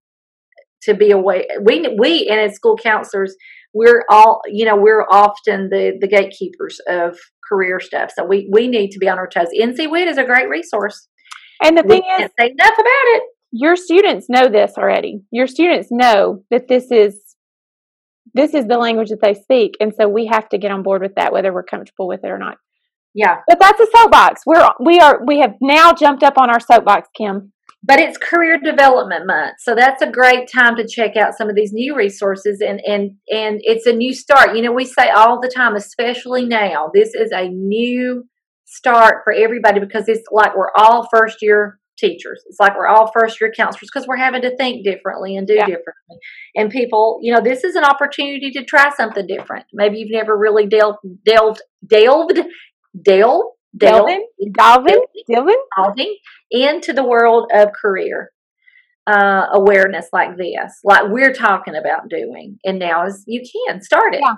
to 0.83 0.93
be 0.93 1.11
aware. 1.11 1.43
We 1.61 1.95
we 1.97 2.27
and 2.29 2.39
as 2.39 2.53
school 2.53 2.77
counselors, 2.77 3.35
we're 3.73 4.05
all 4.09 4.41
you 4.47 4.65
know 4.65 4.77
we're 4.77 5.05
often 5.09 5.69
the 5.69 5.97
the 5.99 6.07
gatekeepers 6.07 6.79
of 6.87 7.17
career 7.49 7.79
stuff. 7.79 8.11
So 8.15 8.25
we 8.25 8.47
we 8.51 8.67
need 8.67 8.91
to 8.91 8.99
be 8.99 9.09
on 9.09 9.17
our 9.17 9.27
toes. 9.27 9.47
NCWIT 9.59 10.07
is 10.07 10.17
a 10.17 10.23
great 10.23 10.49
resource. 10.49 11.07
And 11.63 11.77
the 11.77 11.83
We 11.83 12.01
thing 12.01 12.03
is, 12.21 12.29
say 12.39 12.47
enough 12.51 12.73
about 12.73 13.05
it. 13.15 13.23
your 13.51 13.75
students 13.75 14.27
know 14.29 14.47
this 14.47 14.73
already. 14.77 15.21
Your 15.31 15.47
students 15.47 15.89
know 15.91 16.43
that 16.51 16.67
this 16.67 16.91
is 16.91 17.19
this 18.33 18.53
is 18.53 18.67
the 18.67 18.77
language 18.77 19.09
that 19.09 19.21
they 19.21 19.33
speak, 19.33 19.73
and 19.79 19.93
so 19.95 20.07
we 20.07 20.27
have 20.27 20.47
to 20.49 20.57
get 20.57 20.71
on 20.71 20.83
board 20.83 21.01
with 21.01 21.15
that, 21.15 21.33
whether 21.33 21.53
we're 21.53 21.63
comfortable 21.63 22.07
with 22.07 22.23
it 22.23 22.29
or 22.29 22.37
not. 22.37 22.57
Yeah. 23.15 23.37
But 23.47 23.59
that's 23.59 23.79
a 23.79 23.87
soapbox. 23.95 24.41
We're 24.45 24.67
we 24.83 24.99
are 24.99 25.19
we 25.25 25.39
have 25.39 25.55
now 25.61 25.93
jumped 25.93 26.23
up 26.23 26.35
on 26.37 26.49
our 26.49 26.59
soapbox, 26.59 27.09
Kim. 27.17 27.51
But 27.81 27.99
it's 27.99 28.17
career 28.17 28.59
development 28.59 29.25
month, 29.25 29.55
so 29.59 29.73
that's 29.73 30.01
a 30.01 30.11
great 30.11 30.51
time 30.51 30.75
to 30.75 30.85
check 30.85 31.15
out 31.15 31.33
some 31.37 31.49
of 31.49 31.55
these 31.55 31.71
new 31.71 31.95
resources 31.95 32.61
and 32.61 32.81
and 32.85 33.11
and 33.29 33.61
it's 33.63 33.85
a 33.85 33.93
new 33.93 34.13
start. 34.13 34.55
You 34.55 34.61
know, 34.63 34.73
we 34.73 34.85
say 34.85 35.09
all 35.09 35.39
the 35.39 35.47
time, 35.53 35.75
especially 35.75 36.45
now, 36.45 36.91
this 36.93 37.15
is 37.15 37.31
a 37.31 37.47
new 37.47 38.25
start 38.65 39.21
for 39.23 39.31
everybody 39.33 39.79
because 39.79 40.09
it's 40.09 40.27
like 40.31 40.55
we're 40.55 40.71
all 40.77 41.07
first 41.11 41.37
year 41.41 41.79
teachers. 41.97 42.43
It's 42.47 42.59
like 42.59 42.77
we're 42.77 42.87
all 42.87 43.11
first 43.17 43.39
year 43.41 43.51
counselors 43.55 43.89
because 43.93 44.07
we're 44.07 44.17
having 44.17 44.41
to 44.43 44.55
think 44.57 44.83
differently 44.85 45.35
and 45.35 45.45
do 45.47 45.53
Yeah. 45.55 45.65
differently. 45.65 46.17
And 46.55 46.69
people, 46.69 47.19
you 47.21 47.33
know, 47.33 47.41
this 47.41 47.63
is 47.63 47.75
an 47.75 47.83
opportunity 47.83 48.51
to 48.51 48.63
try 48.63 48.89
something 48.95 49.27
different. 49.27 49.65
Maybe 49.73 49.99
you've 49.99 50.11
never 50.11 50.37
really 50.37 50.65
delved 50.65 50.99
delved 51.25 51.61
delved 51.85 52.39
delved 53.01 53.47
Delvin, 53.77 54.25
Dalvin, 54.57 54.99
Dilvin. 55.29 55.55
delving 55.77 56.15
into 56.51 56.93
the 56.93 57.03
world 57.03 57.49
of 57.53 57.69
career 57.79 58.31
uh, 59.07 59.47
awareness 59.53 60.07
like 60.13 60.37
this, 60.37 60.79
like 60.83 61.03
we're 61.09 61.33
talking 61.33 61.75
about 61.75 62.09
doing. 62.09 62.59
And 62.63 62.77
now 62.79 63.05
is 63.05 63.23
you 63.27 63.41
can 63.67 63.81
start 63.81 64.13
it. 64.13 64.21
Yeah. 64.21 64.35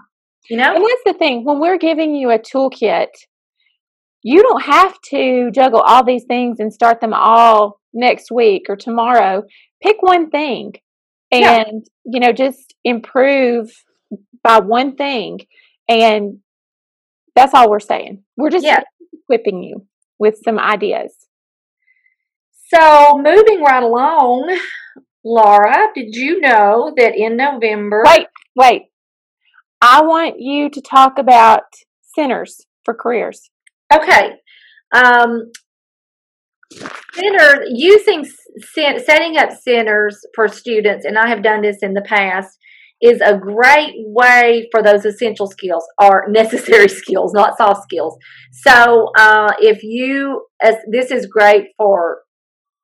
You 0.50 0.58
know? 0.58 0.74
And 0.76 0.84
that's 0.84 1.04
the 1.06 1.14
thing. 1.14 1.44
When 1.46 1.60
we're 1.60 1.78
giving 1.78 2.16
you 2.16 2.32
a 2.32 2.40
toolkit, 2.40 3.08
you 4.24 4.42
don't 4.42 4.64
have 4.64 4.96
to 5.10 5.52
juggle 5.52 5.82
all 5.82 6.04
these 6.06 6.24
things 6.26 6.60
and 6.60 6.74
start 6.74 7.02
them 7.02 7.14
all 7.14 7.80
next 7.94 8.32
week 8.32 8.64
or 8.70 8.76
tomorrow. 8.76 9.44
Pick 9.82 10.02
one 10.02 10.30
thing 10.30 10.74
Yeah. 11.32 11.64
and, 11.66 11.86
you 12.06 12.20
know, 12.20 12.32
just 12.32 12.74
improve 12.84 13.72
by 14.44 14.60
one 14.60 14.96
thing. 14.96 15.40
And 15.90 16.40
that's 17.36 17.54
all 17.54 17.70
we're 17.70 17.80
saying. 17.80 18.24
We're 18.38 18.52
just 18.52 18.66
Yeah. 18.66 18.82
Equipping 19.32 19.64
you 19.64 19.86
with 20.20 20.40
some 20.44 20.60
ideas. 20.60 21.14
So 22.74 23.18
moving 23.18 23.62
right 23.64 23.84
along, 23.84 24.58
Laura, 25.24 25.88
did 25.94 26.16
you 26.16 26.40
know 26.40 26.94
that 26.98 27.16
in 27.16 27.38
November 27.38 28.04
Wait, 28.06 28.28
wait. 28.56 28.84
I 29.82 30.02
want 30.04 30.40
you 30.40 30.70
to 30.70 30.82
talk 30.82 31.18
about 31.18 31.64
centers 32.16 32.66
for 32.86 32.94
careers. 32.94 33.50
Okay. 33.94 34.34
Um, 34.94 35.52
center 37.14 37.64
using 37.68 38.26
setting 38.74 39.38
up 39.38 39.50
centers 39.52 40.24
for 40.36 40.48
students, 40.48 41.06
and 41.06 41.18
I 41.18 41.28
have 41.28 41.42
done 41.42 41.62
this 41.62 41.80
in 41.82 41.94
the 41.94 42.02
past, 42.02 42.58
is 43.02 43.22
a 43.22 43.38
great 43.38 43.94
way 43.98 44.68
for 44.72 44.84
those 44.84 45.06
essential 45.06 45.48
skills 45.48 45.86
or 46.02 46.26
necessary 46.30 46.88
skills, 46.88 47.34
not 47.34 47.58
soft 47.58 47.84
skills. 47.84 48.18
So 48.52 49.12
uh, 49.18 49.54
if 49.60 49.84
you, 49.84 50.46
as 50.62 50.76
this 50.92 51.12
is 51.12 51.26
great 51.26 51.70
for 51.78 52.22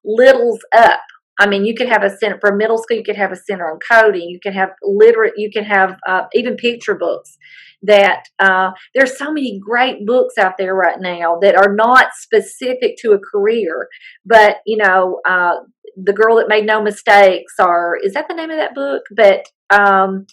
littles 0.08 0.60
up. 0.76 1.02
I 1.40 1.48
mean, 1.48 1.66
you 1.66 1.76
can 1.76 1.88
have 1.88 2.04
a 2.04 2.10
center 2.10 2.40
for 2.42 2.56
middle 2.56 2.80
school. 2.80 2.98
You 2.98 3.04
could 3.04 3.16
have 3.16 3.32
a 3.32 3.36
center 3.36 3.70
on 3.70 3.78
coding. 3.92 4.28
You 4.28 4.40
can 4.42 4.54
have 4.54 4.70
literate. 4.82 5.34
You 5.38 5.52
can 5.52 5.66
have 5.66 5.98
uh, 6.08 6.24
even 6.34 6.56
picture 6.56 6.96
books. 6.96 7.38
That 7.84 8.24
uh, 8.40 8.72
there's 8.96 9.20
so 9.20 9.32
many 9.32 9.60
great 9.64 10.04
books 10.08 10.36
out 10.40 10.54
there 10.58 10.74
right 10.74 11.00
now 11.00 11.38
that 11.42 11.56
are 11.56 11.76
not 11.76 12.08
specific 12.16 12.96
to 13.02 13.12
a 13.12 13.20
career, 13.20 13.88
but 14.26 14.58
you 14.66 14.78
know, 14.78 15.22
uh, 15.30 15.58
the 15.96 16.14
girl 16.14 16.38
that 16.38 16.50
made 16.50 16.66
no 16.66 16.82
mistakes, 16.82 17.54
or 17.60 18.00
is 18.04 18.14
that 18.14 18.28
the 18.28 18.34
name 18.34 18.50
of 18.50 18.58
that 18.58 18.74
book? 18.74 19.04
But 19.16 19.46
um, 19.70 20.26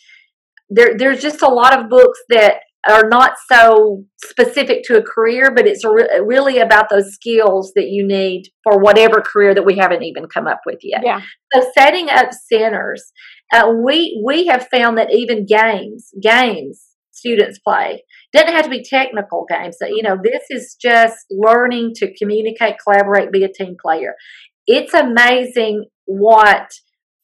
there, 0.69 0.95
there's 0.97 1.23
just 1.23 1.43
a 1.43 1.49
lot 1.49 1.79
of 1.79 1.89
books 1.89 2.19
that 2.29 2.57
are 2.87 3.09
not 3.09 3.33
so 3.51 4.05
specific 4.23 4.83
to 4.85 4.99
a 4.99 5.03
career, 5.03 5.51
but 5.55 5.67
it's 5.67 5.85
re- 5.85 6.21
really 6.23 6.59
about 6.59 6.91
those 6.91 7.15
skills 7.15 7.73
that 7.77 7.89
you 7.89 8.07
need 8.07 8.45
for 8.63 8.79
whatever 8.79 9.23
career 9.23 9.55
that 9.55 9.65
we 9.65 9.77
haven't 9.77 10.03
even 10.03 10.27
come 10.27 10.47
up 10.47 10.61
with 10.67 10.81
yet. 10.83 11.01
Yeah. 11.05 11.23
So 11.55 11.67
setting 11.77 12.11
up 12.11 12.31
centers, 12.33 13.13
uh, 13.53 13.73
we 13.85 14.23
we 14.25 14.47
have 14.47 14.69
found 14.69 14.99
that 14.99 15.13
even 15.13 15.47
games, 15.47 16.11
games 16.23 16.83
students 17.13 17.59
play 17.59 18.03
doesn't 18.33 18.53
have 18.53 18.65
to 18.65 18.71
be 18.71 18.83
technical 18.83 19.47
games. 19.49 19.77
So, 19.81 19.87
you 19.87 20.03
know, 20.03 20.17
this 20.23 20.43
is 20.51 20.77
just 20.81 21.17
learning 21.31 21.93
to 21.97 22.15
communicate, 22.17 22.77
collaborate, 22.83 23.33
be 23.33 23.45
a 23.45 23.49
team 23.49 23.77
player. 23.81 24.15
It's 24.67 24.93
amazing 24.93 25.87
what, 26.05 26.71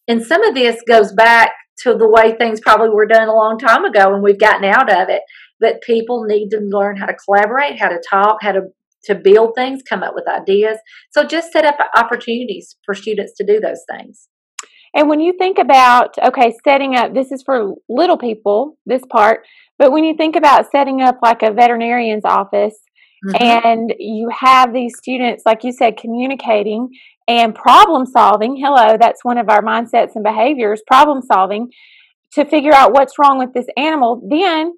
and 0.09 0.25
some 0.25 0.43
of 0.43 0.55
this 0.55 0.81
goes 0.89 1.13
back 1.13 1.51
to 1.83 1.95
the 1.95 2.09
way 2.09 2.35
things 2.37 2.61
probably 2.61 2.91
were 2.91 3.07
done 3.07 3.29
a 3.29 3.35
long 3.35 3.59
time 3.59 3.85
ago, 3.85 4.15
and 4.15 4.23
we've 4.23 4.39
gotten 4.39 4.65
out 4.65 4.91
of 4.91 5.09
it. 5.09 5.23
But 5.59 5.83
people 5.83 6.25
need 6.25 6.51
to 6.51 6.59
learn 6.59 6.97
how 6.97 7.07
to 7.07 7.15
collaborate, 7.15 7.79
how 7.79 7.89
to 7.89 8.01
talk, 8.09 8.39
how 8.43 8.53
to 8.53 8.63
to 9.05 9.15
build 9.15 9.55
things, 9.55 9.81
come 9.89 10.03
up 10.03 10.15
with 10.15 10.29
ideas. 10.29 10.77
So 11.11 11.25
just 11.25 11.53
set 11.53 11.65
up 11.65 11.79
opportunities 11.97 12.77
for 12.85 12.95
students 12.95 13.33
to 13.39 13.47
do 13.47 13.59
those 13.59 13.83
things. 13.91 14.29
And 14.95 15.09
when 15.09 15.21
you 15.21 15.33
think 15.39 15.57
about, 15.59 16.19
okay, 16.23 16.53
setting 16.63 16.97
up, 16.97 17.15
this 17.15 17.33
is 17.33 17.43
for 17.43 17.73
little 17.89 18.19
people, 18.19 18.77
this 18.85 19.01
part, 19.11 19.47
but 19.79 19.91
when 19.91 20.05
you 20.05 20.15
think 20.19 20.37
about 20.37 20.71
setting 20.71 21.01
up 21.01 21.21
like 21.23 21.43
a 21.43 21.51
veterinarian's 21.51 22.27
office 22.27 22.77
Mm-hmm. 23.23 23.67
and 23.67 23.95
you 23.99 24.31
have 24.31 24.73
these 24.73 24.97
students, 24.97 25.43
like 25.45 25.63
you 25.63 25.73
said, 25.73 25.99
communicating 25.99 26.89
and 27.31 27.55
problem 27.55 28.07
solving, 28.07 28.57
hello, 28.57 28.97
that's 28.99 29.25
one 29.25 29.39
of 29.39 29.49
our 29.49 29.63
mindsets 29.63 30.17
and 30.17 30.25
behaviors, 30.25 30.83
problem 30.85 31.23
solving, 31.23 31.71
to 32.33 32.45
figure 32.45 32.75
out 32.75 32.93
what's 32.93 33.21
wrong 33.21 33.39
with 33.39 33.55
this 33.55 33.67
animal, 33.77 34.21
then 34.29 34.73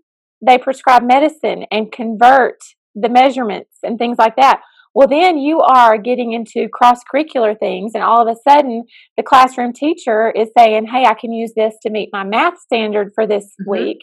they 0.47 0.59
prescribe 0.59 1.03
medicine 1.03 1.65
and 1.71 1.91
convert 1.91 2.59
the 2.95 3.09
measurements 3.09 3.79
and 3.83 3.99
things 3.99 4.19
like 4.19 4.37
that. 4.37 4.61
Well, 4.95 5.09
then 5.09 5.39
you 5.39 5.61
are 5.61 5.97
getting 5.97 6.35
into 6.35 6.69
cross 6.69 6.99
curricular 7.11 7.59
things, 7.59 7.93
and 7.95 8.05
all 8.05 8.21
of 8.21 8.29
a 8.29 8.39
sudden, 8.47 8.85
the 9.17 9.23
classroom 9.23 9.73
teacher 9.73 10.31
is 10.31 10.51
saying, 10.57 10.89
Hey, 10.89 11.07
I 11.07 11.15
can 11.15 11.33
use 11.33 11.53
this 11.57 11.75
to 11.85 11.91
meet 11.91 12.11
my 12.13 12.23
math 12.23 12.59
standard 12.59 13.13
for 13.15 13.27
this 13.27 13.55
Mhm. 13.59 13.71
week. 13.71 13.99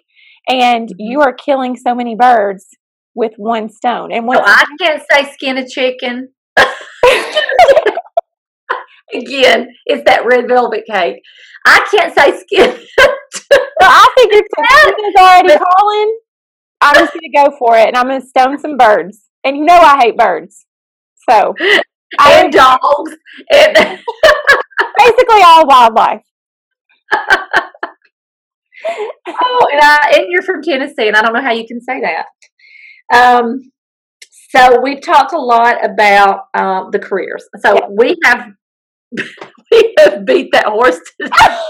And 0.50 0.90
Mhm. 0.90 0.96
you 0.98 1.22
are 1.22 1.34
killing 1.34 1.76
so 1.76 1.94
many 1.94 2.16
birds 2.16 2.66
with 3.14 3.34
one 3.38 3.70
stone. 3.70 4.12
And 4.12 4.24
So 4.24 4.40
once 4.40 4.42
I 4.44 4.66
can't 4.82 5.04
say 5.12 5.32
skin 5.34 5.58
a 5.58 5.68
chicken. 5.68 6.30
Again, 9.22 9.68
it's 9.86 10.04
that 10.06 10.26
red 10.26 10.48
velvet 10.48 10.84
cake. 10.90 11.22
I 11.66 11.86
can't 11.92 12.14
say 12.14 12.40
skin. 12.40 12.80
Well, 13.80 13.90
I 13.90 14.10
think 14.16 14.34
since 14.34 14.48
is 15.08 15.16
already 15.18 15.58
calling, 15.58 16.20
I'm 16.82 16.96
just 16.96 17.14
going 17.14 17.22
to 17.22 17.38
go 17.38 17.56
for 17.58 17.78
it 17.78 17.88
and 17.88 17.96
I'm 17.96 18.08
going 18.08 18.22
to 18.22 18.28
stone 18.28 18.60
some 18.60 18.78
birds. 18.78 19.30
And 19.44 19.56
you 19.56 19.64
know 19.64 19.78
I 19.78 19.98
hate 20.00 20.18
birds. 20.18 20.66
So 21.30 21.54
I 22.20 22.44
and 22.44 22.52
dogs. 22.52 23.16
And 23.52 23.76
basically 24.98 25.42
all 25.44 25.66
wildlife. 25.66 26.24
oh, 27.14 27.38
and, 29.72 29.82
I, 29.82 30.14
and 30.16 30.26
you're 30.30 30.42
from 30.42 30.62
Tennessee, 30.62 31.08
and 31.08 31.16
I 31.16 31.22
don't 31.22 31.34
know 31.34 31.42
how 31.42 31.54
you 31.54 31.66
can 31.66 31.82
say 31.82 32.02
that. 32.02 32.26
Um, 33.14 33.72
so 34.50 34.82
we've 34.82 35.02
talked 35.02 35.34
a 35.34 35.40
lot 35.40 35.84
about 35.86 36.42
uh, 36.54 36.90
the 36.92 37.00
careers. 37.00 37.46
So 37.60 37.90
we 37.98 38.18
have 38.26 38.50
we 39.72 39.96
have 40.00 40.26
beat 40.26 40.50
that 40.52 40.66
horse 40.66 41.00
to 41.00 41.28
death. 41.28 41.62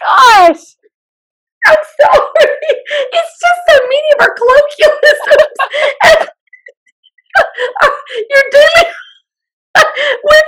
Gosh. 0.00 0.76
I'm 1.66 1.76
sorry. 2.00 2.50
It's 3.12 3.40
just 3.40 3.60
so 3.68 3.78
many 3.82 4.08
of 4.14 4.20
our 4.20 4.34
colloquialisms. 4.34 6.28
You're 8.30 8.50
dealing 8.50 8.92
with. 10.24 10.44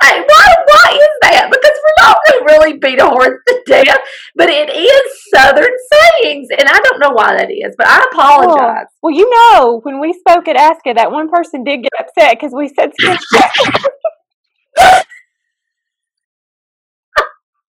I, 0.00 0.20
why, 0.20 0.54
why 0.66 0.94
is 0.94 1.08
that? 1.22 1.50
Because 1.50 1.76
we're 1.82 2.04
not 2.06 2.18
going 2.24 2.38
to 2.38 2.44
really 2.52 2.78
beat 2.78 3.00
a 3.00 3.06
horse 3.06 3.40
to 3.48 3.62
death, 3.66 3.98
but 4.36 4.48
it 4.48 4.70
is 4.70 5.02
Southern 5.34 5.74
sayings, 5.92 6.48
and 6.56 6.68
I 6.68 6.78
don't 6.78 7.00
know 7.00 7.10
why 7.10 7.36
that 7.36 7.50
is, 7.50 7.74
but 7.76 7.88
I 7.88 7.98
oh, 8.00 8.08
apologize. 8.12 8.86
Well, 9.02 9.12
you 9.12 9.28
know, 9.28 9.80
when 9.82 10.00
we 10.00 10.12
spoke 10.12 10.46
at 10.46 10.56
ASCA, 10.56 10.94
that 10.94 11.10
one 11.10 11.28
person 11.28 11.64
did 11.64 11.82
get 11.82 11.92
upset 11.98 12.36
because 12.38 12.54
we 12.54 12.68
said. 12.68 12.92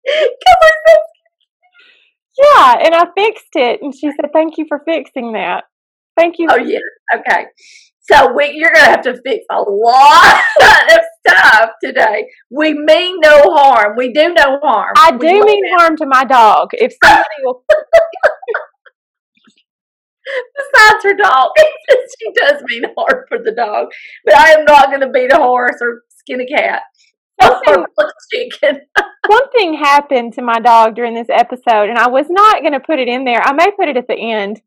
Yeah, 2.42 2.78
and 2.86 2.96
I 2.96 3.06
fixed 3.18 3.56
it. 3.56 3.82
And 3.82 3.94
she 3.94 4.10
said, 4.12 4.30
Thank 4.32 4.58
you 4.58 4.66
for 4.68 4.82
fixing 4.86 5.34
that. 5.34 5.66
Thank 6.18 6.36
you. 6.40 6.48
oh, 6.50 6.58
yeah. 6.58 6.80
Okay. 7.16 7.46
So 8.00 8.34
we, 8.34 8.52
you're 8.56 8.72
going 8.72 8.86
to 8.86 8.92
have 8.92 9.02
to 9.04 9.22
fix 9.26 9.46
a 9.52 9.62
lot 9.62 10.42
of 10.62 11.00
stuff 11.28 11.70
today. 11.84 12.28
We 12.50 12.74
mean 12.74 13.20
no 13.22 13.42
harm. 13.56 13.96
We 13.98 14.12
do 14.12 14.34
no 14.34 14.60
harm. 14.64 14.94
I 14.98 15.12
We 15.12 15.28
do 15.28 15.44
mean 15.46 15.64
harm 15.78 15.96
to 15.98 16.06
my 16.08 16.24
dog. 16.26 16.70
If 16.74 16.94
somebody 17.04 17.28
will 17.44 17.64
besides 20.56 21.04
her 21.04 21.16
dog. 21.16 21.50
she 21.90 22.32
does 22.36 22.64
mean 22.68 22.84
harm 22.98 23.26
for 23.28 23.38
the 23.38 23.52
dog, 23.52 23.88
but 24.26 24.36
I 24.36 24.52
am 24.52 24.66
not 24.66 24.88
going 24.88 25.02
to 25.02 25.10
beat 25.10 25.32
a 25.32 25.38
horse 25.38 25.78
or 25.82 26.02
skin 26.10 26.42
a 26.42 26.48
cat. 26.48 26.82
Something, 27.42 27.86
chicken. 28.32 28.82
something 29.32 29.74
happened 29.76 30.34
to 30.34 30.42
my 30.42 30.60
dog 30.60 30.96
during 30.96 31.14
this 31.16 31.30
episode, 31.30 31.90
and 31.90 31.98
I 31.98 32.10
was 32.10 32.26
not 32.30 32.62
going 32.62 32.74
to 32.74 32.80
put 32.80 33.00
it 33.00 33.08
in 33.08 33.26
there. 33.26 33.42
I 33.42 33.54
may 33.54 33.72
put 33.72 33.88
it 33.90 33.98
at 33.98 34.08
the 34.08 34.16
end. 34.16 34.62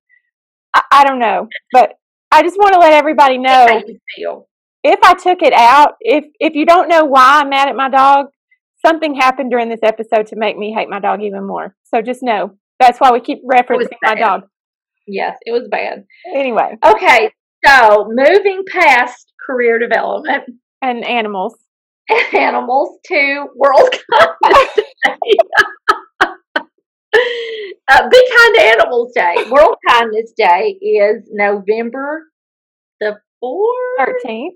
I, 0.74 0.82
I 0.90 1.04
don't 1.04 1.18
know, 1.18 1.48
but 1.72 1.94
I 2.30 2.42
just 2.42 2.56
want 2.56 2.72
to 2.74 2.78
let 2.80 2.92
everybody 2.92 3.38
know 3.38 3.66
How 3.68 3.78
you 3.86 3.98
feel. 4.16 4.48
if 4.82 4.98
I 5.02 5.14
took 5.14 5.42
it 5.42 5.52
out, 5.52 5.94
if 6.00 6.24
if 6.40 6.54
you 6.54 6.64
don't 6.64 6.88
know 6.88 7.04
why 7.04 7.40
I'm 7.40 7.50
mad 7.50 7.68
at 7.68 7.76
my 7.76 7.90
dog, 7.90 8.26
something 8.84 9.14
happened 9.14 9.50
during 9.50 9.68
this 9.68 9.82
episode 9.82 10.28
to 10.28 10.36
make 10.36 10.56
me 10.56 10.72
hate 10.72 10.88
my 10.88 10.98
dog 10.98 11.22
even 11.22 11.46
more. 11.46 11.76
So 11.84 12.00
just 12.00 12.22
know 12.22 12.56
that's 12.80 12.98
why 12.98 13.10
we 13.12 13.20
keep 13.20 13.38
referencing 13.46 13.88
my 14.02 14.14
dog. 14.14 14.42
Yes, 15.06 15.36
it 15.42 15.52
was 15.52 15.68
bad. 15.70 16.04
Anyway, 16.34 16.76
Okay, 16.84 17.30
so 17.66 18.06
moving 18.08 18.62
past 18.70 19.32
career 19.46 19.78
development 19.78 20.44
and 20.80 21.04
animals. 21.04 21.54
animals 22.38 22.98
to 23.06 23.46
World 23.56 23.90
Kindness 24.42 24.74
Day. 25.04 25.36
uh, 27.88 28.08
Be 28.08 28.28
Kind 28.36 28.54
to 28.56 28.62
Animals 28.62 29.12
Day. 29.14 29.34
World 29.50 29.76
Kindness 29.88 30.32
Day 30.36 30.78
is 30.80 31.28
November 31.30 32.24
the 33.00 33.18
4th? 33.42 34.06
Thirteenth. 34.06 34.54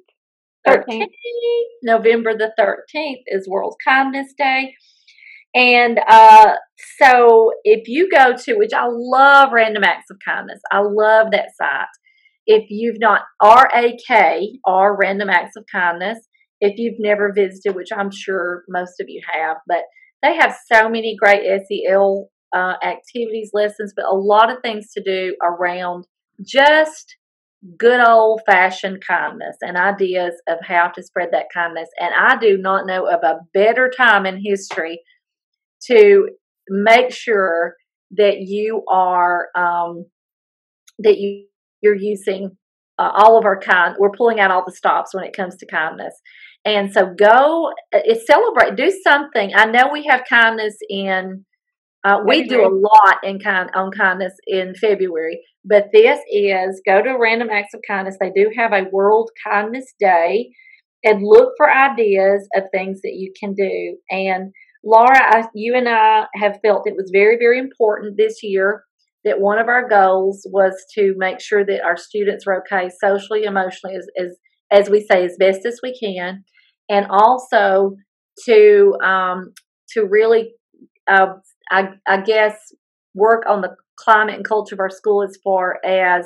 Thirteenth. 0.66 1.10
13th. 1.10 1.64
November 1.82 2.34
the 2.36 2.52
13th 2.58 3.22
is 3.26 3.48
World 3.48 3.76
Kindness 3.86 4.32
Day. 4.36 4.74
And 5.54 5.98
uh, 6.06 6.54
so 7.00 7.52
if 7.64 7.88
you 7.88 8.10
go 8.10 8.34
to, 8.36 8.54
which 8.56 8.72
I 8.74 8.86
love 8.90 9.50
Random 9.52 9.84
Acts 9.84 10.10
of 10.10 10.18
Kindness, 10.26 10.60
I 10.70 10.80
love 10.80 11.28
that 11.32 11.48
site. 11.56 11.86
If 12.46 12.66
you've 12.68 12.98
not, 13.00 13.22
RAK, 13.42 14.40
or 14.66 14.96
Random 14.96 15.30
Acts 15.30 15.56
of 15.56 15.64
Kindness, 15.72 16.18
if 16.60 16.78
you've 16.78 16.98
never 16.98 17.32
visited, 17.32 17.74
which 17.74 17.90
I'm 17.96 18.10
sure 18.10 18.64
most 18.68 19.00
of 19.00 19.08
you 19.08 19.20
have, 19.32 19.58
but 19.66 19.82
they 20.22 20.34
have 20.36 20.56
so 20.72 20.88
many 20.88 21.16
great 21.18 21.42
SEL 21.44 22.28
uh, 22.54 22.74
activities, 22.82 23.50
lessons, 23.52 23.92
but 23.94 24.06
a 24.06 24.14
lot 24.14 24.50
of 24.50 24.58
things 24.62 24.90
to 24.92 25.02
do 25.02 25.36
around 25.42 26.06
just 26.44 27.16
good 27.78 28.06
old 28.06 28.42
fashioned 28.46 29.02
kindness 29.06 29.56
and 29.60 29.76
ideas 29.76 30.34
of 30.48 30.58
how 30.62 30.88
to 30.88 31.02
spread 31.02 31.30
that 31.32 31.46
kindness. 31.52 31.88
And 31.98 32.12
I 32.14 32.36
do 32.36 32.56
not 32.56 32.86
know 32.86 33.08
of 33.08 33.22
a 33.22 33.40
better 33.52 33.90
time 33.94 34.26
in 34.26 34.42
history 34.42 35.00
to 35.86 36.28
make 36.68 37.12
sure 37.12 37.74
that 38.12 38.38
you 38.40 38.84
are 38.90 39.48
um, 39.56 40.06
that 40.98 41.18
you 41.18 41.46
you're 41.82 41.94
using 41.94 42.56
uh, 42.98 43.10
all 43.14 43.38
of 43.38 43.44
our 43.44 43.58
kind. 43.58 43.96
We're 43.98 44.10
pulling 44.10 44.40
out 44.40 44.50
all 44.50 44.64
the 44.64 44.72
stops 44.72 45.14
when 45.14 45.24
it 45.24 45.36
comes 45.36 45.56
to 45.56 45.66
kindness. 45.66 46.14
And 46.64 46.92
so 46.92 47.06
go, 47.06 47.72
uh, 47.94 48.14
celebrate, 48.26 48.76
do 48.76 48.90
something. 49.04 49.52
I 49.54 49.66
know 49.66 49.88
we 49.92 50.04
have 50.06 50.24
kindness 50.28 50.76
in. 50.88 51.44
Uh, 52.04 52.18
we 52.24 52.44
do 52.44 52.64
a 52.64 52.70
lot 52.70 53.18
in 53.24 53.40
kind 53.40 53.68
on 53.74 53.90
kindness 53.90 54.32
in 54.46 54.74
February, 54.76 55.40
but 55.64 55.88
this 55.92 56.20
is 56.30 56.80
go 56.86 57.02
to 57.02 57.16
Random 57.18 57.50
Acts 57.50 57.74
of 57.74 57.80
Kindness. 57.86 58.16
They 58.20 58.30
do 58.30 58.52
have 58.56 58.72
a 58.72 58.86
World 58.92 59.30
Kindness 59.44 59.92
Day, 59.98 60.50
and 61.02 61.22
look 61.24 61.54
for 61.56 61.68
ideas 61.68 62.46
of 62.54 62.64
things 62.72 63.00
that 63.02 63.14
you 63.14 63.32
can 63.38 63.54
do. 63.54 63.96
And 64.08 64.52
Laura, 64.84 65.18
I, 65.20 65.48
you 65.52 65.74
and 65.74 65.88
I 65.88 66.26
have 66.36 66.60
felt 66.64 66.86
it 66.86 66.94
was 66.94 67.10
very, 67.12 67.38
very 67.38 67.58
important 67.58 68.16
this 68.16 68.40
year 68.42 68.84
that 69.26 69.40
one 69.40 69.58
of 69.58 69.68
our 69.68 69.86
goals 69.86 70.46
was 70.50 70.72
to 70.94 71.14
make 71.18 71.40
sure 71.40 71.66
that 71.66 71.82
our 71.84 71.96
students 71.96 72.46
were 72.46 72.62
okay 72.62 72.88
socially, 73.00 73.44
emotionally, 73.44 73.96
as 73.96 74.06
as, 74.18 74.38
as 74.70 74.88
we 74.88 75.04
say, 75.10 75.24
as 75.24 75.36
best 75.38 75.66
as 75.66 75.80
we 75.82 75.98
can, 75.98 76.44
and 76.88 77.06
also 77.10 77.96
to 78.46 78.96
um, 79.04 79.52
to 79.90 80.06
really, 80.06 80.54
uh, 81.08 81.34
I, 81.70 81.88
I 82.06 82.22
guess, 82.22 82.56
work 83.14 83.44
on 83.48 83.60
the 83.60 83.74
climate 83.98 84.36
and 84.36 84.44
culture 84.44 84.74
of 84.74 84.80
our 84.80 84.90
school 84.90 85.22
as 85.22 85.36
far 85.42 85.78
as 85.84 86.24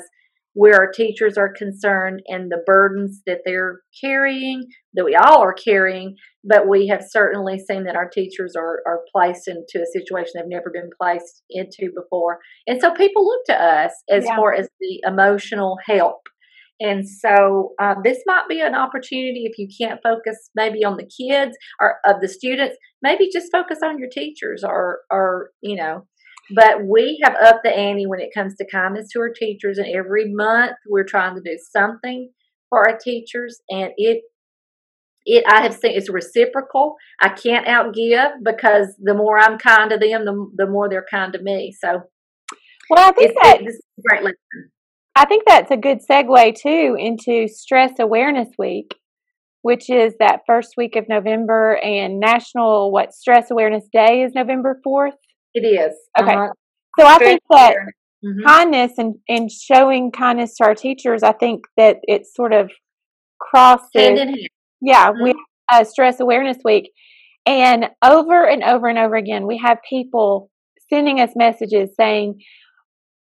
where 0.53 0.75
our 0.75 0.91
teachers 0.91 1.37
are 1.37 1.53
concerned 1.53 2.21
and 2.27 2.51
the 2.51 2.61
burdens 2.65 3.21
that 3.25 3.39
they're 3.45 3.81
carrying, 4.03 4.65
that 4.93 5.05
we 5.05 5.15
all 5.15 5.41
are 5.41 5.53
carrying, 5.53 6.15
but 6.43 6.67
we 6.67 6.87
have 6.87 7.01
certainly 7.07 7.57
seen 7.57 7.85
that 7.85 7.95
our 7.95 8.09
teachers 8.09 8.53
are, 8.57 8.81
are 8.85 8.99
placed 9.15 9.47
into 9.47 9.81
a 9.81 9.91
situation 9.97 10.33
they've 10.35 10.45
never 10.47 10.69
been 10.73 10.89
placed 11.01 11.43
into 11.49 11.91
before. 11.95 12.39
And 12.67 12.81
so 12.81 12.93
people 12.93 13.25
look 13.25 13.45
to 13.45 13.53
us 13.63 13.91
as 14.09 14.25
Yeah. 14.25 14.35
far 14.35 14.53
as 14.53 14.67
the 14.79 15.01
emotional 15.07 15.77
help. 15.87 16.21
And 16.81 17.07
so 17.07 17.73
uh, 17.79 17.93
this 18.03 18.17
might 18.25 18.49
be 18.49 18.59
an 18.59 18.73
opportunity 18.73 19.43
if 19.45 19.57
you 19.59 19.67
can't 19.79 20.01
focus 20.03 20.49
maybe 20.55 20.83
on 20.83 20.97
the 20.97 21.05
kids 21.05 21.55
or 21.79 21.97
of 22.07 22.21
the 22.21 22.27
students, 22.27 22.75
maybe 23.03 23.29
just 23.31 23.51
focus 23.51 23.77
on 23.85 23.99
your 23.99 24.09
teachers 24.11 24.63
or, 24.65 25.01
or 25.11 25.51
you 25.61 25.75
know, 25.75 26.07
but 26.53 26.85
we 26.85 27.19
have 27.23 27.35
upped 27.43 27.63
the 27.63 27.75
ante 27.75 28.05
when 28.05 28.19
it 28.19 28.33
comes 28.33 28.55
to 28.55 28.65
kindness 28.65 29.07
to 29.13 29.19
our 29.19 29.31
teachers, 29.33 29.77
and 29.77 29.87
every 29.93 30.31
month 30.33 30.73
we're 30.87 31.03
trying 31.03 31.35
to 31.35 31.41
do 31.41 31.57
something 31.75 32.31
for 32.69 32.87
our 32.87 32.97
teachers, 32.97 33.61
and 33.69 33.91
it 33.97 34.23
it 35.25 35.43
I 35.47 35.61
have 35.61 35.73
seen 35.73 35.91
it's 35.91 36.09
reciprocal. 36.09 36.95
I 37.21 37.29
can't 37.29 37.67
outgive 37.67 38.43
because 38.43 38.95
the 38.99 39.13
more 39.13 39.37
I'm 39.37 39.57
kind 39.57 39.91
to 39.91 39.97
them, 39.97 40.25
the 40.25 40.51
the 40.55 40.67
more 40.67 40.89
they're 40.89 41.05
kind 41.09 41.33
to 41.33 41.41
me. 41.41 41.73
So 41.79 42.01
Well, 42.89 43.09
I 43.09 43.11
think 43.11 43.35
that 43.41 43.61
it's 43.61 43.77
a 43.77 44.01
great 44.09 44.23
lesson. 44.23 44.71
I 45.15 45.25
think 45.25 45.43
that's 45.45 45.71
a 45.71 45.77
good 45.77 45.99
segue 46.09 46.55
too 46.55 46.95
into 46.97 47.47
Stress 47.47 47.91
Awareness 47.99 48.47
Week, 48.57 48.95
which 49.61 49.89
is 49.89 50.15
that 50.19 50.41
first 50.47 50.75
week 50.77 50.95
of 50.95 51.09
November, 51.09 51.77
and 51.83 52.19
National 52.19 52.91
what 52.91 53.13
Stress 53.13 53.51
Awareness 53.51 53.87
Day 53.91 54.23
is 54.23 54.33
November 54.33 54.79
fourth. 54.83 55.15
It 55.53 55.61
is 55.61 55.95
Okay. 56.19 56.33
Uh-huh. 56.33 56.49
So 56.99 57.05
I 57.05 57.17
Very 57.19 57.31
think 57.31 57.41
that. 57.51 57.75
Mhm. 58.23 58.43
kindness 58.45 58.91
and 58.99 59.15
and 59.27 59.49
showing 59.51 60.11
kindness 60.11 60.55
to 60.57 60.63
our 60.65 60.75
teachers, 60.75 61.23
I 61.23 61.31
think 61.31 61.65
that 61.77 61.97
it 62.03 62.27
sort 62.27 62.53
of 62.53 62.69
crosses. 63.39 63.89
hand 63.95 64.17
in 64.19 64.27
hand. 64.29 64.47
Yeah, 64.81 65.11
Mhm. 65.11 65.23
we 65.23 65.33
uh, 65.71 65.83
Stress 65.83 66.19
Awareness 66.19 66.57
Week, 66.63 66.91
and 67.47 67.89
over 68.03 68.45
and 68.47 68.63
over 68.63 68.87
and 68.87 68.99
over 68.99 69.15
again, 69.15 69.47
we 69.47 69.57
have 69.57 69.79
people 69.89 70.51
sending 70.89 71.19
us 71.19 71.31
messages 71.35 71.95
saying, 71.95 72.39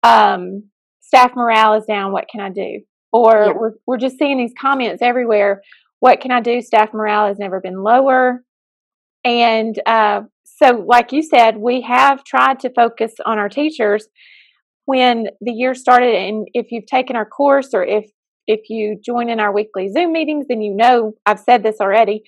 um, 0.03 0.65
"Staff 1.01 1.35
morale 1.37 1.75
is 1.75 1.87
down. 1.87 2.13
What 2.13 2.29
can 2.29 2.41
I 2.41 2.51
do?" 2.51 2.81
Or 3.13 3.47
Yeah. 3.47 3.53
we're 3.53 3.73
we're 3.87 3.97
just 3.99 4.19
seeing 4.19 4.37
these 4.39 4.55
comments 4.61 5.01
everywhere. 5.03 5.63
What 6.01 6.21
can 6.21 6.33
I 6.33 6.41
do? 6.41 6.61
Staff 6.61 6.93
morale 6.93 7.29
has 7.29 7.39
never 7.39 7.61
been 7.61 7.83
lower, 7.83 8.45
and 9.25 9.81
uh, 9.87 10.23
so, 10.63 10.85
like 10.87 11.13
you 11.13 11.23
said, 11.23 11.57
we 11.57 11.81
have 11.83 12.25
tried 12.25 12.61
to 12.61 12.73
focus 12.73 13.13
on 13.25 13.39
our 13.39 13.49
teachers 13.49 14.07
when 14.85 15.27
the 15.41 15.53
year 15.53 15.75
started. 15.75 16.15
And 16.15 16.47
if 16.55 16.67
you've 16.71 16.87
taken 16.87 17.17
our 17.17 17.27
course, 17.27 17.71
or 17.73 17.85
if 17.85 18.11
if 18.47 18.69
you 18.69 18.99
join 19.05 19.29
in 19.29 19.41
our 19.41 19.53
weekly 19.53 19.89
Zoom 19.89 20.13
meetings, 20.13 20.47
then 20.49 20.61
you 20.61 20.75
know 20.75 21.13
I've 21.27 21.41
said 21.41 21.63
this 21.63 21.81
already. 21.81 22.23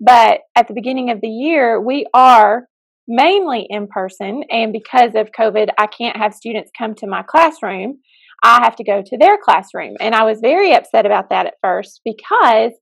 But 0.00 0.40
at 0.56 0.68
the 0.68 0.74
beginning 0.74 1.10
of 1.10 1.20
the 1.20 1.28
year, 1.28 1.80
we 1.80 2.06
are 2.14 2.64
mainly 3.06 3.66
in 3.68 3.86
person. 3.86 4.44
And 4.50 4.72
because 4.72 5.14
of 5.14 5.30
COVID, 5.32 5.68
I 5.78 5.86
can't 5.86 6.16
have 6.16 6.34
students 6.34 6.70
come 6.76 6.94
to 6.96 7.06
my 7.06 7.22
classroom. 7.22 7.98
I 8.42 8.62
have 8.62 8.76
to 8.76 8.84
go 8.84 9.02
to 9.04 9.18
their 9.18 9.36
classroom. 9.36 9.96
And 10.00 10.14
I 10.14 10.24
was 10.24 10.40
very 10.40 10.72
upset 10.72 11.06
about 11.06 11.30
that 11.30 11.46
at 11.46 11.54
first 11.60 12.00
because 12.04 12.72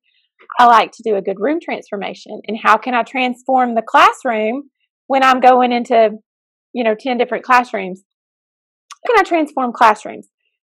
I 0.58 0.66
like 0.66 0.92
to 0.92 1.02
do 1.02 1.16
a 1.16 1.22
good 1.22 1.40
room 1.40 1.58
transformation. 1.62 2.40
And 2.46 2.58
how 2.62 2.76
can 2.76 2.94
I 2.94 3.02
transform 3.02 3.74
the 3.74 3.82
classroom 3.82 4.70
when 5.08 5.24
I'm 5.24 5.40
going 5.40 5.72
into, 5.72 6.10
you 6.72 6.84
know, 6.84 6.94
10 6.94 7.18
different 7.18 7.44
classrooms? 7.44 8.04
Can 9.06 9.18
I 9.18 9.24
transform 9.24 9.72
classrooms? 9.72 10.28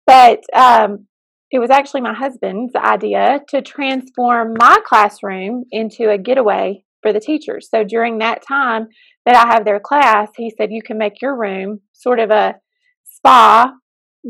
But 0.06 0.40
um, 0.54 1.08
it 1.50 1.58
was 1.58 1.70
actually 1.70 2.02
my 2.02 2.14
husband's 2.14 2.74
idea 2.76 3.40
to 3.48 3.62
transform 3.62 4.54
my 4.58 4.78
classroom 4.86 5.64
into 5.72 6.10
a 6.10 6.18
getaway 6.18 6.84
for 7.02 7.12
the 7.12 7.20
teachers. 7.20 7.68
So 7.70 7.84
during 7.84 8.18
that 8.18 8.42
time 8.46 8.88
that 9.24 9.36
I 9.36 9.52
have 9.52 9.64
their 9.64 9.80
class, 9.80 10.28
he 10.36 10.52
said, 10.56 10.70
You 10.70 10.82
can 10.82 10.98
make 10.98 11.20
your 11.20 11.36
room 11.36 11.80
sort 11.92 12.20
of 12.20 12.30
a 12.30 12.56
spa, 13.04 13.72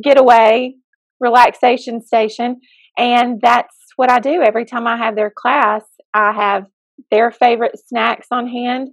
getaway, 0.03 0.75
relaxation 1.21 2.01
station. 2.03 2.61
And 2.99 3.41
that's 3.41 3.75
what 3.97 4.11
I 4.11 4.21
do 4.21 4.43
every 4.43 4.65
time 4.65 4.87
I 4.87 4.97
have 4.97 5.17
their 5.17 5.33
class. 5.35 5.83
I 6.15 6.33
have 6.33 6.67
their 7.11 7.31
favorite 7.31 7.79
snacks 7.87 8.29
on 8.31 8.49
hand. 8.49 8.89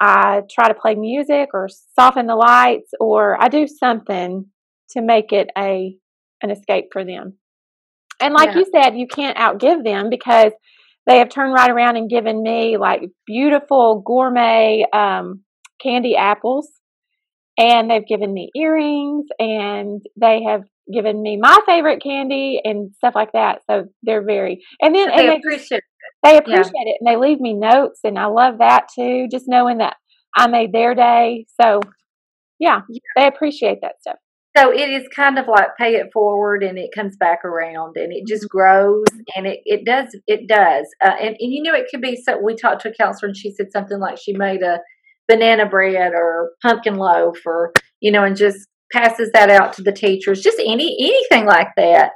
I 0.00 0.42
try 0.50 0.68
to 0.68 0.74
play 0.74 0.94
music 0.94 1.50
or 1.54 1.68
soften 1.98 2.26
the 2.26 2.36
lights, 2.36 2.90
or 3.00 3.40
I 3.42 3.48
do 3.48 3.66
something 3.66 4.46
to 4.90 5.02
make 5.02 5.32
it 5.32 5.50
a 5.56 5.96
an 6.42 6.50
escape 6.50 6.86
for 6.92 7.04
them. 7.04 7.34
And 8.20 8.34
like 8.34 8.50
Yeah. 8.50 8.58
you 8.60 8.66
said, 8.72 8.96
you 8.96 9.06
can't 9.06 9.36
outgive 9.36 9.84
them 9.84 10.08
because 10.10 10.52
they 11.06 11.18
have 11.18 11.28
turned 11.30 11.54
right 11.54 11.70
around 11.70 11.96
and 11.96 12.10
given 12.10 12.42
me 12.42 12.76
like 12.76 13.02
beautiful 13.26 14.02
gourmet 14.04 14.84
um, 14.92 15.42
candy 15.82 16.16
apples, 16.16 16.68
and 17.56 17.90
they've 17.90 18.06
given 18.06 18.32
me 18.32 18.50
earrings, 18.54 19.26
and 19.38 20.02
they 20.20 20.42
have 20.44 20.62
given 20.92 21.20
me 21.22 21.36
my 21.36 21.58
favorite 21.66 22.02
candy 22.02 22.60
and 22.64 22.92
stuff 22.96 23.14
like 23.14 23.32
that. 23.32 23.60
So 23.68 23.86
they're 24.02 24.24
very 24.24 24.64
and 24.80 24.94
then 24.94 25.10
and 25.10 25.18
They 25.20 25.28
they 25.28 25.36
appreciate 25.36 25.82
they 26.22 26.36
appreciate 26.36 26.72
yeah. 26.74 26.92
it 26.92 26.96
and 27.00 27.08
they 27.08 27.16
leave 27.16 27.40
me 27.40 27.54
notes 27.54 28.00
and 28.04 28.18
I 28.18 28.26
love 28.26 28.58
that 28.58 28.88
too. 28.94 29.28
Just 29.30 29.46
knowing 29.46 29.78
that 29.78 29.96
I 30.36 30.46
made 30.48 30.72
their 30.72 30.94
day. 30.94 31.46
So 31.60 31.80
yeah, 32.58 32.80
yeah. 32.88 33.00
they 33.16 33.26
appreciate 33.26 33.78
that 33.82 34.00
stuff. 34.00 34.16
So 34.56 34.72
it 34.72 34.88
is 34.90 35.06
kind 35.14 35.38
of 35.38 35.46
like 35.46 35.76
pay 35.78 35.94
it 35.94 36.08
forward 36.12 36.64
and 36.64 36.78
it 36.78 36.90
comes 36.92 37.16
back 37.16 37.44
around 37.44 37.96
and 37.96 38.12
it 38.12 38.26
just 38.26 38.44
mm-hmm. 38.44 38.58
grows 38.58 39.04
and 39.36 39.46
it, 39.46 39.60
it 39.64 39.84
does, 39.84 40.16
it 40.26 40.48
does. 40.48 40.86
Uh, 41.04 41.14
and, 41.20 41.36
and 41.38 41.52
you 41.52 41.62
know, 41.62 41.74
it 41.74 41.86
could 41.90 42.00
be 42.00 42.16
so 42.16 42.40
we 42.42 42.56
talked 42.56 42.82
to 42.82 42.88
a 42.88 42.94
counselor 42.94 43.28
and 43.28 43.36
she 43.36 43.52
said 43.52 43.70
something 43.72 44.00
like 44.00 44.18
she 44.20 44.32
made 44.32 44.62
a 44.62 44.80
banana 45.28 45.66
bread 45.66 46.12
or 46.12 46.50
pumpkin 46.62 46.96
loaf 46.96 47.38
or, 47.46 47.72
you 48.00 48.10
know, 48.10 48.24
and 48.24 48.36
just 48.36 48.66
passes 48.92 49.30
that 49.34 49.50
out 49.50 49.74
to 49.74 49.82
the 49.82 49.92
teachers, 49.92 50.40
just 50.40 50.58
any, 50.58 50.96
anything 50.98 51.46
like 51.46 51.68
that 51.76 52.12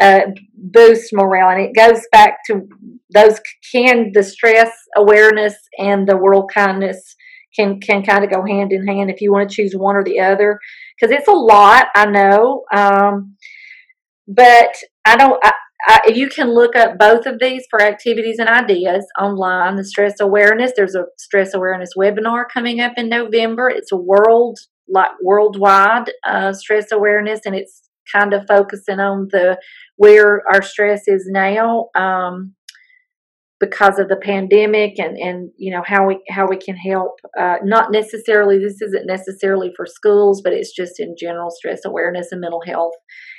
uh, 0.00 0.20
boost 0.54 1.10
morale. 1.12 1.50
And 1.50 1.60
it 1.60 1.74
goes 1.74 2.02
back 2.10 2.38
to 2.46 2.68
those 3.12 3.40
can 3.72 4.10
the 4.12 4.22
stress 4.22 4.70
awareness 4.96 5.54
and 5.78 6.08
the 6.08 6.16
world 6.16 6.50
kindness 6.52 7.14
can 7.54 7.80
can 7.80 8.02
kind 8.02 8.24
of 8.24 8.30
go 8.30 8.44
hand 8.44 8.72
in 8.72 8.86
hand 8.86 9.10
if 9.10 9.20
you 9.20 9.32
want 9.32 9.48
to 9.48 9.54
choose 9.54 9.74
one 9.74 9.96
or 9.96 10.04
the 10.04 10.20
other 10.20 10.58
because 10.98 11.14
it's 11.14 11.28
a 11.28 11.32
lot. 11.32 11.86
I 11.94 12.06
know, 12.06 12.64
um, 12.72 13.36
but 14.26 14.74
I 15.04 15.16
don't. 15.16 15.38
I, 15.44 15.52
I, 15.84 16.00
you 16.14 16.28
can 16.28 16.54
look 16.54 16.76
up 16.76 16.96
both 16.96 17.26
of 17.26 17.40
these 17.40 17.64
for 17.68 17.82
activities 17.82 18.38
and 18.38 18.48
ideas 18.48 19.04
online. 19.20 19.76
The 19.76 19.84
stress 19.84 20.20
awareness. 20.20 20.72
There's 20.76 20.94
a 20.94 21.06
stress 21.18 21.54
awareness 21.54 21.90
webinar 21.98 22.44
coming 22.52 22.80
up 22.80 22.92
in 22.96 23.08
November. 23.08 23.68
It's 23.68 23.92
a 23.92 23.96
world 23.96 24.58
like 24.88 25.10
worldwide 25.22 26.10
uh, 26.26 26.52
stress 26.52 26.92
awareness, 26.92 27.40
and 27.44 27.54
it's 27.54 27.82
kind 28.14 28.32
of 28.32 28.44
focusing 28.48 29.00
on 29.00 29.28
the 29.30 29.58
where 29.96 30.42
our 30.52 30.62
stress 30.62 31.02
is 31.06 31.28
now 31.30 31.88
um, 31.94 32.54
because 33.62 34.00
of 34.00 34.08
the 34.08 34.16
pandemic 34.16 34.98
and 34.98 35.16
and 35.16 35.50
you 35.56 35.72
know 35.72 35.84
how 35.86 36.04
we 36.04 36.18
how 36.28 36.48
we 36.48 36.56
can 36.56 36.76
help 36.76 37.12
uh, 37.38 37.56
not 37.62 37.92
necessarily 37.92 38.58
this 38.58 38.82
isn't 38.82 39.06
necessarily 39.06 39.70
for 39.76 39.86
schools 39.86 40.42
but 40.42 40.52
it's 40.52 40.74
just 40.74 40.98
in 40.98 41.14
general 41.16 41.48
stress 41.48 41.84
awareness 41.86 42.32
and 42.32 42.40
mental 42.40 42.60
health 42.66 42.94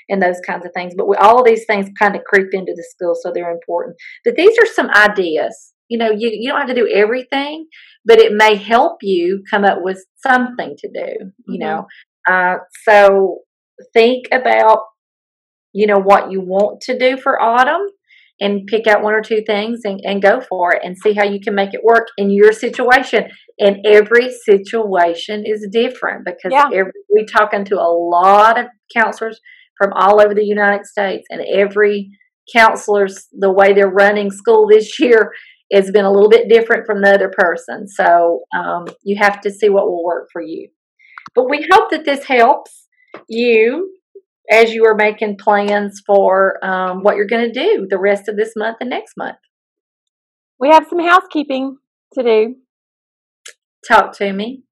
and 0.09 0.21
those 0.21 0.39
kinds 0.45 0.65
of 0.65 0.71
things. 0.73 0.93
But 0.97 1.07
we, 1.07 1.15
all 1.17 1.39
of 1.39 1.45
these 1.45 1.65
things 1.65 1.89
kind 1.99 2.15
of 2.15 2.23
creep 2.23 2.47
into 2.53 2.73
the 2.73 2.87
school 2.89 3.15
so 3.21 3.31
they're 3.33 3.51
important. 3.51 3.95
But 4.23 4.35
these 4.35 4.57
are 4.59 4.65
some 4.65 4.89
ideas. 4.89 5.73
You 5.89 5.97
know 5.97 6.09
you, 6.09 6.31
you 6.31 6.49
don't 6.49 6.59
have 6.59 6.69
to 6.69 6.73
do 6.73 6.89
everything 6.91 7.65
but 8.05 8.17
it 8.17 8.31
may 8.33 8.55
help 8.55 8.97
you 9.01 9.43
come 9.51 9.65
up 9.65 9.79
with 9.81 10.03
something 10.25 10.75
to 10.77 10.87
do 10.87 11.31
you 11.47 11.59
mm-hmm. 11.59 11.67
know? 11.67 11.85
Uh, 12.27 12.55
so 12.87 13.39
think 13.93 14.27
about 14.31 14.79
you 15.73 15.87
know 15.87 15.99
what 15.99 16.31
you 16.31 16.39
want 16.39 16.81
to 16.81 16.97
do 16.97 17.17
for 17.17 17.41
autumn 17.41 17.87
and 18.39 18.67
pick 18.67 18.87
out 18.87 19.03
one 19.03 19.13
or 19.13 19.21
two 19.21 19.41
things 19.45 19.81
and, 19.83 20.01
and 20.03 20.21
go 20.21 20.41
for 20.41 20.73
it 20.73 20.81
and 20.83 20.97
see 20.97 21.13
how 21.13 21.23
you 21.23 21.39
can 21.39 21.55
make 21.55 21.73
it 21.73 21.83
work 21.83 22.07
in 22.17 22.29
your 22.29 22.51
situation. 22.51 23.29
And 23.59 23.77
every 23.85 24.31
situation 24.31 25.43
is 25.45 25.67
different 25.71 26.25
because 26.25 26.51
yeah. 26.51 26.65
every, 26.73 26.91
we're 27.09 27.25
talking 27.25 27.63
to 27.65 27.75
a 27.75 27.87
lot 27.87 28.59
of 28.59 28.65
counselors 28.93 29.39
from 29.77 29.93
all 29.93 30.19
over 30.19 30.33
the 30.33 30.45
united 30.45 30.85
states 30.85 31.25
and 31.29 31.41
every 31.41 32.09
counselor's 32.53 33.27
the 33.31 33.51
way 33.51 33.73
they're 33.73 33.87
running 33.87 34.29
school 34.29 34.67
this 34.67 34.99
year 34.99 35.31
has 35.71 35.89
been 35.91 36.05
a 36.05 36.11
little 36.11 36.29
bit 36.29 36.49
different 36.49 36.85
from 36.85 37.01
the 37.01 37.13
other 37.13 37.31
person. 37.35 37.87
So 37.87 38.41
um, 38.55 38.85
you 39.03 39.17
have 39.19 39.41
to 39.41 39.51
see 39.51 39.69
what 39.69 39.85
will 39.87 40.03
work 40.03 40.29
for 40.31 40.41
you. 40.41 40.69
But 41.33 41.49
we 41.49 41.67
hope 41.71 41.89
that 41.91 42.05
this 42.05 42.25
helps 42.25 42.82
you 43.27 43.93
as 44.49 44.73
you 44.73 44.85
are 44.85 44.95
making 44.95 45.37
plans 45.37 46.01
for 46.05 46.63
um, 46.65 47.01
what 47.03 47.15
you're 47.15 47.27
going 47.27 47.51
to 47.51 47.59
do 47.59 47.87
the 47.89 47.97
rest 47.97 48.27
of 48.27 48.35
this 48.35 48.53
month 48.55 48.77
and 48.81 48.89
next 48.89 49.15
month. 49.17 49.37
We 50.59 50.69
have 50.69 50.87
some 50.89 50.99
housekeeping 50.99 51.77
to 52.13 52.23
do. 52.23 52.55
Talk 53.87 54.15
to 54.17 54.31
me. 54.31 54.63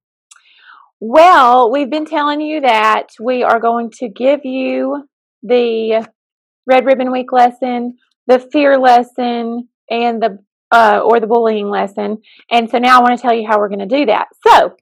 Well, 0.99 1.71
we've 1.71 1.89
been 1.89 2.05
telling 2.05 2.41
you 2.41 2.61
that 2.61 3.07
we 3.19 3.43
are 3.43 3.59
going 3.59 3.89
to 3.99 4.07
give 4.07 4.41
you 4.45 5.07
the 5.41 6.07
Red 6.67 6.85
Ribbon 6.85 7.11
Week 7.11 7.31
lesson, 7.31 7.97
the 8.27 8.39
fear 8.39 8.77
lesson, 8.77 9.67
and 9.89 10.21
the 10.21 10.37
uh, 10.71 11.01
or 11.03 11.19
the 11.19 11.27
bullying 11.27 11.69
lesson. 11.69 12.19
And 12.49 12.69
so 12.69 12.77
now 12.77 12.99
I 12.99 13.01
want 13.01 13.17
to 13.17 13.21
tell 13.21 13.33
you 13.33 13.47
how 13.47 13.57
we're 13.57 13.67
going 13.67 13.87
to 13.87 13.97
do 13.97 14.05
that. 14.05 14.27
So, 14.47 14.75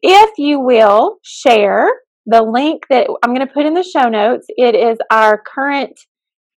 if 0.00 0.30
you 0.38 0.60
will 0.60 1.18
share 1.22 1.90
the 2.28 2.42
link 2.42 2.82
that 2.90 3.08
I'm 3.24 3.34
going 3.34 3.46
to 3.46 3.52
put 3.52 3.64
in 3.64 3.72
the 3.72 3.82
show 3.82 4.08
notes, 4.10 4.46
it 4.50 4.74
is 4.74 4.98
our 5.10 5.42
current 5.42 5.98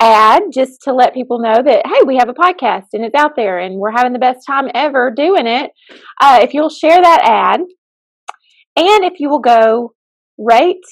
ad 0.01 0.43
just 0.53 0.82
to 0.82 0.93
let 0.93 1.13
people 1.13 1.39
know 1.39 1.63
that, 1.63 1.86
hey, 1.86 2.01
we 2.05 2.17
have 2.17 2.28
a 2.28 2.34
podcast 2.34 2.88
and 2.91 3.05
it's 3.05 3.15
out 3.15 3.38
there 3.38 3.57
and 3.57 3.76
we're 3.76 3.91
having 3.95 4.11
the 4.11 4.19
best 4.19 4.45
time 4.45 4.67
ever 4.76 5.11
doing 5.15 5.47
it. 5.47 5.72
Uh, 6.19 6.39
if 6.41 6.53
you'll 6.53 6.69
share 6.69 7.01
that 7.01 7.22
ad 7.24 7.61
and 8.76 9.05
if 9.05 9.19
you 9.19 9.30
will 9.30 9.39
go 9.39 9.93
rate 10.38 10.84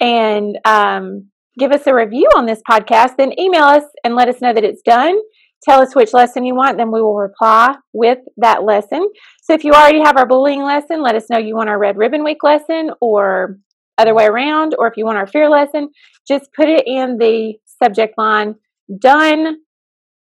and 0.00 0.56
um, 0.64 1.28
give 1.58 1.72
us 1.72 1.86
a 1.86 1.94
review 1.94 2.30
on 2.34 2.46
this 2.46 2.62
podcast, 2.68 3.16
then 3.18 3.38
email 3.38 3.64
us 3.64 3.84
and 4.04 4.14
let 4.14 4.28
us 4.28 4.40
know 4.40 4.54
that 4.54 4.64
it's 4.64 4.82
done. 4.82 5.18
Tell 5.64 5.82
us 5.82 5.94
which 5.94 6.14
lesson 6.14 6.46
you 6.46 6.54
want, 6.54 6.78
then 6.78 6.92
we 6.92 7.02
will 7.02 7.16
reply 7.16 7.74
with 7.92 8.20
that 8.38 8.62
lesson. 8.62 9.06
So 9.42 9.52
if 9.52 9.64
you 9.64 9.72
already 9.72 9.98
have 9.98 10.16
our 10.16 10.26
bullying 10.26 10.62
lesson, 10.62 11.02
let 11.02 11.14
us 11.16 11.28
know 11.28 11.38
you 11.38 11.56
want 11.56 11.68
our 11.68 11.78
Red 11.78 11.98
Ribbon 11.98 12.24
Week 12.24 12.42
lesson 12.42 12.90
or 13.02 13.58
other 13.98 14.14
way 14.14 14.26
around, 14.26 14.74
or 14.78 14.86
if 14.86 14.96
you 14.96 15.04
want 15.04 15.18
our 15.18 15.26
fear 15.26 15.48
lesson, 15.48 15.90
just 16.26 16.52
put 16.54 16.68
it 16.68 16.86
in 16.86 17.18
the 17.18 17.54
subject 17.82 18.16
line 18.16 18.54
done 19.00 19.58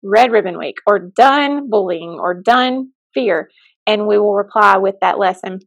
red 0.03 0.32
ribbon 0.32 0.57
week 0.57 0.78
or 0.88 0.99
done 0.99 1.70
bullying 1.70 2.18
or 2.20 2.34
done 2.34 2.91
fear, 3.13 3.49
and 3.88 4.07
we 4.07 4.18
will 4.18 4.36
reply 4.36 4.78
with 4.78 4.95
that 5.01 5.18
lesson. 5.18 5.59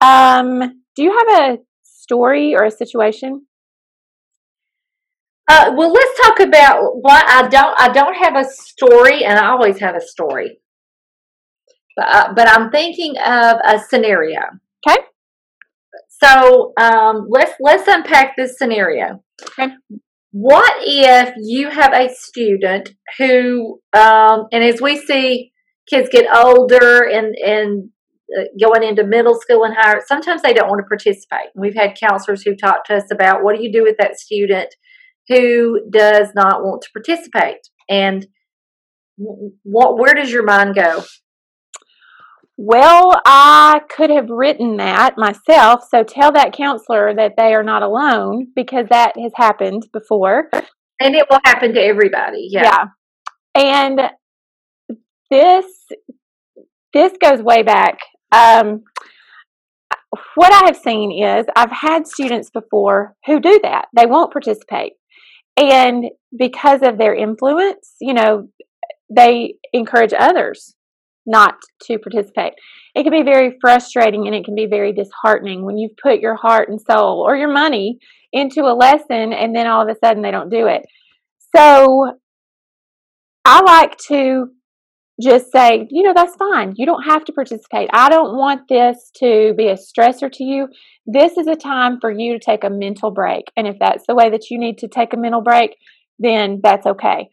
Um, 0.00 0.82
do 0.94 1.02
you 1.02 1.18
have 1.18 1.40
a 1.40 1.58
story 1.82 2.54
or 2.54 2.64
a 2.64 2.70
situation? 2.70 3.46
Uh, 5.48 5.72
well, 5.76 5.92
let's 5.92 6.20
talk 6.20 6.40
about 6.40 6.96
why 7.00 7.22
I 7.26 7.48
don't. 7.48 7.80
I 7.80 7.88
don't 7.88 8.14
have 8.14 8.36
a 8.36 8.44
story, 8.44 9.24
and 9.24 9.38
I 9.38 9.46
always 9.46 9.78
have 9.78 9.94
a 9.94 10.00
story. 10.00 10.58
But, 11.96 12.08
uh, 12.08 12.32
but 12.34 12.48
I'm 12.48 12.70
thinking 12.70 13.16
of 13.18 13.58
a 13.64 13.78
scenario. 13.78 14.40
Okay. 14.86 14.98
So 16.22 16.72
um, 16.80 17.26
let's 17.28 17.52
let's 17.60 17.86
unpack 17.88 18.36
this 18.36 18.56
scenario. 18.58 19.22
Okay. 19.42 19.72
What 20.32 20.74
if 20.80 21.34
you 21.38 21.70
have 21.70 21.92
a 21.92 22.12
student 22.14 22.90
who, 23.18 23.80
um, 23.94 24.46
and 24.52 24.62
as 24.62 24.80
we 24.80 24.96
see 24.98 25.52
kids 25.88 26.08
get 26.10 26.26
older 26.34 27.02
and 27.08 27.34
and 27.36 27.90
uh, 28.38 28.44
going 28.60 28.82
into 28.86 29.04
middle 29.04 29.38
school 29.40 29.64
and 29.64 29.74
higher, 29.78 30.02
sometimes 30.06 30.42
they 30.42 30.52
don't 30.52 30.68
want 30.68 30.80
to 30.80 30.88
participate. 30.88 31.48
We've 31.54 31.74
had 31.74 31.96
counselors 31.98 32.42
who 32.42 32.54
talk 32.54 32.84
to 32.84 32.96
us 32.96 33.04
about 33.12 33.42
what 33.42 33.56
do 33.56 33.62
you 33.62 33.72
do 33.72 33.82
with 33.82 33.96
that 33.98 34.18
student 34.18 34.74
who 35.28 35.80
does 35.90 36.28
not 36.34 36.62
want 36.62 36.82
to 36.82 36.88
participate, 36.92 37.68
and 37.88 38.26
what 39.62 39.98
where 39.98 40.14
does 40.14 40.30
your 40.30 40.44
mind 40.44 40.74
go? 40.74 41.02
Well, 42.58 43.20
I 43.26 43.80
could 43.94 44.10
have 44.10 44.30
written 44.30 44.78
that 44.78 45.16
myself. 45.18 45.84
So 45.90 46.02
tell 46.02 46.32
that 46.32 46.54
counselor 46.54 47.14
that 47.14 47.34
they 47.36 47.54
are 47.54 47.62
not 47.62 47.82
alone 47.82 48.48
because 48.56 48.86
that 48.90 49.12
has 49.18 49.32
happened 49.34 49.86
before. 49.92 50.48
And 50.98 51.14
it 51.14 51.26
will 51.28 51.40
happen 51.44 51.74
to 51.74 51.80
everybody. 51.80 52.48
Yeah. 52.50 52.62
yeah. 52.64 52.84
And 53.54 54.00
this 55.30 55.66
this 56.94 57.12
goes 57.20 57.42
way 57.42 57.62
back. 57.62 57.98
Um, 58.32 58.84
what 60.34 60.52
I 60.52 60.66
have 60.66 60.76
seen 60.76 61.12
is 61.12 61.44
I've 61.54 61.72
had 61.72 62.06
students 62.06 62.48
before 62.48 63.14
who 63.26 63.38
do 63.38 63.60
that. 63.62 63.88
They 63.94 64.06
won't 64.06 64.32
participate. 64.32 64.94
And 65.58 66.06
because 66.36 66.80
of 66.82 66.96
their 66.96 67.14
influence, 67.14 67.96
you 68.00 68.14
know, 68.14 68.48
they 69.14 69.54
encourage 69.74 70.14
others 70.18 70.74
not 71.26 71.54
to 71.82 71.98
participate. 71.98 72.52
It 72.94 73.02
can 73.02 73.12
be 73.12 73.22
very 73.22 73.56
frustrating 73.60 74.26
and 74.26 74.34
it 74.34 74.44
can 74.44 74.54
be 74.54 74.66
very 74.66 74.92
disheartening 74.92 75.64
when 75.64 75.76
you've 75.76 75.96
put 76.02 76.20
your 76.20 76.36
heart 76.36 76.68
and 76.68 76.80
soul 76.80 77.24
or 77.26 77.36
your 77.36 77.52
money 77.52 77.98
into 78.32 78.62
a 78.62 78.74
lesson 78.74 79.32
and 79.32 79.54
then 79.54 79.66
all 79.66 79.82
of 79.82 79.88
a 79.88 79.98
sudden 80.04 80.22
they 80.22 80.30
don't 80.30 80.50
do 80.50 80.66
it. 80.66 80.82
So 81.54 82.12
I 83.44 83.60
like 83.62 83.96
to 84.08 84.48
just 85.20 85.50
say, 85.50 85.86
you 85.90 86.02
know, 86.02 86.12
that's 86.14 86.36
fine. 86.36 86.74
You 86.76 86.84
don't 86.84 87.04
have 87.04 87.24
to 87.24 87.32
participate. 87.32 87.88
I 87.92 88.08
don't 88.10 88.36
want 88.36 88.68
this 88.68 89.10
to 89.16 89.54
be 89.56 89.68
a 89.68 89.76
stressor 89.76 90.30
to 90.30 90.44
you. 90.44 90.68
This 91.06 91.38
is 91.38 91.46
a 91.46 91.56
time 91.56 91.98
for 92.00 92.10
you 92.10 92.34
to 92.34 92.38
take 92.38 92.64
a 92.64 92.70
mental 92.70 93.10
break. 93.10 93.44
And 93.56 93.66
if 93.66 93.76
that's 93.80 94.04
the 94.06 94.14
way 94.14 94.28
that 94.30 94.50
you 94.50 94.58
need 94.58 94.78
to 94.78 94.88
take 94.88 95.14
a 95.14 95.16
mental 95.16 95.40
break, 95.40 95.76
then 96.18 96.60
that's 96.62 96.86
okay. 96.86 97.28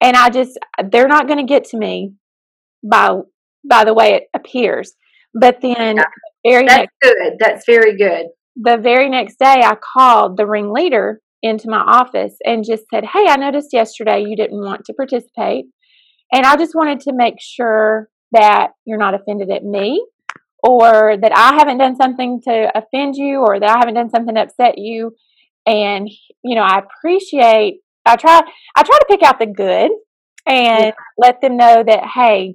And 0.00 0.16
I 0.16 0.30
just, 0.30 0.58
they're 0.90 1.08
not 1.08 1.26
going 1.26 1.44
to 1.44 1.50
get 1.50 1.64
to 1.70 1.76
me 1.76 2.12
by 2.88 3.18
by 3.68 3.84
the 3.84 3.94
way 3.94 4.14
it 4.14 4.24
appears. 4.34 4.94
But 5.34 5.60
then 5.60 5.96
yeah. 5.96 6.04
very 6.46 6.66
That's 6.66 6.78
next, 6.78 6.94
good. 7.02 7.32
That's 7.40 7.64
very 7.66 7.96
good. 7.96 8.26
The 8.56 8.78
very 8.78 9.08
next 9.08 9.38
day 9.38 9.62
I 9.64 9.74
called 9.74 10.36
the 10.36 10.46
ringleader 10.46 11.20
into 11.42 11.68
my 11.68 11.80
office 11.80 12.36
and 12.44 12.64
just 12.64 12.84
said, 12.92 13.04
Hey, 13.04 13.26
I 13.28 13.36
noticed 13.36 13.68
yesterday 13.72 14.24
you 14.26 14.36
didn't 14.36 14.64
want 14.64 14.84
to 14.86 14.94
participate. 14.94 15.66
And 16.32 16.46
I 16.46 16.56
just 16.56 16.74
wanted 16.74 17.00
to 17.00 17.12
make 17.14 17.34
sure 17.40 18.08
that 18.32 18.68
you're 18.84 18.98
not 18.98 19.14
offended 19.14 19.50
at 19.50 19.62
me 19.62 20.04
or 20.62 21.16
that 21.20 21.32
I 21.36 21.54
haven't 21.56 21.78
done 21.78 21.96
something 21.96 22.40
to 22.44 22.72
offend 22.74 23.14
you 23.16 23.40
or 23.46 23.60
that 23.60 23.68
I 23.68 23.78
haven't 23.78 23.94
done 23.94 24.10
something 24.10 24.34
to 24.34 24.42
upset 24.42 24.78
you. 24.78 25.12
And, 25.66 26.08
you 26.42 26.56
know, 26.56 26.62
I 26.62 26.80
appreciate, 26.80 27.80
I 28.06 28.16
try, 28.16 28.40
I 28.74 28.82
try 28.82 28.98
to 28.98 29.06
pick 29.08 29.22
out 29.22 29.38
the 29.38 29.46
good 29.46 29.90
and 30.46 30.86
yeah. 30.86 30.92
let 31.18 31.40
them 31.40 31.56
know 31.56 31.84
that, 31.86 32.04
hey, 32.14 32.54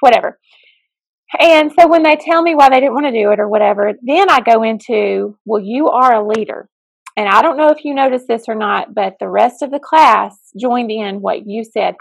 whatever. 0.00 0.38
And 1.40 1.72
so 1.78 1.88
when 1.88 2.02
they 2.02 2.16
tell 2.16 2.42
me 2.42 2.54
why 2.54 2.68
they 2.68 2.80
didn't 2.80 2.94
want 2.94 3.06
to 3.06 3.12
do 3.12 3.30
it 3.30 3.40
or 3.40 3.48
whatever, 3.48 3.92
then 4.02 4.30
I 4.30 4.40
go 4.40 4.62
into, 4.62 5.36
well, 5.44 5.62
you 5.62 5.88
are 5.88 6.14
a 6.14 6.26
leader. 6.26 6.68
And 7.16 7.28
I 7.28 7.42
don't 7.42 7.56
know 7.56 7.70
if 7.70 7.84
you 7.84 7.94
noticed 7.94 8.28
this 8.28 8.44
or 8.46 8.54
not, 8.54 8.94
but 8.94 9.14
the 9.18 9.28
rest 9.28 9.62
of 9.62 9.70
the 9.70 9.80
class 9.80 10.36
joined 10.58 10.90
in 10.90 11.20
what 11.20 11.46
you 11.46 11.64
said. 11.64 11.94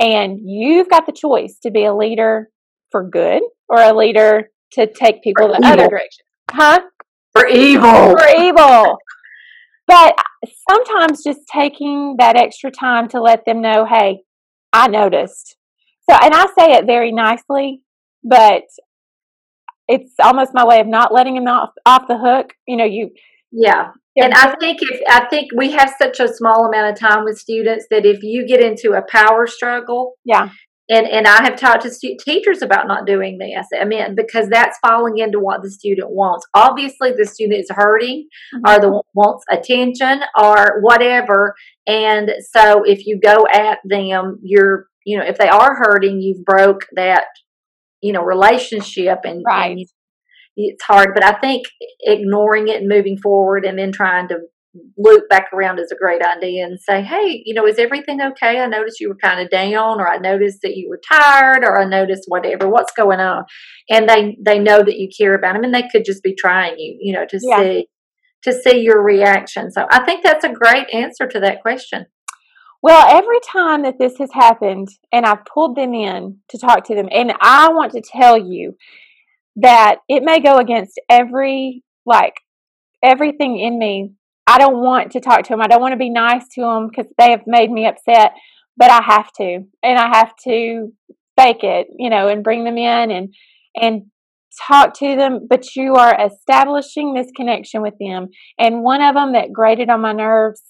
And 0.00 0.40
you've 0.42 0.90
got 0.90 1.06
the 1.06 1.12
choice 1.12 1.58
to 1.62 1.70
be 1.70 1.84
a 1.84 1.94
leader 1.94 2.50
for 2.90 3.08
good 3.08 3.42
or 3.68 3.80
a 3.80 3.96
leader 3.96 4.50
to 4.72 4.86
take 4.92 5.22
people 5.22 5.46
for 5.46 5.52
the 5.52 5.58
evil. 5.58 5.72
other 5.72 5.88
direction. 5.88 6.24
Huh? 6.50 6.80
For 7.32 7.46
evil. 7.46 8.16
For 8.18 8.28
evil. 8.38 8.98
But 9.86 10.16
sometimes 10.68 11.22
just 11.22 11.40
taking 11.52 12.16
that 12.18 12.36
extra 12.36 12.70
time 12.70 13.08
to 13.08 13.20
let 13.20 13.44
them 13.46 13.60
know, 13.60 13.86
hey, 13.86 14.22
I 14.72 14.88
noticed. 14.88 15.56
So, 16.08 16.16
and 16.22 16.34
I 16.34 16.46
say 16.58 16.72
it 16.74 16.86
very 16.86 17.12
nicely, 17.12 17.82
but 18.22 18.62
it's 19.88 20.12
almost 20.22 20.52
my 20.54 20.64
way 20.64 20.80
of 20.80 20.86
not 20.86 21.12
letting 21.12 21.34
them 21.34 21.48
off, 21.48 21.70
off 21.84 22.08
the 22.08 22.18
hook. 22.18 22.52
You 22.66 22.76
know, 22.76 22.84
you. 22.84 23.10
Yeah. 23.52 23.92
And 24.16 24.32
I 24.32 24.54
think 24.58 24.78
if 24.80 25.00
I 25.08 25.26
think 25.26 25.50
we 25.54 25.72
have 25.72 25.92
such 26.00 26.20
a 26.20 26.28
small 26.28 26.66
amount 26.66 26.90
of 26.90 26.98
time 26.98 27.24
with 27.24 27.38
students 27.38 27.86
that 27.90 28.06
if 28.06 28.22
you 28.22 28.46
get 28.46 28.62
into 28.62 28.92
a 28.92 29.02
power 29.10 29.46
struggle, 29.46 30.14
yeah, 30.24 30.48
and 30.88 31.06
and 31.06 31.26
I 31.26 31.42
have 31.42 31.56
talked 31.56 31.82
to 31.82 31.90
stu- 31.90 32.16
teachers 32.24 32.62
about 32.62 32.86
not 32.86 33.06
doing 33.06 33.36
this. 33.36 33.66
I 33.78 33.84
mean, 33.84 34.14
because 34.14 34.48
that's 34.48 34.78
falling 34.78 35.18
into 35.18 35.38
what 35.38 35.62
the 35.62 35.70
student 35.70 36.10
wants. 36.10 36.46
Obviously, 36.54 37.12
the 37.12 37.26
student 37.26 37.60
is 37.60 37.70
hurting, 37.70 38.28
mm-hmm. 38.54 38.66
or 38.66 38.80
the 38.80 39.02
wants 39.12 39.44
attention, 39.50 40.22
or 40.40 40.80
whatever. 40.80 41.54
And 41.86 42.30
so, 42.52 42.84
if 42.84 43.06
you 43.06 43.20
go 43.22 43.46
at 43.52 43.80
them, 43.84 44.38
you're 44.42 44.86
you 45.06 45.16
know, 45.16 45.24
if 45.24 45.38
they 45.38 45.48
are 45.48 45.76
hurting, 45.76 46.20
you've 46.20 46.44
broke 46.44 46.84
that 46.96 47.24
you 48.02 48.12
know 48.12 48.22
relationship, 48.22 49.20
and, 49.24 49.42
right. 49.46 49.70
and 49.70 49.86
it's 50.56 50.82
hard. 50.82 51.10
But 51.14 51.24
I 51.24 51.38
think 51.38 51.66
ignoring 52.00 52.68
it 52.68 52.80
and 52.80 52.88
moving 52.88 53.16
forward, 53.16 53.64
and 53.64 53.78
then 53.78 53.92
trying 53.92 54.28
to 54.28 54.40
loop 54.98 55.28
back 55.30 55.46
around 55.54 55.78
is 55.78 55.90
a 55.90 55.96
great 55.96 56.20
idea 56.22 56.64
and 56.64 56.78
say, 56.78 57.02
hey, 57.02 57.42
you 57.46 57.54
know, 57.54 57.66
is 57.66 57.78
everything 57.78 58.20
okay? 58.20 58.58
I 58.58 58.66
noticed 58.66 59.00
you 59.00 59.08
were 59.08 59.16
kind 59.16 59.40
of 59.40 59.48
down, 59.48 60.00
or 60.00 60.08
I 60.08 60.18
noticed 60.18 60.58
that 60.62 60.76
you 60.76 60.88
were 60.90 61.00
tired, 61.08 61.64
or 61.64 61.80
I 61.80 61.86
noticed 61.86 62.24
whatever. 62.26 62.68
What's 62.68 62.92
going 62.92 63.20
on? 63.20 63.44
And 63.88 64.08
they 64.08 64.36
they 64.44 64.58
know 64.58 64.82
that 64.82 64.98
you 64.98 65.08
care 65.16 65.34
about 65.34 65.54
them, 65.54 65.64
and 65.64 65.72
they 65.72 65.88
could 65.90 66.04
just 66.04 66.22
be 66.24 66.34
trying 66.34 66.74
you, 66.78 66.98
you 67.00 67.12
know, 67.12 67.26
to 67.28 67.38
yeah. 67.40 67.58
see 67.60 67.86
to 68.42 68.52
see 68.52 68.80
your 68.80 69.02
reaction. 69.02 69.70
So 69.70 69.86
I 69.88 70.04
think 70.04 70.24
that's 70.24 70.44
a 70.44 70.52
great 70.52 70.86
answer 70.92 71.28
to 71.28 71.40
that 71.40 71.62
question. 71.62 72.06
Well, 72.82 73.06
every 73.08 73.40
time 73.50 73.82
that 73.82 73.98
this 73.98 74.18
has 74.18 74.30
happened, 74.32 74.88
and 75.12 75.26
I've 75.26 75.44
pulled 75.44 75.76
them 75.76 75.94
in 75.94 76.38
to 76.50 76.58
talk 76.58 76.84
to 76.84 76.94
them, 76.94 77.08
and 77.10 77.32
I 77.40 77.70
want 77.72 77.92
to 77.92 78.02
tell 78.02 78.38
you 78.38 78.76
that 79.56 79.98
it 80.08 80.22
may 80.22 80.40
go 80.40 80.58
against 80.58 81.00
every 81.08 81.82
like 82.04 82.34
everything 83.02 83.58
in 83.58 83.78
me 83.78 84.12
I 84.46 84.58
don't 84.58 84.80
want 84.80 85.12
to 85.12 85.20
talk 85.20 85.42
to 85.44 85.48
them. 85.50 85.60
I 85.60 85.66
don't 85.66 85.80
want 85.80 85.92
to 85.92 85.98
be 85.98 86.10
nice 86.10 86.46
to 86.54 86.60
them 86.60 86.88
because 86.88 87.10
they 87.18 87.30
have 87.30 87.42
made 87.46 87.70
me 87.70 87.86
upset, 87.86 88.32
but 88.76 88.90
I 88.90 89.02
have 89.02 89.32
to, 89.38 89.64
and 89.82 89.98
I 89.98 90.16
have 90.16 90.34
to 90.44 90.92
fake 91.36 91.64
it, 91.64 91.88
you 91.98 92.10
know, 92.10 92.28
and 92.28 92.44
bring 92.44 92.64
them 92.64 92.78
in 92.78 93.10
and 93.10 93.34
and 93.74 94.02
talk 94.68 94.94
to 95.00 95.16
them. 95.16 95.46
But 95.50 95.74
you 95.74 95.94
are 95.94 96.16
establishing 96.18 97.12
this 97.12 97.30
connection 97.34 97.82
with 97.82 97.94
them, 97.98 98.28
and 98.58 98.82
one 98.82 99.02
of 99.02 99.14
them 99.14 99.32
that 99.32 99.52
grated 99.52 99.90
on 99.90 100.00
my 100.00 100.12
nerves. 100.12 100.62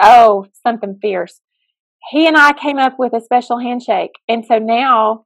Oh, 0.00 0.46
something 0.66 0.98
fierce. 1.00 1.40
He 2.10 2.26
and 2.26 2.36
I 2.36 2.52
came 2.52 2.78
up 2.78 2.94
with 2.98 3.12
a 3.12 3.20
special 3.20 3.58
handshake, 3.58 4.12
and 4.28 4.44
so 4.46 4.58
now, 4.58 5.24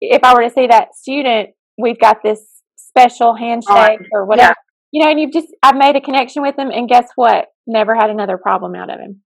if 0.00 0.22
I 0.22 0.34
were 0.34 0.42
to 0.42 0.50
see 0.50 0.66
that 0.66 0.94
student, 0.94 1.50
we've 1.76 1.98
got 1.98 2.18
this 2.22 2.40
special 2.76 3.34
handshake 3.34 3.74
right. 3.74 3.98
or 4.12 4.26
whatever. 4.26 4.48
Yeah 4.50 4.54
you 4.90 5.04
know, 5.04 5.10
and 5.10 5.20
you've 5.20 5.32
just 5.32 5.48
I've 5.62 5.76
made 5.76 5.96
a 5.96 6.00
connection 6.00 6.42
with 6.42 6.58
him, 6.58 6.70
and 6.70 6.88
guess 6.88 7.08
what? 7.16 7.46
Never 7.66 7.94
had 7.94 8.10
another 8.10 8.38
problem 8.38 8.74
out 8.74 8.90
of 8.90 8.98
him. 8.98 9.22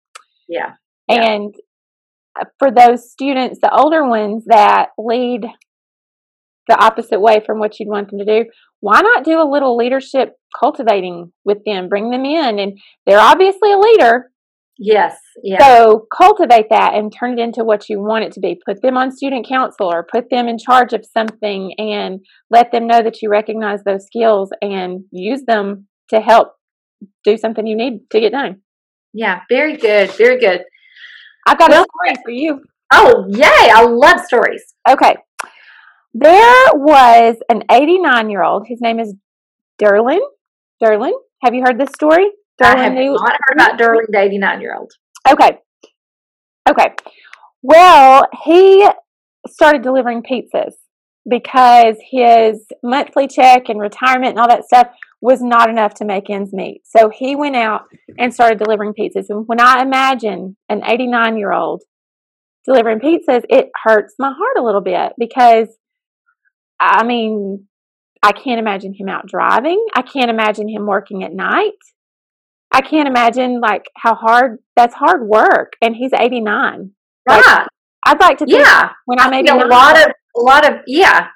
Yeah. 0.49 0.73
yeah. 1.09 1.35
And 1.35 1.55
uh, 2.39 2.47
for 2.59 2.71
those 2.71 3.11
students, 3.11 3.61
the 3.63 3.73
older 3.73 4.07
ones 4.07 4.45
that 4.47 4.89
lead 4.99 5.43
the 6.69 6.77
opposite 6.77 7.21
way 7.21 7.43
from 7.45 7.59
what 7.59 7.79
you'd 7.79 7.89
want 7.89 8.11
them 8.11 8.19
to 8.19 8.25
do, 8.25 8.51
why 8.81 9.01
not 9.01 9.25
do 9.25 9.41
a 9.41 9.51
little 9.51 9.77
leadership 9.77 10.35
cultivating 10.59 11.33
with 11.45 11.59
them? 11.65 11.89
Bring 11.89 12.11
them 12.11 12.25
in, 12.25 12.59
and 12.59 12.79
they're 13.07 13.21
obviously 13.21 13.73
a 13.73 13.79
leader. 13.79 14.31
Yes. 14.85 15.17
Yeah. 15.45 15.65
So 15.65 16.07
cultivate 16.15 16.67
that 16.71 16.95
and 16.95 17.13
turn 17.17 17.39
it 17.39 17.43
into 17.43 17.63
what 17.63 17.89
you 17.89 18.01
want 18.01 18.25
it 18.25 18.33
to 18.33 18.41
be. 18.41 18.61
Put 18.67 18.83
them 18.83 18.97
on 18.97 19.13
student 19.13 19.47
council 19.49 19.87
or 19.87 20.05
put 20.11 20.29
them 20.29 20.49
in 20.49 20.59
charge 20.59 20.93
of 20.93 21.05
something 21.07 21.73
and 21.79 22.19
let 22.51 22.73
them 22.73 22.89
know 22.89 23.01
that 23.01 23.23
you 23.23 23.31
recognize 23.31 23.85
those 23.85 24.07
skills 24.07 24.51
and 24.61 25.05
use 25.13 25.43
them 25.47 25.87
to 26.11 26.21
help 26.21 26.49
do 27.25 27.37
something 27.37 27.65
you 27.65 27.77
need 27.77 28.01
to 28.11 28.19
get 28.19 28.33
done. 28.33 28.61
Yeah, 29.15 29.43
very 29.49 29.77
good. 29.77 30.11
Very 30.13 30.41
good. 30.41 30.63
I've 31.47 31.59
got 31.59 31.71
well, 31.71 31.85
a 31.85 32.11
story 32.11 32.23
for 32.25 32.31
you. 32.33 32.61
Oh, 32.93 33.25
yay. 33.29 33.71
I 33.73 33.85
love 33.85 34.21
stories. 34.27 34.65
Okay. 34.89 35.15
There 36.13 36.67
was 36.75 37.37
an 37.49 37.63
89 37.71 38.31
year 38.31 38.43
old. 38.43 38.67
His 38.67 38.81
name 38.81 38.99
is 38.99 39.15
Derlin. 39.81 40.19
Derlin. 40.83 41.13
Have 41.45 41.55
you 41.55 41.63
heard 41.65 41.79
this 41.79 41.91
story? 41.95 42.29
I 42.61 42.79
have 42.79 42.93
knew- 42.93 43.15
not 43.15 43.37
heard 43.49 43.55
about 43.55 43.79
Derlin, 43.79 44.07
the 44.09 44.19
89 44.19 44.61
year 44.61 44.77
old. 44.77 44.93
Okay. 45.31 45.59
Okay. 46.69 46.95
Well, 47.63 48.25
he 48.45 48.89
started 49.49 49.83
delivering 49.83 50.23
pizzas 50.23 50.75
because 51.29 51.97
his 52.11 52.67
monthly 52.83 53.29
check 53.29 53.69
and 53.69 53.81
retirement 53.81 54.31
and 54.31 54.39
all 54.41 54.49
that 54.49 54.65
stuff 54.65 54.89
was 55.21 55.41
not 55.41 55.71
enough 55.71 55.95
to 55.95 56.05
make 56.05 56.29
ends 56.29 56.53
meet. 56.53 56.83
So 56.85 57.09
he 57.09 57.37
went 57.37 57.55
out 57.55 57.83
and 58.19 58.35
started 58.35 58.59
delivering 58.59 58.93
pizzas. 58.93 59.27
And 59.29 59.45
when 59.47 59.61
I 59.61 59.83
imagine 59.83 60.57
an 60.69 60.83
89 60.85 61.37
year 61.37 61.53
old 61.53 61.83
delivering 62.65 62.99
pizzas, 62.99 63.45
it 63.49 63.71
hurts 63.85 64.15
my 64.19 64.33
heart 64.37 64.57
a 64.59 64.65
little 64.65 64.81
bit 64.81 65.13
because 65.19 65.69
I 66.81 67.05
mean, 67.05 67.69
I 68.25 68.33
can't 68.33 68.59
imagine 68.59 68.93
him 68.93 69.09
out 69.09 69.27
driving. 69.29 69.85
I 69.95 70.03
can't 70.03 70.31
imagine 70.31 70.69
him 70.69 70.87
working 70.87 71.23
at 71.23 71.33
night. 71.33 71.73
I 72.73 72.81
can't 72.81 73.09
imagine 73.09 73.61
like 73.61 73.85
how 73.97 74.15
hard 74.15 74.59
that's 74.77 74.95
hard 74.95 75.27
work. 75.27 75.75
And 75.83 75.95
he's 75.95 76.13
89. 76.13 76.91
yeah. 77.29 77.37
Like, 77.37 77.67
I'd 78.05 78.21
like 78.21 78.39
to 78.39 78.47
yeah. 78.49 78.91
when 79.07 79.21
I'm 79.21 79.33
89. 79.33 79.63
A 79.63 79.67
lot 79.67 79.97
of, 79.97 80.13
a 80.37 80.41
lot 80.41 80.69
of, 80.69 80.81
yeah. 80.87 81.29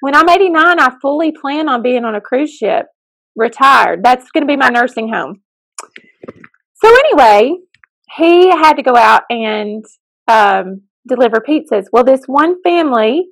When 0.00 0.14
I'm 0.14 0.28
89, 0.28 0.78
I 0.78 0.90
fully 1.00 1.32
plan 1.32 1.68
on 1.68 1.82
being 1.82 2.04
on 2.04 2.14
a 2.14 2.20
cruise 2.20 2.52
ship, 2.52 2.86
retired. 3.34 4.04
That's 4.04 4.30
going 4.30 4.42
to 4.42 4.46
be 4.46 4.56
my 4.56 4.68
nursing 4.68 5.12
home. 5.12 5.40
So 6.74 6.88
anyway, 6.88 7.56
he 8.16 8.50
had 8.50 8.74
to 8.74 8.82
go 8.82 8.96
out 8.96 9.22
and 9.30 9.84
um, 10.28 10.82
deliver 11.08 11.38
pizzas. 11.40 11.86
Well, 11.92 12.04
this 12.04 12.22
one 12.26 12.62
family 12.62 13.28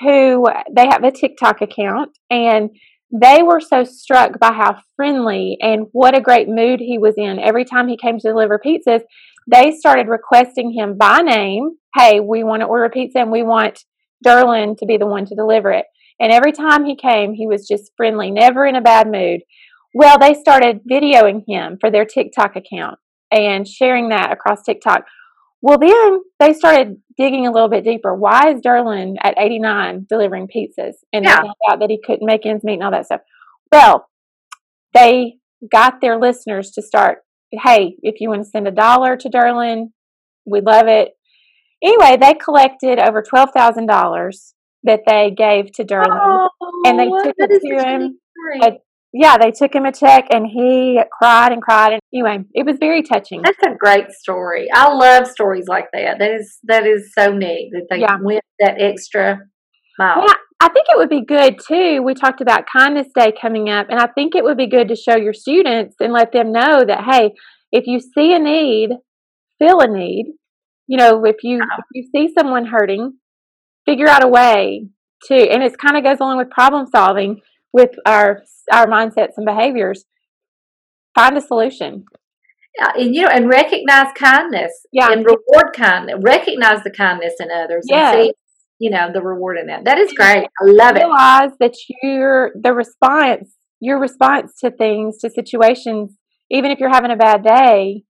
who 0.00 0.46
they 0.74 0.86
have 0.86 1.04
a 1.04 1.12
TikTok 1.12 1.62
account 1.62 2.10
and 2.30 2.70
they 3.10 3.42
were 3.42 3.60
so 3.60 3.84
struck 3.84 4.38
by 4.38 4.52
how 4.52 4.80
friendly 4.96 5.56
and 5.60 5.86
what 5.92 6.16
a 6.16 6.20
great 6.20 6.48
mood 6.48 6.80
he 6.80 6.98
was 6.98 7.14
in 7.16 7.38
every 7.38 7.64
time 7.64 7.88
he 7.88 7.96
came 7.96 8.18
to 8.18 8.28
deliver 8.28 8.58
pizzas. 8.58 9.02
They 9.50 9.70
started 9.72 10.08
requesting 10.08 10.72
him 10.72 10.96
by 10.98 11.18
name. 11.18 11.76
Hey, 11.94 12.20
we 12.20 12.42
want 12.42 12.60
to 12.60 12.66
order 12.66 12.88
pizza 12.88 13.20
and 13.20 13.30
we 13.30 13.42
want 13.42 13.84
Derlin 14.24 14.76
to 14.78 14.86
be 14.86 14.96
the 14.96 15.06
one 15.06 15.24
to 15.26 15.36
deliver 15.36 15.70
it. 15.70 15.86
And 16.18 16.32
every 16.32 16.52
time 16.52 16.84
he 16.84 16.96
came, 16.96 17.34
he 17.34 17.46
was 17.46 17.68
just 17.68 17.92
friendly, 17.96 18.30
never 18.30 18.66
in 18.66 18.74
a 18.74 18.80
bad 18.80 19.10
mood. 19.10 19.42
Well, 19.94 20.18
they 20.18 20.34
started 20.34 20.80
videoing 20.90 21.44
him 21.46 21.78
for 21.80 21.90
their 21.90 22.04
TikTok 22.04 22.56
account 22.56 22.98
and 23.30 23.66
sharing 23.68 24.08
that 24.08 24.32
across 24.32 24.62
TikTok. 24.62 25.04
Well, 25.66 25.78
then 25.78 26.20
they 26.38 26.52
started 26.52 27.02
digging 27.18 27.48
a 27.48 27.50
little 27.50 27.68
bit 27.68 27.82
deeper. 27.82 28.14
Why 28.14 28.50
is 28.50 28.60
Derlin 28.60 29.16
at 29.20 29.34
89 29.36 30.06
delivering 30.08 30.46
pizzas? 30.46 30.92
And 31.12 31.24
yeah. 31.24 31.38
they 31.38 31.42
found 31.42 31.54
out 31.68 31.80
that 31.80 31.90
he 31.90 32.00
couldn't 32.00 32.24
make 32.24 32.46
ends 32.46 32.62
meet 32.62 32.74
and 32.74 32.84
all 32.84 32.92
that 32.92 33.06
stuff. 33.06 33.22
Well, 33.72 34.06
they 34.94 35.38
got 35.68 36.00
their 36.00 36.20
listeners 36.20 36.70
to 36.76 36.82
start, 36.82 37.18
hey, 37.50 37.96
if 38.02 38.20
you 38.20 38.28
want 38.28 38.44
to 38.44 38.48
send 38.48 38.68
a 38.68 38.70
dollar 38.70 39.16
to 39.16 39.28
Derlin, 39.28 39.86
we 40.44 40.60
love 40.60 40.86
it. 40.86 41.14
Anyway, 41.82 42.16
they 42.16 42.34
collected 42.34 43.00
over 43.00 43.24
$12,000 43.24 44.52
that 44.84 45.00
they 45.04 45.32
gave 45.36 45.72
to 45.72 45.84
Derlin. 45.84 46.48
Oh, 46.62 46.82
and 46.86 46.96
they 46.96 47.06
took 47.06 47.34
it 47.38 47.60
to 47.60 47.88
him. 47.88 48.20
Yeah, 49.12 49.38
they 49.38 49.50
took 49.50 49.74
him 49.74 49.84
a 49.86 49.92
check 49.92 50.26
and 50.30 50.46
he 50.46 51.00
cried 51.18 51.52
and 51.52 51.62
cried. 51.62 51.92
And 51.92 52.00
anyway, 52.12 52.44
it 52.54 52.66
was 52.66 52.76
very 52.78 53.02
touching. 53.02 53.40
That's 53.42 53.62
a 53.66 53.74
great 53.78 54.10
story. 54.12 54.66
I 54.74 54.92
love 54.92 55.26
stories 55.26 55.66
like 55.68 55.86
that. 55.92 56.18
That 56.18 56.32
is 56.32 56.58
that 56.64 56.86
is 56.86 57.12
so 57.16 57.32
neat 57.32 57.70
that 57.72 57.86
they 57.90 58.00
Yeah. 58.00 58.18
went 58.20 58.42
that 58.60 58.80
extra 58.80 59.38
mile. 59.98 60.24
Yeah, 60.26 60.34
I 60.60 60.68
think 60.68 60.86
it 60.90 60.98
would 60.98 61.08
be 61.08 61.24
good 61.24 61.58
too. 61.66 62.02
We 62.02 62.14
talked 62.14 62.40
about 62.40 62.64
Kindness 62.76 63.08
Day 63.14 63.32
coming 63.40 63.70
up, 63.70 63.86
and 63.88 63.98
I 63.98 64.06
think 64.06 64.34
it 64.34 64.44
would 64.44 64.56
be 64.56 64.66
good 64.66 64.88
to 64.88 64.96
show 64.96 65.16
your 65.16 65.34
students 65.34 65.96
and 66.00 66.12
let 66.12 66.32
them 66.32 66.52
know 66.52 66.84
that 66.84 67.04
hey, 67.10 67.32
if 67.72 67.86
you 67.86 68.00
see 68.00 68.34
a 68.34 68.38
need, 68.38 68.90
feel 69.58 69.80
a 69.80 69.86
need. 69.86 70.26
You 70.88 70.98
know, 70.98 71.24
if 71.24 71.36
you 71.42 71.58
if 71.58 71.84
you 71.94 72.08
see 72.14 72.32
someone 72.36 72.66
hurting, 72.66 73.14
figure 73.86 74.08
out 74.08 74.24
a 74.24 74.28
way 74.28 74.88
to, 75.24 75.34
and 75.34 75.62
it 75.62 75.78
kind 75.78 75.96
of 75.96 76.04
goes 76.04 76.18
along 76.20 76.38
with 76.38 76.50
problem 76.50 76.86
solving 76.86 77.40
with 77.76 77.90
our 78.06 78.42
our 78.72 78.86
mindsets 78.86 79.34
and 79.36 79.44
behaviors. 79.46 80.06
Find 81.14 81.36
a 81.36 81.40
solution. 81.42 82.04
Yeah, 82.78 82.92
and 82.96 83.14
you 83.14 83.22
know, 83.22 83.28
and 83.28 83.48
recognize 83.48 84.08
kindness. 84.18 84.72
Yeah. 84.92 85.12
And 85.12 85.24
reward 85.24 85.74
kindness. 85.74 86.16
Recognize 86.24 86.82
the 86.82 86.90
kindness 86.90 87.34
in 87.38 87.48
others 87.50 87.84
Yes. 87.88 88.14
and 88.14 88.24
see, 88.24 88.32
you 88.78 88.90
know, 88.90 89.10
the 89.12 89.22
reward 89.22 89.58
in 89.58 89.66
that. 89.66 89.84
That 89.84 89.98
is 89.98 90.12
great. 90.12 90.44
I 90.44 90.64
love 90.64 90.96
it. 90.96 91.00
realize 91.00 91.50
that 91.60 91.74
your 92.02 92.50
the 92.60 92.72
response 92.72 93.54
your 93.80 94.00
response 94.00 94.52
to 94.64 94.70
things 94.70 95.18
to 95.18 95.28
situations 95.28 96.16
even 96.50 96.70
if 96.70 96.78
you're 96.78 96.96
having 96.98 97.10
a 97.10 97.16
bad 97.16 97.42
day 97.44 98.02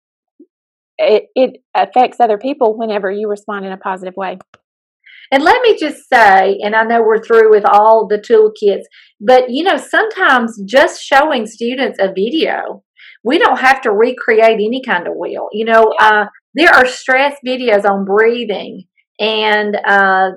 it, 0.98 1.24
it 1.34 1.50
affects 1.74 2.20
other 2.20 2.38
people 2.38 2.78
whenever 2.78 3.10
you 3.10 3.28
respond 3.28 3.66
in 3.66 3.72
a 3.72 3.76
positive 3.76 4.14
way 4.16 4.38
And 5.30 5.42
let 5.42 5.60
me 5.62 5.76
just 5.78 6.08
say, 6.08 6.58
and 6.62 6.74
I 6.74 6.84
know 6.84 7.02
we're 7.02 7.22
through 7.22 7.50
with 7.50 7.64
all 7.64 8.06
the 8.06 8.18
toolkits, 8.18 8.84
but 9.20 9.50
you 9.50 9.64
know, 9.64 9.76
sometimes 9.76 10.60
just 10.66 11.02
showing 11.02 11.46
students 11.46 11.98
a 12.00 12.08
video, 12.08 12.84
we 13.24 13.38
don't 13.38 13.58
have 13.58 13.80
to 13.82 13.90
recreate 13.90 14.54
any 14.60 14.82
kind 14.84 15.06
of 15.08 15.14
wheel. 15.16 15.48
You 15.52 15.64
know, 15.64 15.92
uh, 15.98 16.26
there 16.54 16.70
are 16.70 16.86
stress 16.86 17.36
videos 17.46 17.84
on 17.84 18.04
breathing 18.04 18.84
and 19.18 19.76
uh, 19.84 20.30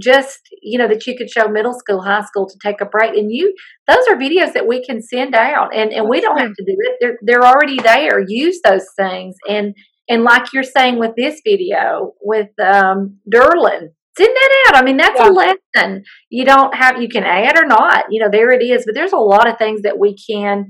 just, 0.00 0.40
you 0.62 0.78
know, 0.78 0.86
that 0.86 1.06
you 1.06 1.16
could 1.16 1.28
show 1.28 1.48
middle 1.48 1.74
school, 1.74 2.00
high 2.00 2.24
school 2.24 2.48
to 2.48 2.58
take 2.62 2.80
a 2.80 2.86
break. 2.86 3.16
And 3.16 3.32
you, 3.32 3.54
those 3.88 4.04
are 4.08 4.16
videos 4.16 4.52
that 4.52 4.68
we 4.68 4.84
can 4.84 5.02
send 5.02 5.34
out 5.34 5.74
and, 5.74 5.92
and 5.92 6.08
we 6.08 6.20
don't 6.20 6.38
have 6.38 6.54
to 6.54 6.64
do 6.64 6.76
it. 6.78 6.96
They're, 7.00 7.18
they're 7.22 7.44
already 7.44 7.78
there. 7.82 8.20
Use 8.26 8.60
those 8.62 8.86
things. 8.96 9.36
And, 9.48 9.74
and 10.08 10.22
like 10.22 10.52
you're 10.52 10.62
saying 10.62 10.98
with 10.98 11.16
this 11.16 11.40
video 11.44 12.14
with 12.22 12.50
um, 12.60 13.18
Derlin, 13.32 13.88
send 14.18 14.34
that 14.36 14.64
out. 14.68 14.76
I 14.76 14.84
mean, 14.84 14.96
that's 14.98 15.18
Yeah. 15.18 15.28
a 15.28 15.30
lesson. 15.30 16.04
You 16.28 16.44
don't 16.44 16.74
have, 16.74 17.00
you 17.00 17.08
can 17.08 17.24
add 17.24 17.56
or 17.58 17.66
not, 17.66 18.04
you 18.10 18.20
know, 18.22 18.28
there 18.30 18.50
it 18.50 18.62
is. 18.62 18.84
But 18.84 18.94
there's 18.94 19.12
a 19.12 19.16
lot 19.16 19.48
of 19.48 19.56
things 19.58 19.82
that 19.82 19.98
we 19.98 20.16
can 20.30 20.66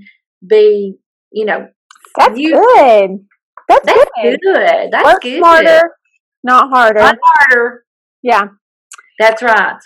be, 0.46 0.94
you 1.32 1.44
know, 1.44 1.68
that's 2.16 2.38
You- 2.38 2.54
good 2.54 3.10
that's, 3.68 3.84
that's 3.84 4.10
good 4.22 4.40
good. 4.42 4.88
That's 4.92 5.04
work 5.04 5.20
good. 5.22 5.38
smarter 5.38 5.90
not 6.42 6.70
harder 6.70 7.00
Not 7.00 7.18
harder. 7.22 7.84
yeah 8.22 8.44
That's 9.18 9.42
right. 9.42 9.76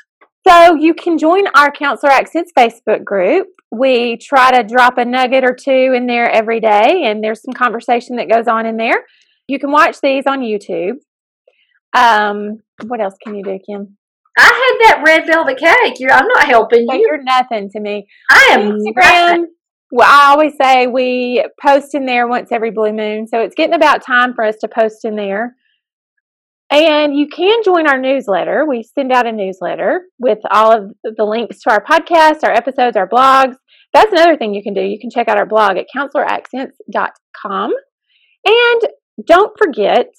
So 0.47 0.75
you 0.77 0.93
can 0.95 1.19
join 1.19 1.45
our 1.57 1.71
Counselor 1.73 2.13
Accents 2.13 2.53
Facebook 2.57 3.05
group. 3.05 3.47
We 3.71 4.17
try 4.19 4.51
to 4.53 4.63
drop 4.63 4.99
a 4.99 5.05
nugget 5.05 5.45
or 5.45 5.55
two 5.55 5.93
in 5.97 6.07
there 6.07 6.29
every 6.31 6.61
day, 6.61 7.05
and 7.07 7.23
there's 7.25 7.43
some 7.43 7.55
conversation 7.55 8.17
that 8.17 8.29
goes 8.29 8.47
on 8.49 8.67
in 8.67 8.77
there. 8.77 9.05
You 9.49 9.59
can 9.59 9.71
watch 9.71 10.01
these 10.03 10.25
on 10.27 10.41
YouTube. 10.41 10.97
Um, 11.95 12.63
what 12.87 13.01
else 13.01 13.15
can 13.23 13.35
you 13.35 13.43
do, 13.43 13.59
Kim? 13.67 13.97
I 14.39 14.43
had 14.43 14.89
that 14.89 15.03
red 15.05 15.27
velvet 15.27 15.59
cake. 15.59 16.01
You're, 16.01 16.13
I'm 16.13 16.27
not 16.27 16.47
helping 16.47 16.87
you. 16.89 16.99
you're 17.01 17.23
nothing 17.23 17.69
to 17.71 17.81
me. 17.81 18.07
I 18.31 18.51
am 18.53 18.73
Instagram. 18.73 18.95
nothing. 18.97 19.47
Well, 19.91 20.09
I 20.11 20.31
always 20.31 20.55
say 20.61 20.87
we 20.87 21.45
post 21.61 21.95
in 21.95 22.07
there 22.07 22.27
once 22.27 22.51
every 22.51 22.71
blue 22.71 22.95
moon, 22.95 23.27
so 23.27 23.41
it's 23.41 23.55
getting 23.55 23.75
about 23.75 24.03
time 24.03 24.33
for 24.33 24.43
us 24.43 24.57
to 24.63 24.69
post 24.69 25.05
in 25.05 25.17
there. 25.17 25.55
And 26.71 27.15
you 27.15 27.29
can 27.29 27.63
join 27.63 27.87
our 27.87 28.01
newsletter. 28.01 28.65
We 28.67 28.83
send 28.83 29.13
out 29.13 29.27
a 29.27 29.33
newsletter 29.33 30.05
with 30.19 30.39
all 30.51 30.73
of 30.73 30.93
the 31.05 31.25
links 31.25 31.61
to 31.61 31.71
our 31.71 31.85
podcasts, 31.85 32.43
our 32.43 32.53
episodes, 32.53 32.97
our 32.97 33.07
blogs. 33.07 33.57
That's 33.93 34.11
another 34.11 34.39
thing 34.39 34.55
you 34.55 34.63
can 34.63 34.73
do. 34.73 34.81
You 34.81 34.99
can 34.99 35.11
check 35.11 35.29
out 35.29 35.37
our 35.37 35.45
blog 35.45 35.77
at 35.77 35.85
counseloraccents.com. 35.95 37.73
And 38.47 38.81
don't 39.27 39.53
forget 39.59 40.15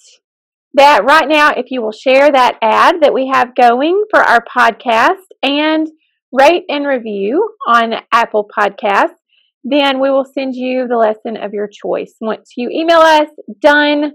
that 0.74 1.04
right 1.04 1.28
now, 1.28 1.50
if 1.50 1.66
you 1.70 1.82
will 1.82 1.92
share 1.92 2.30
that 2.30 2.58
ad 2.60 2.96
that 3.02 3.14
we 3.14 3.28
have 3.28 3.54
going 3.54 4.04
for 4.10 4.20
our 4.20 4.44
podcast 4.44 5.24
and 5.42 5.88
rate 6.32 6.64
and 6.68 6.86
review 6.86 7.48
on 7.66 7.94
Apple 8.12 8.48
Podcasts, 8.56 9.14
then 9.62 10.00
we 10.00 10.10
will 10.10 10.24
send 10.24 10.54
you 10.54 10.86
the 10.88 10.96
lesson 10.96 11.36
of 11.36 11.54
your 11.54 11.68
choice. 11.68 12.14
Once 12.20 12.52
you 12.56 12.68
email 12.70 12.98
us, 12.98 13.28
done 13.60 14.12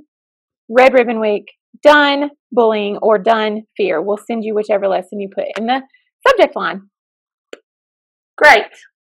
Red 0.69 0.93
Ribbon 0.93 1.19
Week, 1.19 1.45
done 1.81 2.29
bullying, 2.51 2.97
or 3.01 3.17
done 3.17 3.63
fear, 3.77 4.01
we'll 4.01 4.17
send 4.17 4.43
you 4.43 4.53
whichever 4.53 4.87
lesson 4.87 5.19
you 5.19 5.29
put 5.33 5.45
in 5.57 5.65
the 5.65 5.81
subject 6.27 6.55
line. 6.55 6.89
Great. 8.37 8.65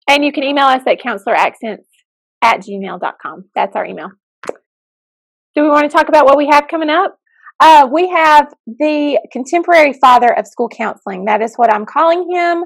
And 0.09 0.23
you 0.23 0.31
can 0.31 0.43
email 0.43 0.65
us 0.65 0.81
at 0.87 0.99
counseloraccents 0.99 1.85
at 2.41 2.61
gmail.com. 2.61 3.45
That's 3.55 3.75
our 3.75 3.85
email. 3.85 4.09
Do 5.55 5.61
we 5.61 5.69
want 5.69 5.89
to 5.89 5.95
talk 5.95 6.09
about 6.09 6.25
what 6.25 6.37
we 6.37 6.47
have 6.47 6.67
coming 6.67 6.89
up? 6.89 7.17
Uh, 7.65 7.87
we 7.89 8.09
have 8.09 8.53
the 8.67 9.17
contemporary 9.31 9.93
father 9.93 10.37
of 10.37 10.45
school 10.45 10.67
counseling. 10.67 11.23
That 11.23 11.41
is 11.41 11.53
what 11.55 11.73
I'm 11.73 11.85
calling 11.85 12.29
him, 12.29 12.65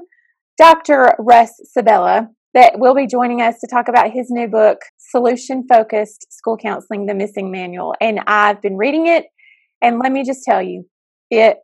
Dr. 0.58 1.14
Russ 1.20 1.52
Sabella, 1.62 2.26
that 2.54 2.80
will 2.80 2.96
be 2.96 3.06
joining 3.06 3.40
us 3.40 3.60
to 3.60 3.68
talk 3.68 3.86
about 3.86 4.10
his 4.10 4.28
new 4.28 4.48
book, 4.48 4.78
Solution 4.96 5.64
Focused 5.68 6.26
School 6.32 6.56
Counseling 6.56 7.06
The 7.06 7.14
Missing 7.14 7.52
Manual. 7.52 7.94
And 8.00 8.18
I've 8.26 8.60
been 8.60 8.76
reading 8.76 9.06
it, 9.06 9.26
and 9.80 10.00
let 10.00 10.10
me 10.10 10.24
just 10.24 10.42
tell 10.42 10.60
you, 10.60 10.84
it 11.30 11.58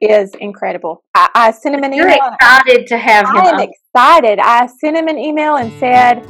is 0.00 0.30
incredible. 0.38 1.02
I, 1.12 1.28
I 1.34 1.50
sent 1.50 1.74
him 1.74 1.82
an 1.82 1.92
You're 1.92 2.06
email. 2.06 2.22
and 2.22 2.36
excited 2.40 2.86
to 2.86 2.98
have 2.98 3.26
him. 3.30 3.36
I 3.36 3.48
am 3.48 3.68
excited. 3.68 4.38
I 4.38 4.68
sent 4.80 4.96
him 4.96 5.08
an 5.08 5.18
email 5.18 5.56
and 5.56 5.72
said, 5.80 6.22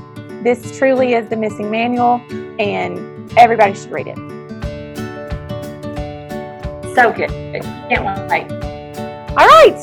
This 0.43 0.79
truly 0.79 1.13
is 1.13 1.29
the 1.29 1.37
missing 1.37 1.71
manual, 1.71 2.15
and 2.59 3.31
everybody 3.37 3.75
should 3.75 3.91
read 3.93 4.07
it. 4.07 4.44
So 6.95 7.13
good. 7.13 7.31
Can't 7.91 8.31
wait. 8.31 8.51
All 9.31 9.47
right. 9.47 9.75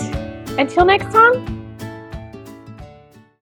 Until 0.57 0.85
next 0.85 1.11
time, 1.11 1.60